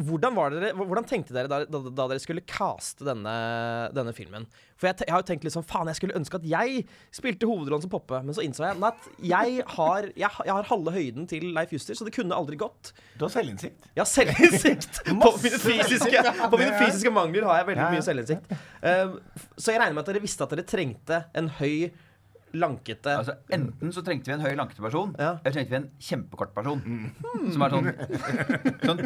hvordan, 0.00 0.34
var 0.36 0.54
dere, 0.54 0.72
hvordan 0.76 1.06
tenkte 1.08 1.34
dere 1.36 1.50
da, 1.50 1.62
da, 1.68 1.80
da 1.92 2.06
dere 2.08 2.22
skulle 2.22 2.44
caste 2.48 3.04
denne, 3.04 3.32
denne 3.92 4.14
filmen? 4.16 4.46
For 4.80 4.88
jeg, 4.88 5.04
jeg 5.04 5.14
har 5.14 5.22
jo 5.22 5.26
tenkt 5.28 5.44
litt 5.46 5.54
sånn 5.54 5.66
Faen, 5.68 5.90
jeg 5.90 5.98
skulle 6.00 6.16
ønske 6.18 6.38
at 6.40 6.46
jeg 6.48 6.84
spilte 7.14 7.48
hovedrollen 7.48 7.84
som 7.84 7.92
Poppe. 7.92 8.20
Men 8.24 8.36
så 8.36 8.44
innså 8.44 8.64
jeg 8.64 8.80
at 8.88 9.08
jeg 9.32 9.66
har, 9.76 10.08
jeg, 10.08 10.30
jeg 10.48 10.52
har 10.52 10.70
halve 10.70 10.94
høyden 10.96 11.28
til 11.30 11.50
Leif 11.56 11.74
Juster, 11.76 11.98
så 11.98 12.08
det 12.08 12.14
kunne 12.16 12.36
aldri 12.36 12.58
gått. 12.60 12.94
Du 13.20 13.26
har 13.26 13.34
selvinnsikt. 13.34 13.90
Ja, 13.98 14.06
selvinnsikt. 14.08 15.02
på, 15.24 15.34
mine 15.44 15.60
fysiske, 15.60 16.24
på 16.42 16.60
mine 16.60 16.72
fysiske 16.80 17.12
mangler 17.14 17.46
har 17.50 17.60
jeg 17.60 17.72
veldig 17.72 17.90
mye 17.92 18.06
selvinnsikt. 18.08 18.56
Uh, 18.82 19.44
så 19.58 19.74
jeg 19.74 19.82
regner 19.82 19.98
med 19.98 20.04
at 20.06 20.12
dere 20.14 20.24
visste 20.24 20.46
at 20.46 20.56
dere 20.56 20.66
trengte 20.66 21.24
en 21.36 21.52
høy, 21.60 21.92
lankete 22.54 23.12
Altså, 23.18 23.34
enten 23.52 23.92
så 23.94 24.02
trengte 24.04 24.28
vi 24.30 24.34
en 24.36 24.44
høy, 24.44 24.52
lankete 24.58 24.82
person, 24.84 25.14
Ja. 25.18 25.38
eller 25.44 25.54
trengte 25.56 25.70
vi 25.72 25.76
en 25.80 25.90
kjempekort 25.98 26.52
person. 26.54 26.82
Som 27.52 27.62
er 27.62 27.70
sånn, 27.76 27.88
sånn 28.82 29.00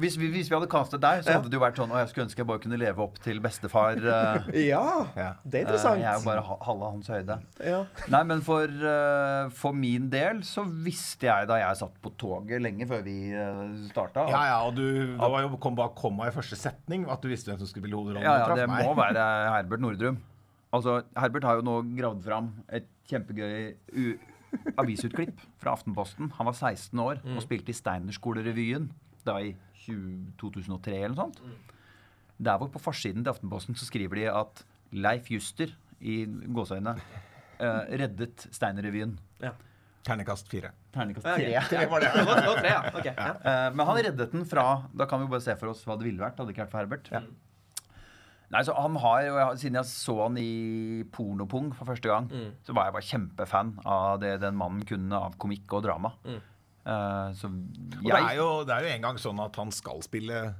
hvis, 0.00 0.16
vi, 0.18 0.26
hvis 0.34 0.48
vi 0.50 0.56
hadde 0.56 0.66
castet 0.70 1.00
deg, 1.04 1.22
så 1.22 1.36
hadde 1.36 1.48
det 1.52 1.54
jo 1.54 1.62
vært 1.62 1.76
sånn 1.78 1.92
Å, 1.94 2.00
jeg 2.02 2.08
skulle 2.10 2.24
ønske 2.26 2.42
jeg 2.42 2.48
bare 2.48 2.62
kunne 2.64 2.78
leve 2.80 2.98
opp 3.04 3.18
til 3.22 3.38
bestefar. 3.44 3.98
eh, 4.02 4.48
Ja, 4.68 5.06
Ja. 5.16 5.28
det 5.46 5.62
er 5.64 5.70
eh, 5.74 5.84
jeg 6.00 6.08
er 6.10 6.18
jo 6.18 6.24
bare 6.26 6.42
ha- 6.42 6.58
halve 6.66 6.90
hans 6.90 7.08
høyde. 7.08 7.38
ja. 7.64 7.84
Nei, 8.10 8.22
men 8.24 8.40
for, 8.42 8.64
eh, 8.66 9.48
for 9.54 9.72
min 9.72 10.10
del 10.10 10.42
så 10.42 10.64
visste 10.66 11.28
jeg 11.30 11.46
da 11.48 11.60
jeg 11.62 11.76
satt 11.84 11.94
på 12.02 12.10
toget 12.18 12.60
lenge 12.62 12.88
før 12.90 13.02
vi 13.06 13.16
uh, 13.32 13.70
starta 13.90 14.26
Ja, 14.28 14.42
ja, 14.50 14.58
og 14.66 14.74
du, 14.74 14.84
det 15.16 15.18
var 15.30 15.42
jo 15.46 15.56
kom 15.62 15.74
bare 15.78 15.94
komma 15.96 16.26
i 16.28 16.34
første 16.34 16.56
setning 16.58 17.06
at 17.08 17.22
du 17.22 17.28
visste 17.30 17.50
hvem 17.52 17.58
som 17.62 17.66
skulle 17.70 17.86
spille 17.86 17.96
hovedrollen. 17.96 18.22
Ja, 18.26 18.48
ja, 18.48 18.54
det 18.54 18.68
meg. 18.68 18.84
må 18.84 18.94
være 18.98 19.24
Herbert 19.54 19.80
Nordrum. 19.80 20.18
Altså, 20.74 20.98
Herbert 21.16 21.44
har 21.46 21.60
jo 21.60 21.64
nå 21.66 21.74
gravd 21.96 22.24
fram 22.26 22.48
et 22.74 22.86
kjempegøy 23.10 23.74
u 23.94 24.06
avisutklipp 24.80 25.40
fra 25.62 25.72
Aftenposten. 25.76 26.32
Han 26.38 26.46
var 26.50 26.54
16 26.58 26.98
år 27.02 27.20
og 27.34 27.42
spilte 27.44 27.72
i 27.72 27.76
Steinerskolerevyen 27.78 28.88
da 29.26 29.38
i 29.40 29.54
2003 29.86 30.98
eller 30.98 31.14
noe 31.14 31.28
sånt. 31.28 31.40
Der 32.44 32.58
hvor 32.58 32.70
på 32.74 32.82
forsiden 32.82 33.22
til 33.24 33.32
Aftenposten 33.34 33.76
så 33.78 33.86
skriver 33.88 34.18
de 34.20 34.26
at 34.32 34.64
Leif 34.94 35.30
Juster 35.32 35.70
i 36.04 36.24
gåseøyne 36.26 36.96
uh, 36.98 37.84
reddet 37.94 38.48
Steinerrevyen. 38.54 39.16
ja. 39.42 39.54
Ternekast 40.04 40.50
fire. 40.52 40.68
Terningkast 40.92 41.24
Ja, 41.24 41.32
okay. 41.32 41.52
tre. 41.64 41.78
Tre 41.78 41.84
var 41.88 42.02
det. 42.04 42.10
Det 42.12 42.24
var- 42.28 42.40
det 42.42 42.48
var 42.50 42.58
tre, 42.60 42.72
ja. 42.74 42.80
Ok, 42.98 43.06
ja. 43.08 43.28
Uh, 43.40 43.68
men 43.78 43.86
han 43.88 43.96
reddet 44.04 44.32
den 44.34 44.42
fra 44.44 44.64
Da 44.92 45.06
kan 45.08 45.22
vi 45.22 45.30
bare 45.32 45.40
se 45.40 45.54
for 45.56 45.70
oss 45.72 45.80
hva 45.88 45.96
det 45.96 46.04
ville 46.04 46.20
vært. 46.20 46.36
Hadde 46.36 46.50
det 46.50 46.56
ikke 46.58 46.66
vært 46.66 46.74
for 46.74 46.82
Herbert. 46.82 47.08
Nei, 48.54 48.62
så 48.64 48.74
han 48.78 48.96
har 49.02 49.20
jeg- 49.26 49.58
Siden 49.64 49.74
jeg 49.80 49.84
så 49.90 50.16
han 50.22 50.36
i 50.38 51.02
Pornopung 51.12 51.72
for 51.74 51.84
første 51.90 52.08
gang, 52.08 52.28
Mm. 52.30 52.52
så 52.64 52.72
var 52.74 52.84
jeg 52.86 52.94
bare 52.94 53.10
kjempefan 53.10 53.74
av 53.84 54.20
det 54.20 54.40
den 54.40 54.54
mannen 54.56 54.84
kunne 54.86 55.12
av 55.12 55.36
komikk 55.36 55.72
og 55.74 55.82
drama. 55.84 56.12
Mm. 56.24 56.40
Uh, 56.86 57.32
så 57.32 57.46
Og 57.48 58.04
det 58.04 58.12
er 58.12 58.36
jo, 58.36 58.48
det 58.64 58.74
er 58.76 58.80
jo 58.84 58.94
en 58.94 59.02
gang 59.02 59.16
sånn 59.16 59.40
at 59.44 59.56
han 59.56 59.70
skal 59.72 60.00
spille 60.02 60.54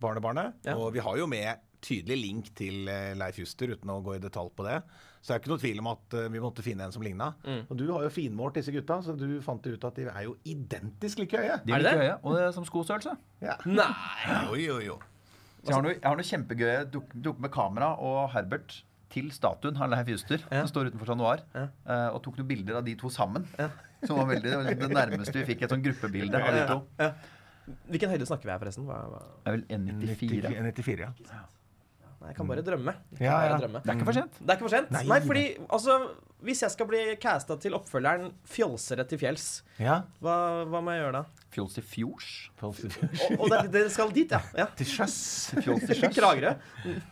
Barnebarnet. 0.00 0.54
Ja. 0.64 0.74
Og 0.76 0.92
vi 0.94 0.98
har 1.00 1.16
jo 1.16 1.26
med 1.26 1.58
tydelig 1.80 2.16
link 2.20 2.48
til 2.54 2.88
eh, 2.88 3.14
Leif 3.16 3.36
Juster, 3.40 3.68
uten 3.72 3.88
å 3.88 4.02
gå 4.04 4.16
i 4.16 4.20
detalj 4.20 4.50
på 4.56 4.64
det. 4.66 4.82
Så 5.22 5.28
det 5.28 5.34
er 5.36 5.40
ikke 5.40 5.48
noe 5.52 5.60
tvil 5.62 5.78
om 5.80 5.86
at 5.92 6.14
eh, 6.16 6.28
vi 6.32 6.40
måtte 6.40 6.62
finne 6.64 6.84
en 6.84 6.92
som 6.92 7.00
ligna. 7.04 7.30
Mm. 7.44 7.62
Og 7.70 7.76
du 7.76 7.86
har 7.92 8.02
jo 8.04 8.10
finmålt 8.12 8.54
disse 8.58 8.72
gutta, 8.74 8.98
så 9.04 9.14
du 9.16 9.40
fant 9.44 9.64
ut 9.66 9.84
at 9.88 9.94
de 9.96 10.04
er 10.08 10.24
jo 10.26 10.34
identisk 10.44 11.18
like 11.22 11.36
høye. 11.40 11.56
De 11.64 11.72
Er 11.72 11.78
det 11.78 11.84
like 11.84 11.94
det? 11.96 12.00
høye, 12.04 12.18
og 12.24 12.36
det 12.36 12.42
er 12.48 12.52
som 12.52 12.64
skostørrelse. 12.68 13.16
Ja. 13.40 13.56
Nei! 13.64 13.86
Jo, 14.50 14.54
jo, 14.60 14.78
jo. 14.90 14.98
Så 15.62 15.68
jeg 15.68 15.74
har 15.76 15.82
noe, 15.84 15.92
jeg 15.96 16.04
har 16.08 16.16
noe 16.16 16.28
kjempegøy. 16.30 16.68
Jeg 16.72 16.86
tok, 16.94 17.10
tok 17.24 17.40
med 17.44 17.50
kamera 17.52 17.90
og 18.00 18.30
Herbert 18.32 18.78
til 19.10 19.30
statuen 19.34 19.76
av 19.82 19.90
Leif 19.90 20.06
Juster, 20.08 20.38
Ja. 20.50 20.62
som 20.64 20.68
står 20.70 20.90
utenfor 20.92 21.06
Chat 21.10 21.18
Noir, 21.18 21.40
Ja. 21.54 21.66
eh, 21.86 22.08
og 22.14 22.22
tok 22.22 22.38
noen 22.38 22.46
bilder 22.48 22.76
av 22.78 22.84
de 22.84 22.94
to 22.94 23.08
sammen. 23.10 23.44
Som 24.06 24.16
var 24.16 24.26
veldig, 24.30 24.78
det 24.78 24.88
nærmeste 24.90 25.34
vi 25.34 25.44
fikk 25.54 25.62
et 25.66 25.70
sånn 25.74 25.82
gruppebilde 25.84 26.34
av 26.40 26.54
de 26.54 26.66
to. 26.70 26.78
Ja. 26.98 27.12
Hvilken 27.90 28.10
høyde 28.10 28.26
snakker 28.26 28.44
vi 28.48 28.50
her, 28.54 28.58
forresten? 28.62 28.86
Hva, 28.86 29.00
hva? 29.10 29.20
Det 29.44 29.50
er 29.50 29.56
vel 29.58 29.64
1,94. 29.68 30.54
94, 30.72 30.98
ja. 31.00 31.42
Jeg 32.20 32.36
kan 32.36 32.46
bare 32.50 32.62
drømme. 32.62 32.92
Kan 33.16 33.24
Ja, 33.24 33.32
bare 33.38 33.60
drømme. 33.62 33.80
Det 33.82 33.88
er 33.90 33.96
ikke 33.96 34.08
for 34.10 34.16
sent. 34.18 34.34
Det 34.40 34.50
er 34.50 34.58
ikke 34.58 34.66
for 34.68 34.74
sent. 34.74 34.90
Nei, 34.92 35.04
Nei, 35.08 35.20
fordi 35.24 35.44
altså 35.72 35.94
Hvis 36.44 36.62
jeg 36.62 36.70
skal 36.72 36.86
bli 36.88 37.00
casta 37.20 37.56
til 37.60 37.74
oppfølgeren 37.76 38.30
'Fjolsere 38.48 39.04
til 39.08 39.18
fjells', 39.20 39.62
Ja. 39.78 40.02
hva, 40.24 40.64
hva 40.64 40.80
må 40.80 40.90
jeg 40.94 41.02
gjøre 41.02 41.12
da? 41.12 41.24
Fjols 41.52 41.74
til 41.74 41.82
fjords. 41.84 42.28
Og, 42.62 42.76
og 43.40 43.50
det, 43.50 43.58
det 43.72 43.82
skal 43.92 44.08
dit, 44.14 44.30
ja. 44.30 44.40
ja. 44.56 44.66
Til 44.76 44.86
sjøs. 44.86 45.16
Fjols 45.60 45.84
til 45.84 45.96
sjøs. 46.00 46.14
Kragerø. 46.16 46.54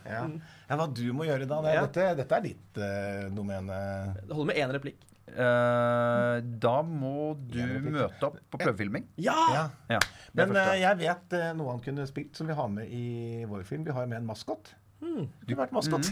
Ja. 0.05 0.23
ja, 0.69 0.75
hva 0.79 0.87
du 0.93 1.03
må 1.13 1.25
gjøre 1.29 1.45
da? 1.45 1.61
Det, 1.61 1.73
Ja. 1.75 1.81
dette, 1.85 2.07
dette 2.23 2.35
er 2.39 2.41
ditt 2.41 2.81
uh, 2.81 3.29
domene. 3.37 3.77
Det 4.25 4.33
holder 4.33 4.49
med 4.53 4.57
én 4.63 4.73
replikk. 4.73 5.05
Uh, 5.29 6.41
da 6.61 6.81
må 6.81 7.35
du 7.53 7.59
møte 7.85 8.25
opp 8.25 8.39
på 8.49 8.57
prøvefilming. 8.63 9.05
Ja! 9.21 9.35
Ja. 9.53 9.63
Ja, 9.93 9.99
Men 10.33 10.55
eh, 10.57 10.73
jeg 10.81 10.97
vet 11.03 11.35
uh, 11.37 11.51
noe 11.57 11.75
han 11.75 11.83
kunne 11.85 12.05
spilt 12.09 12.33
som 12.39 12.49
vi 12.49 12.57
har 12.57 12.67
med 12.73 12.89
i 12.89 13.45
vår 13.45 13.61
film. 13.67 13.85
Vi 13.85 13.93
har 13.93 14.07
med 14.09 14.23
en 14.23 14.29
maskot. 14.29 14.73
Hmm. 14.99 15.25
Du 15.47 15.53
har 15.55 15.61
vært 15.65 15.73
maskot. 15.77 16.09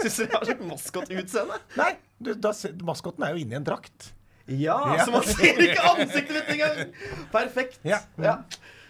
Syns 0.00 0.16
du 0.16 0.22
jeg 0.24 0.32
har 0.32 0.46
sånn 0.48 0.66
maskotutseende? 0.70 1.58
Nei, 1.76 1.90
du, 2.18 2.32
da, 2.34 2.52
maskotten 2.54 2.84
maskoten 2.88 3.26
er 3.26 3.34
jo 3.36 3.42
inni 3.44 3.58
en 3.58 3.66
drakt. 3.66 4.12
Ja, 4.48 4.76
Ja. 4.96 5.04
så 5.06 5.12
man 5.14 5.22
ser 5.28 5.60
ikke 5.62 5.82
ansiktet 5.92 6.38
mitt 6.38 6.54
engang! 6.56 6.94
Perfekt. 7.34 7.76
Ja. 7.86 8.00
Ja. 8.18 8.38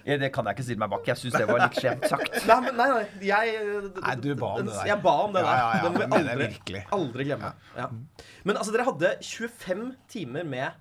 Ja, 0.02 0.16
det 0.18 0.32
kan 0.34 0.46
jeg 0.48 0.56
ikke 0.56 0.64
stille 0.66 0.80
meg 0.82 0.90
bak. 0.90 1.04
Jeg 1.06 1.18
syns 1.20 1.34
det 1.38 1.44
var 1.46 1.60
litt 1.62 1.76
skjevt 1.78 2.06
sagt. 2.10 2.38
Nei, 2.48 2.56
men 2.64 2.74
nei, 2.78 2.86
nei. 2.90 3.02
Jeg, 3.22 3.52
Nei, 4.00 4.14
du 4.18 4.32
ba 4.38 4.48
om 4.56 4.64
det 4.66 4.72
der. 4.74 4.86
Jeg 4.90 4.98
ba 5.04 5.12
om 5.26 5.36
det 5.36 5.42
der. 5.44 5.58
ja, 5.60 5.68
ja, 5.76 5.82
det 5.84 5.92
må 5.92 6.00
vi 6.00 6.06
jeg 6.08 6.48
aldri, 6.48 6.80
aldri 6.96 7.26
glemme. 7.28 7.50
Ja. 7.76 7.86
Men 8.42 8.58
altså, 8.58 8.74
dere 8.74 8.86
hadde 8.88 9.12
25 9.22 9.84
timer 10.10 10.48
med, 10.48 10.80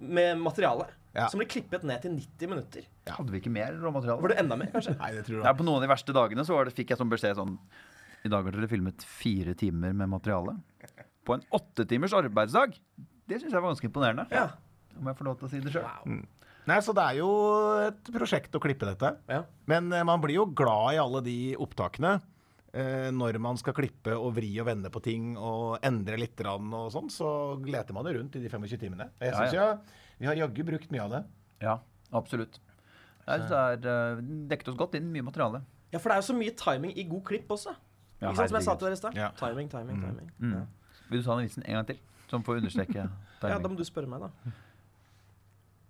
med 0.00 0.36
materiale 0.42 0.88
Ja. 1.12 1.26
som 1.28 1.42
ble 1.42 1.46
klippet 1.50 1.82
ned 1.84 2.00
til 2.04 2.14
90 2.16 2.48
minutter. 2.48 2.84
Hadde 3.10 3.34
vi 3.34 3.40
ikke 3.42 3.52
mer 3.52 3.74
råmateriale? 3.76 4.24
Var 4.24 4.32
det 4.32 4.38
enda 4.40 4.56
mer, 4.56 4.70
kanskje? 4.72 4.94
Nei, 5.02 5.10
det 5.16 5.24
tror 5.26 5.38
jeg. 5.38 5.46
Ja, 5.46 5.54
på 5.58 5.66
noen 5.66 5.80
av 5.80 5.86
de 5.86 5.90
verste 5.92 6.14
dagene 6.16 6.44
så 6.48 6.56
var 6.56 6.68
det, 6.68 6.76
fikk 6.78 6.94
jeg 6.94 7.00
sånn 7.00 7.12
beskjed 7.12 7.36
sånn 7.36 7.56
I 8.24 8.32
dag 8.32 8.46
har 8.48 8.56
dere 8.56 8.70
filmet 8.70 9.04
fire 9.04 9.56
timer 9.58 9.92
med 9.96 10.08
materiale. 10.12 10.56
På 11.26 11.36
en 11.36 11.44
åtte 11.54 11.84
timers 11.90 12.14
arbeidsdag. 12.16 12.78
Det 13.28 13.40
syns 13.40 13.52
jeg 13.52 13.60
var 13.60 13.70
ganske 13.70 13.88
imponerende. 13.88 14.26
Ja. 14.32 14.48
Om 14.98 15.10
jeg 15.10 15.18
får 15.18 15.28
lov 15.28 15.40
til 15.40 15.48
å 15.48 15.52
si 15.52 15.60
det 15.62 15.74
sjøl. 15.74 15.84
Wow. 15.84 16.22
Nei, 16.70 16.78
så 16.84 16.94
det 16.94 17.04
er 17.04 17.18
jo 17.18 17.30
et 17.88 18.10
prosjekt 18.14 18.54
å 18.54 18.60
klippe 18.62 18.86
dette. 18.86 19.16
Ja. 19.30 19.42
Men 19.70 19.90
eh, 19.92 20.04
man 20.06 20.22
blir 20.22 20.38
jo 20.38 20.46
glad 20.46 20.94
i 20.94 21.00
alle 21.02 21.22
de 21.26 21.38
opptakene. 21.60 22.20
Eh, 22.72 23.10
når 23.12 23.36
man 23.42 23.58
skal 23.60 23.74
klippe 23.76 24.14
og 24.16 24.30
vri 24.38 24.48
og 24.62 24.68
vende 24.70 24.88
på 24.92 25.02
ting 25.04 25.34
og 25.36 25.82
endre 25.84 26.16
litt 26.22 26.38
grann 26.38 26.70
og 26.72 26.86
sånn, 26.94 27.10
så 27.12 27.28
leter 27.66 27.92
man 27.96 28.06
jo 28.08 28.14
rundt 28.16 28.38
i 28.38 28.44
de 28.44 28.48
25 28.52 28.80
timene. 28.80 29.10
Jeg 29.20 29.34
synes 29.36 29.56
ja. 29.58 29.66
ja, 29.74 30.01
Vi 30.22 30.28
har 30.30 30.38
jaggu 30.38 30.62
brukt 30.66 30.92
mye 30.94 31.02
av 31.02 31.14
det. 31.16 31.20
Ja, 31.64 31.76
absolutt. 32.14 32.60
Jeg 33.26 33.42
synes 33.42 33.50
det 33.82 33.90
er 33.90 34.18
uh, 34.18 34.20
dekket 34.50 34.70
oss 34.70 34.78
godt 34.78 34.94
inn. 34.98 35.08
Mye 35.14 35.24
materiale. 35.26 35.62
ja, 35.92 35.98
for 35.98 36.10
det 36.10 36.16
er 36.16 36.22
jo 36.22 36.28
så 36.30 36.36
mye 36.38 36.54
timing 36.58 36.94
i 36.98 37.04
god 37.10 37.24
klipp 37.26 37.50
også. 37.50 37.74
Ja, 38.22 38.30
ikke 38.30 38.38
sant, 38.38 38.52
som 38.52 38.58
jeg 38.60 38.66
sa 38.68 38.74
til 38.78 38.86
dere 38.86 38.96
i 38.96 39.00
stad? 39.00 39.18
Ja. 39.18 39.30
Timing, 39.38 39.70
timing, 39.70 39.98
timing. 40.02 40.28
Mm. 40.38 40.52
Ja. 40.54 40.62
Vil 41.10 41.22
du 41.22 41.26
ta 41.26 41.34
den 41.36 41.48
vitsen 41.48 41.64
en 41.66 41.74
gang 41.80 41.88
til? 41.90 41.98
Som 42.30 42.44
får 42.46 42.60
understreke 42.62 42.92
timing. 43.42 43.50
ja, 43.50 43.58
da 43.58 43.70
må 43.72 43.78
du 43.78 43.84
spørre 43.86 44.10
meg, 44.10 44.22
da. 44.22 44.52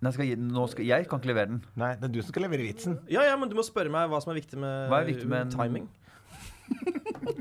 Nei, 0.03 0.11
skal 0.11 0.27
skal, 0.73 0.85
jeg 0.89 1.07
kan 1.07 1.21
ikke 1.21 1.29
levere 1.31 1.51
den. 1.53 1.61
Nei, 1.79 1.93
det 2.01 2.09
er 2.09 2.15
du 2.17 2.21
som 2.25 2.33
skal 2.33 2.43
levere 2.49 2.65
vitsen. 2.65 2.97
Ja, 3.13 3.21
ja, 3.29 3.37
men 3.39 3.53
du 3.53 3.55
må 3.55 3.63
spørre 3.63 3.93
meg 3.93 4.09
hva 4.11 4.19
som 4.23 4.33
er 4.33 4.41
viktig 4.41 4.57
med, 4.59 4.89
Hva 4.91 4.99
er 4.99 5.07
viktig 5.13 5.29
med 5.29 5.45
en- 5.45 5.53
timing. 5.53 5.85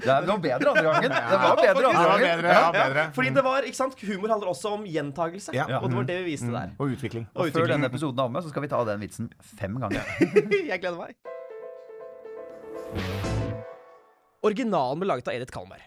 Det 0.03 0.07
er- 0.11 0.27
var 0.27 0.39
bedre 0.39 0.71
andre 0.73 0.83
gangen. 0.87 1.11
Det 1.11 1.39
var 1.43 1.57
bedre 1.59 1.87
andre 1.89 1.93
var 1.93 2.19
gangen. 2.19 2.27
bedre. 2.43 2.53
Ja, 2.55 2.71
bedre. 2.75 3.05
Fordi 3.17 3.31
det 3.35 3.45
var, 3.45 3.63
ikke 3.69 3.77
sant, 3.79 3.95
Humor 4.07 4.29
handler 4.35 4.49
også 4.53 4.73
om 4.79 4.85
gjentagelse. 4.87 5.55
Ja. 5.55 5.67
Og 5.81 5.89
det 5.91 5.97
var 5.99 6.05
det 6.11 6.17
vi 6.25 6.31
viste 6.33 6.51
der. 6.55 6.73
Og 6.79 6.95
utvikling. 6.97 7.27
Og 7.35 7.47
Og 7.47 7.53
før 7.55 7.67
denne 7.73 7.87
episoden 7.91 8.19
er 8.19 8.25
omme, 8.31 8.43
så 8.43 8.49
skal 8.51 8.63
vi 8.63 8.69
ta 8.73 8.83
den 8.89 9.01
vitsen 9.03 9.31
fem 9.59 9.79
ganger. 9.83 10.03
Jeg 10.73 10.81
gleder 10.83 10.99
meg. 10.99 11.15
Originalen 14.43 14.99
ble 15.03 15.07
laget 15.11 15.29
av 15.31 15.37
Edith 15.39 15.55
Kalmberg. 15.55 15.85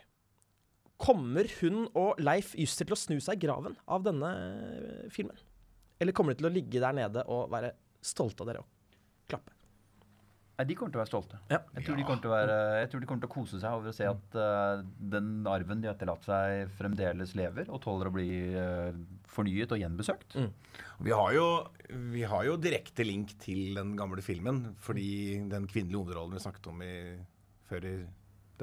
Kommer 1.02 1.50
hun 1.60 1.82
og 1.92 2.22
Leif 2.24 2.54
Juster 2.56 2.88
til 2.88 2.96
å 2.96 3.00
snu 3.00 3.18
seg 3.20 3.36
i 3.42 3.48
graven 3.48 3.76
av 3.92 4.06
denne 4.06 4.30
eh, 4.32 5.10
filmen? 5.12 5.36
Eller 6.00 6.16
kommer 6.16 6.36
de 6.36 6.40
til 6.40 6.48
å 6.50 6.54
ligge 6.56 6.80
der 6.84 6.96
nede 6.96 7.24
og 7.32 7.50
være 7.52 7.74
stolte 8.06 8.46
av 8.46 8.52
dere 8.52 8.64
og 8.64 8.70
klappe? 9.32 9.52
Nei, 10.58 10.64
De 10.70 10.76
kommer 10.80 10.94
til 10.94 11.00
å 11.00 11.04
være 11.04 11.10
stolte. 11.12 11.38
Ja. 11.52 11.58
Jeg, 11.76 11.84
tror 11.84 11.98
de 12.00 12.04
kommer 12.08 12.22
til 12.24 12.30
å 12.32 12.34
være, 12.36 12.58
jeg 12.80 12.90
tror 12.92 13.02
de 13.04 13.08
kommer 13.10 13.24
til 13.26 13.30
å 13.30 13.34
kose 13.34 13.58
seg 13.60 13.74
over 13.76 13.92
å 13.92 13.96
se 13.98 14.06
at 14.08 14.38
uh, 14.40 14.84
den 15.16 15.32
arven 15.52 15.82
de 15.84 15.90
har 15.90 15.98
etterlatt 15.98 16.24
seg, 16.24 16.70
fremdeles 16.78 17.34
lever 17.36 17.68
og 17.76 17.82
tåler 17.84 18.08
å 18.08 18.14
bli 18.16 18.30
uh, 18.56 18.96
fornyet 19.28 19.74
og 19.76 19.82
gjenbesøkt. 19.84 20.38
Mm. 20.40 20.48
Vi 21.10 21.12
har, 21.12 21.34
jo, 21.36 21.48
vi 22.14 22.24
har 22.24 22.48
jo 22.48 22.56
direkte 22.64 23.04
link 23.04 23.36
til 23.44 23.76
den 23.76 23.98
gamle 24.00 24.24
filmen, 24.24 24.70
fordi 24.80 25.42
den 25.52 25.68
kvinnelige 25.68 26.00
hovedrollen 26.06 26.38
vi 26.40 26.46
snakket 26.48 26.72
om 26.72 26.80
i, 26.88 26.94
før 27.68 27.90
i 27.92 27.96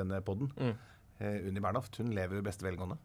denne 0.01 0.23
podden, 0.25 0.49
Mm. 0.57 0.73
uh, 1.21 1.39
Unni 1.51 1.61
Bernhoft, 1.61 2.01
hun 2.01 2.15
lever 2.17 2.39
jo 2.41 2.47
i 2.47 2.49
beste 2.49 2.65
velgående. 2.65 2.97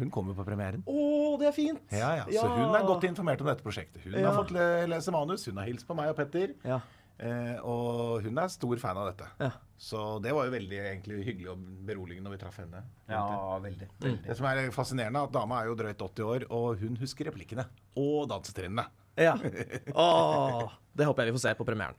Hun 0.00 0.08
kommer 0.10 0.32
jo 0.32 0.40
på 0.40 0.48
premieren. 0.48 0.80
Å, 0.90 1.36
det 1.38 1.52
er 1.52 1.54
fint! 1.54 1.84
Ja, 1.94 2.08
ja, 2.18 2.24
Så 2.40 2.48
hun 2.50 2.72
er 2.74 2.88
godt 2.88 3.04
informert 3.06 3.44
om 3.44 3.46
dette 3.52 3.62
prosjektet. 3.62 4.00
Hun 4.08 4.16
Ja. 4.16 4.32
har 4.32 4.40
fått 4.40 4.50
lese 4.90 5.12
manus, 5.14 5.44
hun 5.46 5.60
har 5.60 5.68
hilst 5.68 5.86
på 5.86 5.94
meg 5.94 6.08
og 6.10 6.16
Petter. 6.18 6.56
Ja. 6.66 6.80
Eh, 7.18 7.58
og 7.62 8.24
hun 8.24 8.40
er 8.42 8.50
stor 8.50 8.80
fan 8.82 8.98
av 8.98 9.12
dette. 9.12 9.28
Ja. 9.42 9.50
Så 9.78 10.00
det 10.24 10.32
var 10.34 10.48
jo 10.48 10.54
veldig 10.54 10.78
egentlig 10.80 11.20
hyggelig 11.28 11.50
og 11.52 11.62
beroligende 11.86 12.28
når 12.28 12.36
vi 12.36 12.40
traff 12.42 12.58
henne. 12.62 12.80
Ja, 13.10 13.58
veldig. 13.62 13.88
Det 14.00 14.36
som 14.38 14.48
er 14.50 14.62
fascinerende, 14.74 15.20
er 15.22 15.28
at 15.28 15.34
dama 15.34 15.60
er 15.60 15.70
jo 15.70 15.76
drøyt 15.78 16.02
80 16.02 16.26
år, 16.30 16.46
og 16.54 16.82
hun 16.82 16.98
husker 17.02 17.28
replikkene. 17.30 17.66
Og 18.00 18.26
dansetrinnene. 18.30 18.86
ja. 19.20 19.36
Åh, 20.06 20.72
det 20.94 21.06
håper 21.06 21.26
jeg 21.26 21.34
vi 21.34 21.38
får 21.38 21.46
se 21.48 21.54
på 21.58 21.66
premieren. 21.68 21.98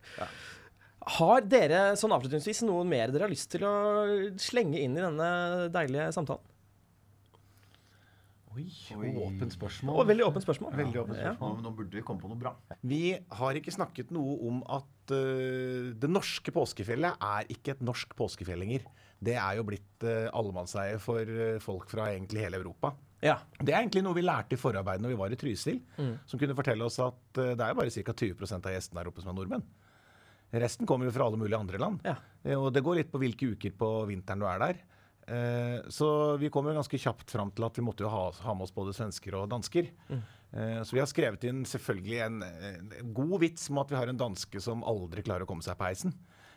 Har 1.16 1.46
dere 1.46 1.82
sånn 2.00 2.16
avslutningsvis 2.16 2.64
noe 2.66 2.82
mer 2.90 3.14
dere 3.14 3.28
har 3.28 3.32
lyst 3.32 3.52
til 3.54 3.64
å 3.68 3.76
slenge 4.42 4.82
inn 4.82 4.98
i 4.98 5.04
denne 5.04 5.30
deilige 5.74 6.10
samtalen? 6.16 6.52
Oi, 8.56 9.10
åpent 9.20 9.54
spørsmål. 9.56 9.98
Og 10.00 10.08
veldig 10.08 10.26
åpent 10.30 10.46
spørsmål. 10.46 10.76
Veldig 10.80 11.00
åpent 11.02 11.18
Ja. 11.20 11.34
spørsmål. 11.34 11.56
Nå, 11.58 11.64
nå 11.66 11.72
burde 11.76 11.98
vi 11.98 12.04
komme 12.08 12.22
på 12.24 12.30
noe 12.32 12.40
bra. 12.40 12.54
Vi 12.82 13.18
har 13.40 13.58
ikke 13.60 13.74
snakket 13.76 14.12
noe 14.16 14.38
om 14.48 14.62
at 14.72 15.12
uh, 15.12 15.92
det 16.00 16.10
norske 16.10 16.54
påskefjellet 16.56 17.18
er 17.20 17.50
ikke 17.52 17.76
et 17.76 17.82
norsk 17.84 18.16
påskefjell 18.16 18.60
lenger. 18.64 18.86
Det 19.20 19.36
er 19.36 19.58
jo 19.60 19.66
blitt 19.68 20.06
uh, 20.08 20.30
allemannseie 20.34 20.98
for 21.04 21.20
uh, 21.28 21.60
folk 21.64 21.90
fra 21.92 22.08
egentlig 22.14 22.46
hele 22.46 22.62
Europa. 22.62 22.94
Ja. 23.24 23.40
Det 23.60 23.74
er 23.74 23.82
egentlig 23.82 24.04
noe 24.06 24.16
vi 24.16 24.24
lærte 24.26 24.56
i 24.56 24.62
forarbeidet 24.62 25.02
når 25.02 25.16
vi 25.16 25.20
var 25.20 25.34
i 25.34 25.38
Trysil, 25.40 25.80
som 26.30 26.40
kunne 26.40 26.54
fortelle 26.56 26.86
oss 26.86 27.00
at 27.02 27.40
uh, 27.42 27.56
det 27.56 27.60
er 27.64 27.72
jo 27.74 27.80
bare 27.82 27.92
ca. 27.92 28.14
20% 28.14 28.68
av 28.70 28.76
gjestene 28.76 29.02
her 29.02 29.10
oppe 29.10 29.24
som 29.24 29.32
er 29.34 29.40
nordmenn. 29.40 29.64
Resten 30.56 30.88
kommer 30.88 31.10
jo 31.10 31.12
fra 31.16 31.26
alle 31.28 31.40
mulige 31.42 31.58
andre 31.58 31.80
land. 31.82 32.04
Ja. 32.06 32.16
Og 32.56 32.70
det 32.72 32.84
går 32.86 33.00
litt 33.02 33.10
på 33.12 33.20
hvilke 33.20 33.50
uker 33.56 33.74
på 33.76 33.90
vinteren 34.08 34.40
du 34.40 34.46
er 34.48 34.62
der. 34.62 34.84
Eh, 35.28 35.82
Så 35.90 36.38
vi 36.38 36.50
kom 36.54 36.68
jo 36.70 36.76
ganske 36.78 37.00
kjapt 37.02 37.32
fram 37.34 37.52
til 37.56 37.66
at 37.66 37.78
vi 37.80 37.84
måtte 37.86 38.06
jo 38.06 38.10
ha, 38.14 38.28
ha 38.46 38.54
med 38.54 38.68
oss 38.68 38.74
både 38.76 38.94
svensker 38.94 39.34
og 39.40 39.50
dansker. 39.50 39.90
Eh, 40.12 40.82
Så 40.84 40.94
vi 40.94 41.02
har 41.02 41.10
skrevet 41.10 41.44
inn 41.50 41.64
selvfølgelig 41.66 42.20
en, 42.26 42.42
en 42.44 43.14
god 43.14 43.40
vits 43.42 43.70
om 43.70 43.80
at 43.82 43.90
vi 43.92 43.98
har 44.00 44.08
en 44.12 44.18
danske 44.22 44.62
som 44.62 44.84
aldri 44.86 45.24
klarer 45.26 45.44
å 45.44 45.50
komme 45.50 45.66
seg 45.66 45.78
på 45.80 45.88
heisen. 45.90 46.14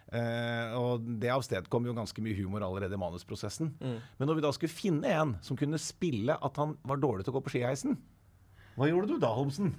Eh, 0.09 0.73
og 0.79 1.05
det 1.21 1.29
avstedkom 1.35 1.85
jo 1.85 1.93
ganske 1.97 2.23
mye 2.25 2.37
humor 2.39 2.63
allerede 2.65 2.97
i 2.97 3.01
manusprosessen. 3.01 3.75
Men 3.81 4.25
når 4.29 4.39
vi 4.39 4.45
da 4.47 4.53
skulle 4.57 4.73
finne 4.73 5.05
en 5.13 5.35
som 5.45 5.57
kunne 5.61 5.77
spille 5.83 6.33
at 6.41 6.57
han 6.57 6.77
var 6.89 6.97
dårlig 7.03 7.27
til 7.27 7.35
å 7.35 7.39
gå 7.41 7.45
på 7.45 7.53
skiheisen 7.57 7.99
Hva 8.79 8.87
gjorde 8.89 9.09
du 9.11 9.19
da, 9.21 9.33
Holmsen? 9.37 9.75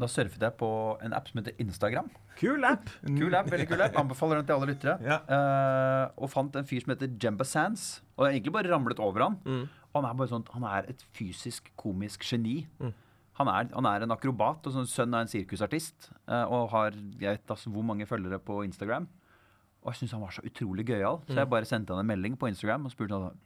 Da 0.00 0.08
surfet 0.10 0.42
jeg 0.42 0.56
på 0.58 0.68
en 1.06 1.14
app 1.14 1.28
som 1.30 1.38
heter 1.38 1.54
Instagram. 1.62 2.08
Kul 2.40 2.66
app. 2.66 2.88
Kul 3.06 3.36
app, 3.38 3.50
veldig 3.52 3.66
kul 3.70 3.84
app. 3.84 3.94
Anbefaler 4.00 4.40
den 4.40 4.48
til 4.48 4.56
alle 4.56 4.72
lyttere. 4.72 4.96
Ja. 5.06 5.20
Uh, 5.28 6.24
og 6.24 6.32
fant 6.32 6.56
en 6.58 6.66
fyr 6.66 6.82
som 6.82 6.94
heter 6.94 7.12
Jemba 7.22 7.46
Sands. 7.46 8.02
Og 8.16 8.26
jeg 8.26 8.40
egentlig 8.40 8.56
bare 8.56 8.72
ramlet 8.72 9.02
over 9.02 9.28
han. 9.28 9.38
Mm. 9.46 9.64
Og 9.92 10.00
han 10.00 10.08
er 10.08 10.18
bare 10.18 10.32
sånn, 10.32 10.46
han 10.50 10.66
er 10.66 10.90
et 10.90 11.04
fysisk, 11.14 11.70
komisk 11.78 12.26
geni. 12.26 12.64
Han, 13.38 13.50
er, 13.50 13.70
han 13.70 13.86
er 13.90 14.06
en 14.06 14.14
akrobat 14.14 14.66
og 14.66 14.74
sånn 14.74 14.90
sønn 14.90 15.14
av 15.14 15.24
en 15.24 15.30
sirkusartist. 15.30 16.10
Uh, 16.26 16.42
og 16.42 16.74
har 16.74 16.90
jeg 16.94 17.38
vet 17.38 17.54
altså 17.54 17.70
hvor 17.70 17.86
mange 17.86 18.10
følgere 18.10 18.42
på 18.42 18.64
Instagram. 18.66 19.06
Og 19.84 19.92
jeg 19.92 20.00
syntes 20.00 20.16
han 20.16 20.24
var 20.24 20.34
så 20.34 20.42
utrolig 20.48 20.88
gøyal. 20.90 21.22
Så 21.28 21.38
jeg 21.38 21.52
bare 21.54 21.70
sendte 21.70 21.94
han 21.94 22.02
en 22.02 22.10
melding 22.10 22.34
på 22.40 22.50
Instagram 22.50 22.88
og 22.88 22.94
spurte 22.96 23.20
han 23.20 23.42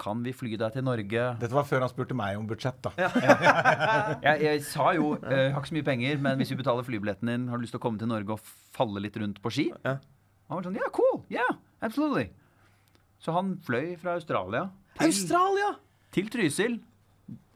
kan 0.00 0.22
vi 0.24 0.32
fly 0.34 0.56
deg 0.58 0.74
til 0.74 0.84
Norge. 0.86 1.24
Dette 1.40 1.54
var 1.54 1.66
før 1.68 1.84
han 1.84 1.90
spurte 1.92 2.16
meg 2.18 2.38
om 2.38 2.46
budsjett, 2.50 2.80
da. 2.82 2.90
Jeg, 4.26 4.40
jeg 4.42 4.62
sa 4.66 4.90
jo 4.96 5.12
jeg 5.22 5.52
har 5.54 5.60
ikke 5.60 5.70
så 5.70 5.76
mye 5.76 5.86
penger, 5.86 6.18
men 6.24 6.40
hvis 6.40 6.50
vi 6.50 6.58
betaler 6.58 6.86
flybilletten 6.86 7.30
din, 7.30 7.44
har 7.50 7.60
du 7.60 7.64
lyst 7.66 7.74
til 7.76 7.80
å 7.80 7.84
komme 7.84 8.00
til 8.00 8.10
Norge 8.10 8.34
og 8.34 8.42
falle 8.74 9.02
litt 9.04 9.16
rundt 9.20 9.38
på 9.44 9.52
ski? 9.54 9.68
Ja. 9.86 9.98
Han 10.50 10.58
var 10.58 10.66
sånn 10.66 10.80
Yeah, 10.80 10.90
cool. 10.96 11.22
Yeah, 11.32 11.60
absolutely. 11.84 12.26
Så 13.22 13.32
han 13.36 13.54
fløy 13.64 13.94
fra 14.00 14.18
Australia 14.18 14.66
til, 14.98 15.06
Australia! 15.08 15.70
til 16.14 16.28
Trysil 16.32 16.76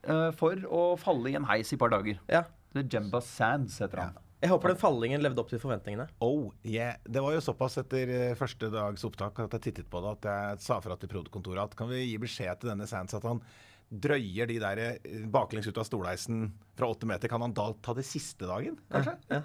uh, 0.09 0.31
for 0.39 0.63
å 0.71 0.85
falle 1.01 1.33
i 1.33 1.37
en 1.39 1.49
heis 1.51 1.73
i 1.73 1.77
et 1.77 1.83
par 1.83 1.93
dager. 1.93 2.23
Ja. 2.31 2.47
The 2.77 2.85
Jemba 2.87 3.21
Sands 3.25 3.81
heter 3.83 4.07
han. 4.07 4.17
Jeg 4.39 4.53
håper 4.53 4.71
den 4.71 4.79
fallingen 4.79 5.23
levde 5.25 5.43
opp 5.43 5.49
til 5.51 5.59
forventningene. 5.63 6.07
Oh, 6.23 6.53
yeah. 6.63 7.01
Det 7.03 7.23
var 7.25 7.35
jo 7.35 7.43
såpass 7.43 7.81
etter 7.83 8.13
eh, 8.15 8.37
første 8.39 8.71
dags 8.71 9.03
opptak 9.07 9.41
at 9.43 9.57
jeg 9.59 9.65
tittet 9.69 9.89
på 9.91 10.03
det, 10.05 10.13
at 10.21 10.29
jeg 10.31 10.61
sa 10.69 10.79
fra 10.85 10.95
til 10.99 11.11
produktkontoret 11.11 11.65
at 11.65 11.75
kan 11.79 11.91
vi 11.91 12.05
gi 12.05 12.21
beskjed 12.23 12.63
til 12.63 12.71
denne 12.71 12.87
Sands 12.87 13.19
at 13.19 13.27
han 13.27 13.43
drøyer 13.89 14.47
de 14.47 14.61
der 14.63 14.83
eh, 14.85 15.27
baklengs 15.33 15.67
ut 15.67 15.81
av 15.83 15.89
stolheisen 15.89 16.53
fra 16.79 16.91
åtte 16.93 17.09
meter, 17.11 17.31
kan 17.33 17.43
han 17.43 17.57
da 17.57 17.73
ta 17.83 17.97
det 17.99 18.07
siste 18.07 18.47
dagen, 18.47 18.79
kanskje? 18.93 19.43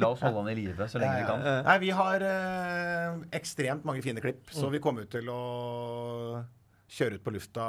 La 0.00 0.10
oss 0.10 0.24
holde 0.24 0.42
han 0.42 0.50
i 0.50 0.58
live 0.64 0.90
så 0.90 0.98
lenge 0.98 1.20
vi 1.20 1.28
kan. 1.28 1.48
Nei, 1.68 1.78
vi 1.84 1.94
har 1.94 2.24
øh, 2.32 3.26
ekstremt 3.38 3.86
mange 3.86 4.02
fine 4.02 4.24
klipp, 4.24 4.48
så 4.50 4.72
vi 4.72 4.82
kommer 4.82 5.06
ut 5.06 5.14
til 5.14 5.30
å 5.30 5.42
kjøre 6.88 7.18
ut 7.18 7.24
på 7.26 7.32
lufta 7.34 7.64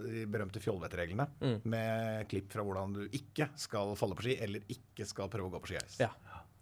de 0.00 0.24
berømte 0.32 0.60
Fjollvettreglene 0.64 1.26
med 1.68 2.26
klipp 2.30 2.52
fra 2.54 2.64
hvordan 2.64 2.94
du 2.96 3.02
ikke 3.12 3.50
skal 3.60 3.92
falle 4.00 4.16
på 4.16 4.24
ski, 4.26 4.38
eller 4.44 4.64
ikke 4.72 5.04
skal 5.08 5.28
prøve 5.32 5.50
å 5.50 5.54
gå 5.56 5.60
på 5.64 5.72
skiheis. 5.74 5.98
Ja. 6.00 6.08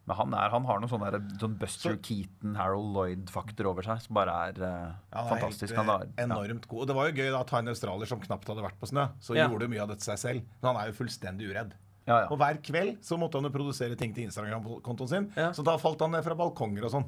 Men 0.08 0.16
han, 0.16 0.32
er, 0.34 0.48
han 0.50 0.64
har 0.66 0.80
noen 0.82 0.90
sånne 0.90 1.10
der, 1.14 1.26
sånn 1.38 1.52
Buster 1.60 1.94
Keaton, 2.02 2.56
Harold 2.58 2.88
Lloyd-fakter 2.96 3.68
over 3.70 3.86
seg 3.86 4.00
som 4.02 4.16
bare 4.16 4.32
er 4.48 4.56
eh, 4.58 4.88
Han 5.12 5.28
er 5.28 5.28
fantastisk. 5.36 5.70
helt, 5.76 5.78
Han 5.78 5.92
eh, 5.92 6.00
er, 6.08 6.08
ja. 6.16 6.24
enormt 6.24 6.66
god. 6.66 6.80
Og 6.82 6.88
det 6.90 6.96
var 6.96 7.10
jo 7.10 7.14
gøy 7.20 7.28
da, 7.30 7.42
å 7.44 7.46
ta 7.46 7.60
en 7.60 7.70
australier 7.70 8.10
som 8.10 8.22
knapt 8.24 8.48
hadde 8.50 8.64
vært 8.64 8.80
på 8.80 8.88
snø. 8.90 9.04
Så 9.22 9.36
Ja. 9.38 9.46
gjorde 9.46 9.68
mye 9.70 9.84
av 9.84 9.92
dette 9.92 10.02
seg 10.08 10.18
selv. 10.18 10.48
Men 10.64 10.70
han 10.72 10.80
er 10.82 10.90
jo 10.90 10.96
fullstendig 10.98 11.50
uredd. 11.52 11.76
Ja, 12.08 12.24
Og 12.32 12.40
hver 12.40 12.58
kveld 12.64 13.04
så 13.06 13.20
måtte 13.20 13.38
han 13.38 13.46
jo 13.46 13.52
produsere 13.54 13.94
ting 14.00 14.16
til 14.16 14.24
Instagram-kontoen 14.26 15.08
sin. 15.12 15.28
Ja. 15.36 15.52
Så 15.54 15.62
da 15.62 15.76
falt 15.78 16.00
han 16.02 16.10
ned 16.16 16.24
fra 16.26 16.34
balkonger 16.34 16.88
og 16.88 16.94
sånn. 16.96 17.06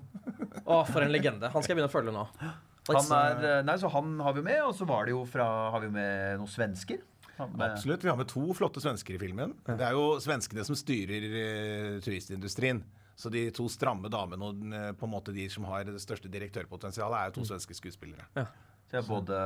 Å, 0.62 0.82
for 0.86 1.02
en 1.02 1.10
legende. 1.10 1.48
Han 1.50 1.64
skal 1.64 1.72
jeg 1.74 1.80
begynne 1.80 1.90
å 1.90 1.96
følge 1.96 2.14
nå. 2.14 2.28
Han 2.88 3.12
er, 3.14 3.44
eh, 3.58 3.62
nei, 3.66 3.76
så 3.78 3.90
han 3.92 4.18
har 4.20 4.34
vi 4.34 4.42
med, 4.42 4.60
og 4.66 4.74
så 4.74 4.86
var 4.88 5.06
det 5.06 5.14
jo 5.14 5.24
fra 5.28 5.70
Har 5.70 5.80
vi 5.84 5.90
med 5.94 6.38
noen 6.40 6.50
svensker? 6.50 6.98
Med- 7.38 7.70
Absolutt. 7.72 8.02
Vi 8.04 8.08
har 8.10 8.16
med 8.16 8.28
to 8.28 8.52
flotte 8.54 8.80
svensker 8.82 9.14
i 9.14 9.18
filmen. 9.18 9.54
Det 9.66 9.80
er 9.80 9.92
jo 9.96 10.18
svenskene 10.22 10.64
som 10.66 10.76
styrer 10.78 11.24
eh, 11.30 12.00
turistindustrien. 12.04 12.82
Så 13.16 13.30
de 13.30 13.50
to 13.54 13.68
stramme 13.68 14.08
damene 14.10 14.48
og 14.48 14.62
eh, 14.72 14.92
på 14.98 15.06
en 15.06 15.12
måte 15.14 15.34
de 15.34 15.48
som 15.52 15.64
har 15.70 15.84
det 15.84 16.00
største 16.02 16.30
direktørpotensialet, 16.32 17.18
er 17.18 17.30
jo 17.30 17.40
to 17.40 17.48
svenske 17.50 17.76
skuespillere. 17.76 18.26
Så 18.34 18.98
jeg 18.98 19.02
er 19.04 19.08
både 19.08 19.36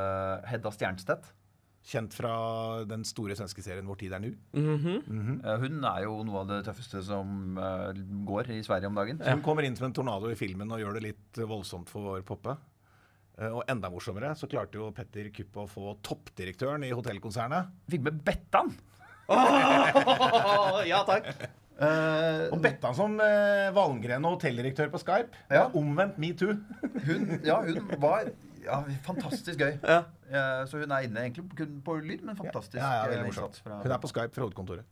Hedda 0.50 0.72
Stjernstedt 0.74 1.32
Kjent 1.86 2.16
fra 2.18 2.30
den 2.88 3.04
store 3.06 3.36
svenske 3.38 3.62
serien 3.62 3.86
Vår 3.86 3.98
tid 4.00 4.12
er 4.16 4.18
nu. 4.18 4.32
-hmm. 4.52 5.58
Hun 5.60 5.84
er 5.84 6.02
jo 6.02 6.22
noe 6.24 6.40
av 6.40 6.48
det 6.48 6.64
tøffeste 6.66 7.02
som 7.04 7.56
eh, 7.58 7.92
går 8.26 8.50
i 8.50 8.62
Sverige 8.62 8.86
om 8.86 8.94
dagen. 8.94 9.20
Hun 9.20 9.42
kommer 9.42 9.62
inn 9.62 9.76
som 9.76 9.86
en 9.86 9.92
tornado 9.92 10.28
i 10.30 10.34
filmen 10.34 10.72
og 10.72 10.80
gjør 10.80 10.94
det 10.94 11.02
litt 11.02 11.46
voldsomt 11.46 11.88
for 11.88 12.00
vår 12.02 12.22
Poppe. 12.22 12.56
Eh, 13.38 13.52
Og 13.52 13.62
enda 13.68 13.90
morsommere 13.92 14.30
så 14.38 14.48
klarte 14.48 14.78
jo 14.80 14.90
Petter 14.96 15.28
Kupp 15.34 15.58
å 15.60 15.66
få 15.68 15.94
toppdirektøren 16.06 16.84
i 16.88 16.92
hotellkonsernet. 16.96 17.68
Fikk 17.92 18.06
med 18.08 18.22
Bettan! 18.24 18.72
ja, 20.86 21.00
takk. 21.06 21.26
Uh, 21.76 22.46
Og 22.54 22.60
Bettan 22.64 22.94
som 22.96 23.18
uh, 23.20 23.68
Valgren 23.76 24.24
og 24.24 24.38
hotelldirektør 24.38 24.88
på 24.94 25.00
Skype. 25.02 25.36
Ja. 25.52 25.66
Omvendt 25.76 26.16
metoo. 26.22 26.54
hun, 27.04 27.26
ja, 27.44 27.58
hun 27.66 27.90
var 28.00 28.30
ja, 28.64 28.78
fantastisk 29.06 29.60
gøy. 29.60 29.74
Ja. 29.84 29.98
Ja, 30.32 30.44
så 30.66 30.80
hun 30.80 30.90
er 30.96 31.04
inne 31.06 31.26
egentlig 31.26 31.44
kun 31.58 31.76
på 31.86 31.98
lyd, 32.02 32.24
men 32.26 32.38
fantastisk. 32.38 32.80
Ja, 32.80 33.02
ja, 33.02 33.10
veldig 33.12 33.28
morsomt. 33.28 33.60
fra- 33.62 33.82
Hun 33.84 33.92
er 33.94 34.00
på 34.02 34.08
Skype 34.10 34.32
fra 34.34 34.46
hovedkontoret. 34.46 34.88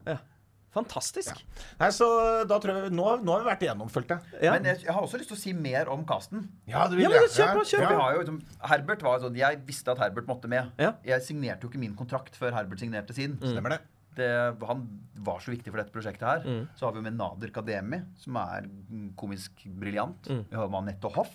Fantastisk. 0.75 1.41
Nei, 1.81 1.89
så 1.95 2.09
da 2.51 2.59
tror 2.63 2.85
jeg 2.85 2.95
Nå, 2.95 3.07
nå 3.23 3.37
har 3.37 3.45
vi 3.45 3.51
vært 3.53 3.65
igjennom, 3.67 3.91
følte 3.93 4.19
jeg. 4.19 4.43
Ja. 4.49 4.55
Men 4.57 4.69
jeg, 4.73 4.83
jeg 4.87 4.97
har 4.97 5.07
også 5.07 5.21
lyst 5.21 5.31
til 5.33 5.39
å 5.39 5.43
si 5.45 5.55
mer 5.57 5.91
om 5.93 6.05
casten. 6.09 6.49
Ja, 6.71 6.85
du 6.91 6.99
Ja, 6.99 7.11
men 7.13 7.27
kjøp, 7.31 7.63
kjøp, 7.71 7.87
jo, 7.95 8.21
liksom, 8.21 8.41
Herbert 8.73 9.05
var 9.07 9.23
sånn, 9.23 9.39
Jeg 9.39 9.63
visste 9.69 9.95
at 9.95 10.03
Herbert 10.03 10.29
måtte 10.31 10.51
med. 10.51 10.75
Ja. 10.83 10.95
Jeg 11.07 11.27
signerte 11.27 11.67
jo 11.67 11.73
ikke 11.73 11.83
min 11.83 11.97
kontrakt 11.99 12.39
før 12.39 12.57
Herbert 12.59 12.83
signerte 12.83 13.17
sin. 13.17 13.39
Stemmer 13.43 13.77
det. 13.77 13.83
Det, 14.15 14.29
han 14.69 14.85
var 15.27 15.41
så 15.43 15.51
viktig 15.51 15.73
for 15.73 15.81
dette 15.81 15.95
prosjektet 15.95 16.27
her. 16.29 16.63
Så 16.79 16.87
har 16.87 16.95
vi 16.95 17.03
med 17.03 17.17
Nader 17.19 17.51
Kademi, 17.55 17.99
som 18.23 18.39
er 18.39 18.69
mm, 18.69 19.13
komisk 19.19 19.67
briljant. 19.67 20.31
Vi 20.31 20.55
har 20.59 20.71
med 20.71 20.85
Anette 20.85 21.11
Hoff. 21.17 21.35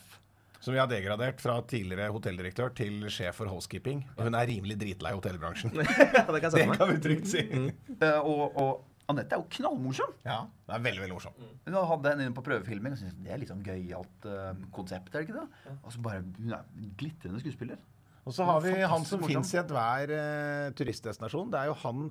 Som 0.59 0.75
vi 0.75 0.79
har 0.79 0.89
degradert 0.91 1.39
fra 1.39 1.55
tidligere 1.63 2.09
hotelldirektør 2.11 2.73
til 2.75 3.05
sjef 3.11 3.37
for 3.39 3.47
housekeeping. 3.47 4.01
Hun 4.19 4.35
er 4.35 4.47
rimelig 4.49 4.75
dritlei 4.81 5.13
hotellbransjen. 5.15 5.71
det 6.33 6.41
kan 6.43 6.51
Det 6.51 6.65
kan 6.75 6.89
vi 6.91 6.97
trygt 7.03 7.29
si. 7.31 7.45
Eh, 7.47 8.19
og, 8.19 8.57
og 8.59 8.88
Anette 9.09 9.35
er 9.35 9.41
jo 9.41 9.47
knallmorsom. 9.57 10.11
Ja, 10.25 10.43
det 10.67 10.75
er 10.75 10.83
veldig, 10.85 11.01
veldig 11.03 11.15
morsom. 11.15 11.37
Hun 11.65 11.77
hadde 11.91 12.11
henne 12.11 12.27
inne 12.27 12.37
på 12.37 12.43
prøvefilming 12.45 12.93
og 12.93 12.99
syntes 13.01 13.17
det 13.23 13.33
er 13.33 13.41
litt 13.41 13.49
sånn 13.49 13.63
gøyalt 13.65 14.27
uh, 14.29 14.51
konsept. 14.75 15.09
er 15.13 15.23
det 15.23 15.29
ikke 15.29 15.39
det? 15.39 15.73
Og 15.79 15.95
så 15.95 16.03
bare, 16.05 16.21
Hun 16.37 16.53
er 16.53 16.61
en 16.61 16.93
glitrende 16.99 17.41
skuespiller. 17.41 17.81
Og 18.27 18.35
så 18.35 18.45
har 18.45 18.61
vi 18.61 18.75
han 18.91 19.07
som 19.09 19.23
fins 19.25 19.55
i 19.55 19.61
enhver 19.63 20.13
uh, 20.13 20.69
turistdestinasjon. 20.77 21.49
Det 21.53 21.63
er 21.63 21.71
jo 21.71 21.77
han 21.81 22.09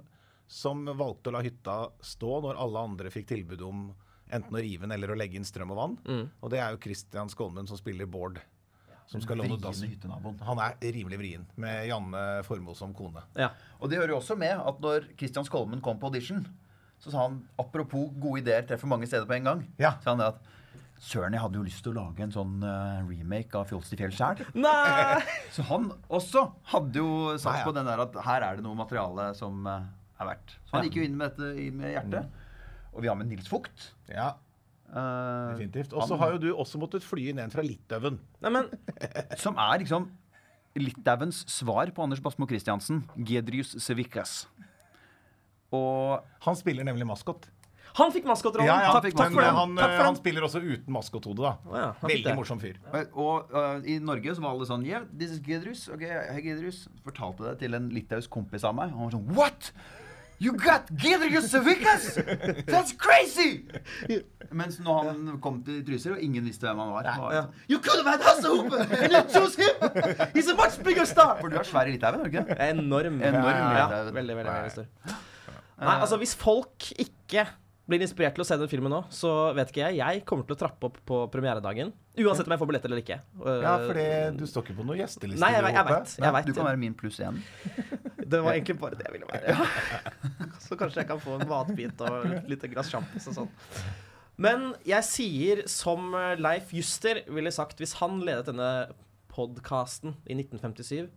som 0.48 0.82
valgte 0.98 1.30
å 1.30 1.36
la 1.36 1.44
hytta 1.44 1.78
stå 2.02 2.38
når 2.44 2.60
alle 2.64 2.84
andre 2.90 3.12
fikk 3.14 3.28
tilbud 3.30 3.62
om 3.68 3.88
enten 4.32 4.56
å 4.56 4.60
rive 4.60 4.84
den 4.84 4.94
eller 4.96 5.12
å 5.12 5.16
legge 5.16 5.38
inn 5.38 5.46
strøm 5.46 5.74
og 5.74 5.78
vann. 5.78 5.98
Og 6.40 6.52
det 6.52 6.62
er 6.64 6.72
jo 6.74 6.80
Christian 6.82 7.30
Skålmund 7.32 7.70
som 7.70 7.78
spiller 7.80 8.08
Bård. 8.10 8.40
Som 9.08 9.22
skal 9.24 9.38
låne 9.40 9.56
dass. 9.56 9.80
Han 10.44 10.58
er 10.60 10.74
rimelig 10.84 11.16
vrien, 11.16 11.44
med 11.56 11.86
Janne 11.88 12.24
Formoe 12.44 12.76
som 12.76 12.92
kone. 12.96 13.22
Ja. 13.40 13.54
Og 13.80 13.88
det 13.88 14.02
hører 14.02 14.12
jo 14.12 14.18
også 14.18 14.36
med 14.36 14.52
at 14.60 14.82
når 14.84 15.06
Christian 15.14 15.46
Skålmund 15.48 15.80
kom 15.84 16.00
på 16.00 16.10
audition, 16.10 16.42
så 16.98 17.12
sa 17.12 17.24
han 17.28 17.40
apropos 17.62 18.08
gode 18.18 18.42
ideer 18.42 18.64
treffer 18.68 18.90
mange 18.90 19.06
steder 19.06 19.26
på 19.28 19.36
en 19.38 19.44
gang. 19.50 19.60
Ja. 19.78 19.94
Så 20.02 20.10
han 20.12 20.22
det 20.22 20.30
at 20.34 20.40
Søren, 20.98 21.30
jeg 21.36 21.38
hadde 21.44 21.54
jo 21.60 21.62
lyst 21.62 21.84
til 21.86 21.92
å 21.92 22.00
lage 22.00 22.24
en 22.24 22.32
sånn 22.34 22.56
uh, 22.66 23.04
remake 23.06 23.54
av 23.54 23.68
Fjols 23.70 23.86
til 23.86 24.00
fjell 24.00 24.10
sjæl. 24.16 24.40
Så 25.54 25.62
han 25.68 25.84
også 26.10 26.42
hadde 26.72 26.98
jo 26.98 27.12
Nei, 27.36 27.52
ja. 27.60 27.62
på 27.62 27.74
den 27.76 27.86
der 27.86 28.02
at 28.02 28.18
her 28.26 28.42
er 28.48 28.58
det 28.58 28.64
noe 28.66 28.74
materiale 28.80 29.28
som 29.38 29.62
uh, 29.70 29.84
er 30.18 30.26
verdt. 30.32 30.56
Så 30.66 30.74
han 30.74 30.88
gikk 30.88 30.98
jo 30.98 31.04
inn 31.06 31.14
med 31.20 31.30
dette 31.38 31.52
i- 31.54 31.70
med 31.70 31.94
hjertet. 31.94 32.26
Og 32.90 33.04
vi 33.06 33.12
har 33.12 33.14
med 33.20 33.30
Nils 33.30 33.46
Fugt. 33.50 33.92
Ja, 34.10 34.32
Uh, 34.88 35.50
definitivt. 35.52 35.90
Og 35.92 36.06
så 36.08 36.16
har 36.16 36.30
jo 36.32 36.38
du 36.40 36.46
også 36.56 36.78
måttet 36.80 37.04
fly 37.04 37.26
ned 37.36 37.52
fra 37.52 37.60
Litauen. 37.60 38.14
Som 39.42 39.58
er 39.60 39.82
liksom 39.82 40.06
Litauens 40.80 41.42
svar 41.52 41.90
på 41.92 42.06
Anders 42.06 42.22
Basmo 42.24 42.46
Christiansen. 42.48 43.02
Gedrius 43.20 43.74
Sevikas. 43.84 44.46
Og 45.72 46.24
Han 46.46 46.56
spiller 46.56 46.84
nemlig 46.88 47.06
maskot. 47.06 47.48
han 47.98 48.12
fikk 48.14 48.24
maskotrollen. 48.30 48.68
Ja, 48.68 48.76
ja, 48.84 48.92
takk, 49.00 49.10
takk 49.16 49.32
for 49.34 49.42
den. 49.42 49.54
han, 49.56 49.72
takk 49.76 49.94
for 49.96 50.04
han 50.06 50.16
spiller 50.16 50.44
også 50.46 50.60
uten 50.62 50.92
maskothode, 50.94 51.42
da. 51.42 51.52
Ja, 51.74 51.86
Veldig 52.06 52.34
morsom 52.38 52.60
fyr. 52.62 52.76
Og 53.12 53.50
uh, 53.50 53.80
i 53.84 53.98
Norge 53.98 54.34
så 54.36 54.44
var 54.44 54.54
alle 54.54 54.68
sånn 54.70 54.84
Yeah, 54.86 55.04
this 55.18 55.32
is 55.34 55.40
Gedrus. 55.44 55.88
Ok, 55.90 56.04
hei 56.06 56.40
Gedrus. 56.44 56.84
Fortalte 57.04 57.48
det 57.48 57.56
til 57.64 57.74
en 57.74 57.88
litauisk 57.90 58.30
kompis 58.30 58.62
av 58.64 58.76
meg. 58.78 58.92
Og 58.94 59.00
han 59.00 59.08
var 59.08 59.16
sånn 59.18 59.32
What? 59.34 59.72
You 60.38 60.52
got 60.54 60.86
Gedrius 60.94 61.48
Savikas? 61.50 62.12
That's 62.70 62.92
crazy! 62.94 63.64
Mens 64.54 64.76
når 64.78 65.08
han 65.08 65.40
kom 65.42 65.56
til 65.66 65.80
Trysil, 65.82 66.12
og 66.14 66.22
ingen 66.22 66.44
visste 66.46 66.68
hvem 66.68 66.78
han 66.78 66.92
var. 66.94 67.08
var 67.18 67.32
Ja. 67.34 67.40
sånn, 67.48 67.64
You 67.72 67.80
could 67.82 67.98
have 67.98 68.12
had 68.12 68.22
Hasselhope, 68.22 68.78
and 68.78 69.10
you 69.16 69.22
chose 69.34 69.56
him! 69.58 69.74
He's 70.36 70.46
a 70.46 70.54
much 70.54 70.78
bigger 70.86 71.04
star! 71.10 71.34
For 71.42 71.50
du 71.50 71.58
er 71.58 71.66
svær 71.66 71.90
i 71.90 71.96
Litauen, 71.96 72.22
er 72.22 72.30
du 72.30 72.38
ikke? 72.38 72.54
Enorm. 72.68 73.18
Enorm, 73.18 73.50
ja, 73.50 73.88
ja. 73.90 74.04
veldig, 74.14 74.36
veldig, 74.38 74.52
veldig 74.54 74.70
stor. 74.76 75.18
Nei, 75.78 75.96
altså 76.02 76.18
Hvis 76.20 76.34
folk 76.38 76.90
ikke 76.98 77.46
blir 77.88 78.02
inspirert 78.04 78.34
til 78.36 78.44
å 78.44 78.46
se 78.46 78.56
den 78.60 78.68
filmen 78.68 78.92
nå, 78.92 78.98
så 79.14 79.30
vet 79.56 79.70
ikke 79.72 79.86
jeg. 79.86 79.96
Jeg 80.02 80.24
kommer 80.28 80.44
til 80.44 80.58
å 80.58 80.60
trappe 80.60 80.90
opp 80.90 80.98
på 81.08 81.20
premieredagen. 81.32 81.94
Uansett 82.20 82.48
om 82.50 82.52
jeg 82.52 82.60
får 82.60 82.68
billett 82.68 82.88
eller 82.88 83.00
ikke. 83.00 83.16
Uh, 83.40 83.62
Ja, 83.64 83.76
for 83.80 84.00
du 84.36 84.42
står 84.50 84.66
ikke 84.66 84.76
på 84.76 84.84
noen 84.84 85.00
gjesteliste. 85.00 85.40
Nei, 85.40 85.54
jeg, 85.54 85.62
jeg, 85.64 85.76
jeg 85.78 85.86
vet. 85.88 86.12
Jeg 86.20 86.34
vet. 86.36 86.50
Du 86.50 86.58
kan 86.58 86.68
være 86.68 86.82
min 86.82 86.96
pluss 86.98 87.20
én. 87.24 87.38
Det 88.28 88.42
var 88.44 88.58
egentlig 88.58 88.74
bare 88.76 88.98
det 88.98 89.06
jeg 89.06 89.14
ville 89.14 89.28
være. 89.30 89.54
Så 90.66 90.76
kanskje 90.76 91.00
jeg 91.00 91.08
kan 91.08 91.20
få 91.22 91.38
en 91.38 91.48
matbit 91.48 92.02
og 92.04 92.26
litt, 92.28 92.50
lite 92.52 92.68
glass 92.74 92.90
sjampis 92.92 93.30
og 93.30 93.38
sånn. 93.38 93.48
Men 94.36 94.66
jeg 94.86 95.06
sier 95.08 95.62
som 95.72 96.12
Leif 96.36 96.74
Juster 96.76 97.22
ville 97.32 97.48
sagt 97.54 97.80
hvis 97.80 97.96
han 98.02 98.20
ledet 98.20 98.50
denne 98.50 98.68
podkasten 99.32 100.12
i 100.28 100.36
1957 100.36 101.08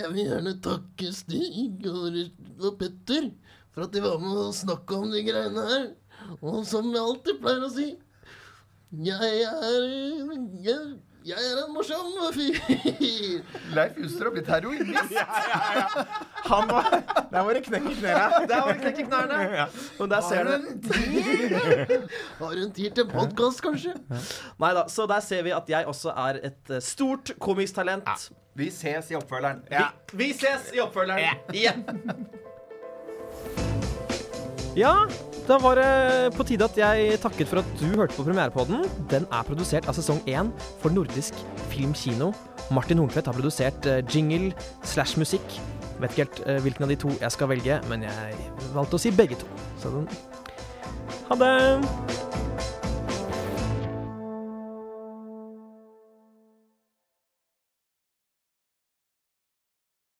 Jeg 0.00 0.10
vil 0.10 0.24
gjerne 0.24 0.56
takke 0.64 1.12
Stig 1.14 1.86
og, 1.86 2.18
og 2.58 2.74
Petter 2.82 3.30
for 3.78 3.86
at 3.86 3.94
de 3.94 4.00
var 4.02 4.18
med 4.18 4.38
og 4.42 4.54
snakka 4.58 4.96
om 4.98 5.10
de 5.12 5.20
greiene 5.22 5.64
her. 5.70 5.90
Og 6.42 6.64
som 6.66 6.88
jeg 6.90 6.98
alltid 7.02 7.36
pleier 7.42 7.62
å 7.62 7.68
si 7.70 7.92
Jeg 9.04 9.42
er 9.46 9.84
Jeg, 10.64 10.80
jeg 11.28 11.44
er 11.52 11.60
en 11.62 11.70
morsom 11.76 12.08
fyr. 12.34 12.58
Leif 13.76 14.00
Juster 14.02 14.26
har 14.26 14.34
blitt 14.34 14.50
heroinist. 14.50 15.14
Han 16.48 16.72
var 16.72 16.88
Der 17.30 17.46
var 17.46 17.54
det 17.54 17.62
knekk 17.68 17.86
i 17.92 17.94
knærne. 18.00 18.42
Der 18.50 18.64
var 18.64 18.72
det 18.72 18.82
knekk 18.82 18.98
i 18.98 19.06
knærne! 19.06 19.68
Og 20.00 20.10
der 20.10 20.26
ser 20.26 20.48
du. 20.48 20.50
Har 22.40 22.46
hun 22.48 22.64
en 22.64 22.74
tid 22.74 22.98
til 22.98 23.06
podkast, 23.12 23.62
kanskje? 23.62 23.94
Nei 24.58 24.72
da, 24.74 24.88
så 24.90 25.06
der 25.06 25.22
ser 25.22 25.46
vi 25.46 25.54
at 25.54 25.70
jeg 25.70 25.86
også 25.86 26.16
er 26.26 26.42
et 26.50 26.74
eh, 26.74 26.82
stort 26.82 27.36
komisk 27.38 27.78
talent. 27.78 28.30
Vi 28.58 28.72
ses 28.74 29.12
i 29.12 29.20
oppfølgeren. 29.20 29.62
Vi, 29.70 29.86
vi 30.24 30.32
ses 30.34 30.72
i 30.74 30.82
oppfølgeren 30.82 31.54
igjen. 31.54 31.84
Ja, 34.78 35.08
da 35.48 35.56
var 35.58 35.74
det 35.74 36.34
på 36.36 36.44
tide 36.46 36.66
at 36.68 36.76
jeg 36.78 37.16
takket 37.18 37.48
for 37.50 37.58
at 37.58 37.70
du 37.80 37.88
hørte 37.98 38.14
på 38.14 38.22
premierepodden. 38.22 38.84
Den 39.10 39.24
er 39.26 39.46
produsert 39.48 39.88
av 39.90 39.96
sesong 39.96 40.20
1 40.30 40.52
for 40.78 40.94
Nordisk 40.94 41.34
Film 41.72 41.96
Kino. 41.98 42.30
Martin 42.70 43.02
Horntvedt 43.02 43.26
har 43.26 43.34
produsert 43.34 43.88
eh, 43.90 44.04
jingle 44.06 44.52
slash 44.86 45.18
musikk. 45.18 45.58
Vet 45.98 46.14
ikke 46.14 46.22
helt 46.28 46.42
eh, 46.46 46.62
hvilken 46.62 46.86
av 46.86 46.94
de 46.94 47.00
to 47.02 47.10
jeg 47.16 47.34
skal 47.34 47.50
velge, 47.56 47.80
men 47.90 48.06
jeg 48.06 48.38
valgte 48.76 49.00
å 49.00 49.02
si 49.02 49.10
begge 49.10 49.40
to. 49.42 49.50
Så 49.82 49.90
Ha 51.28 51.42
det! 51.42 52.77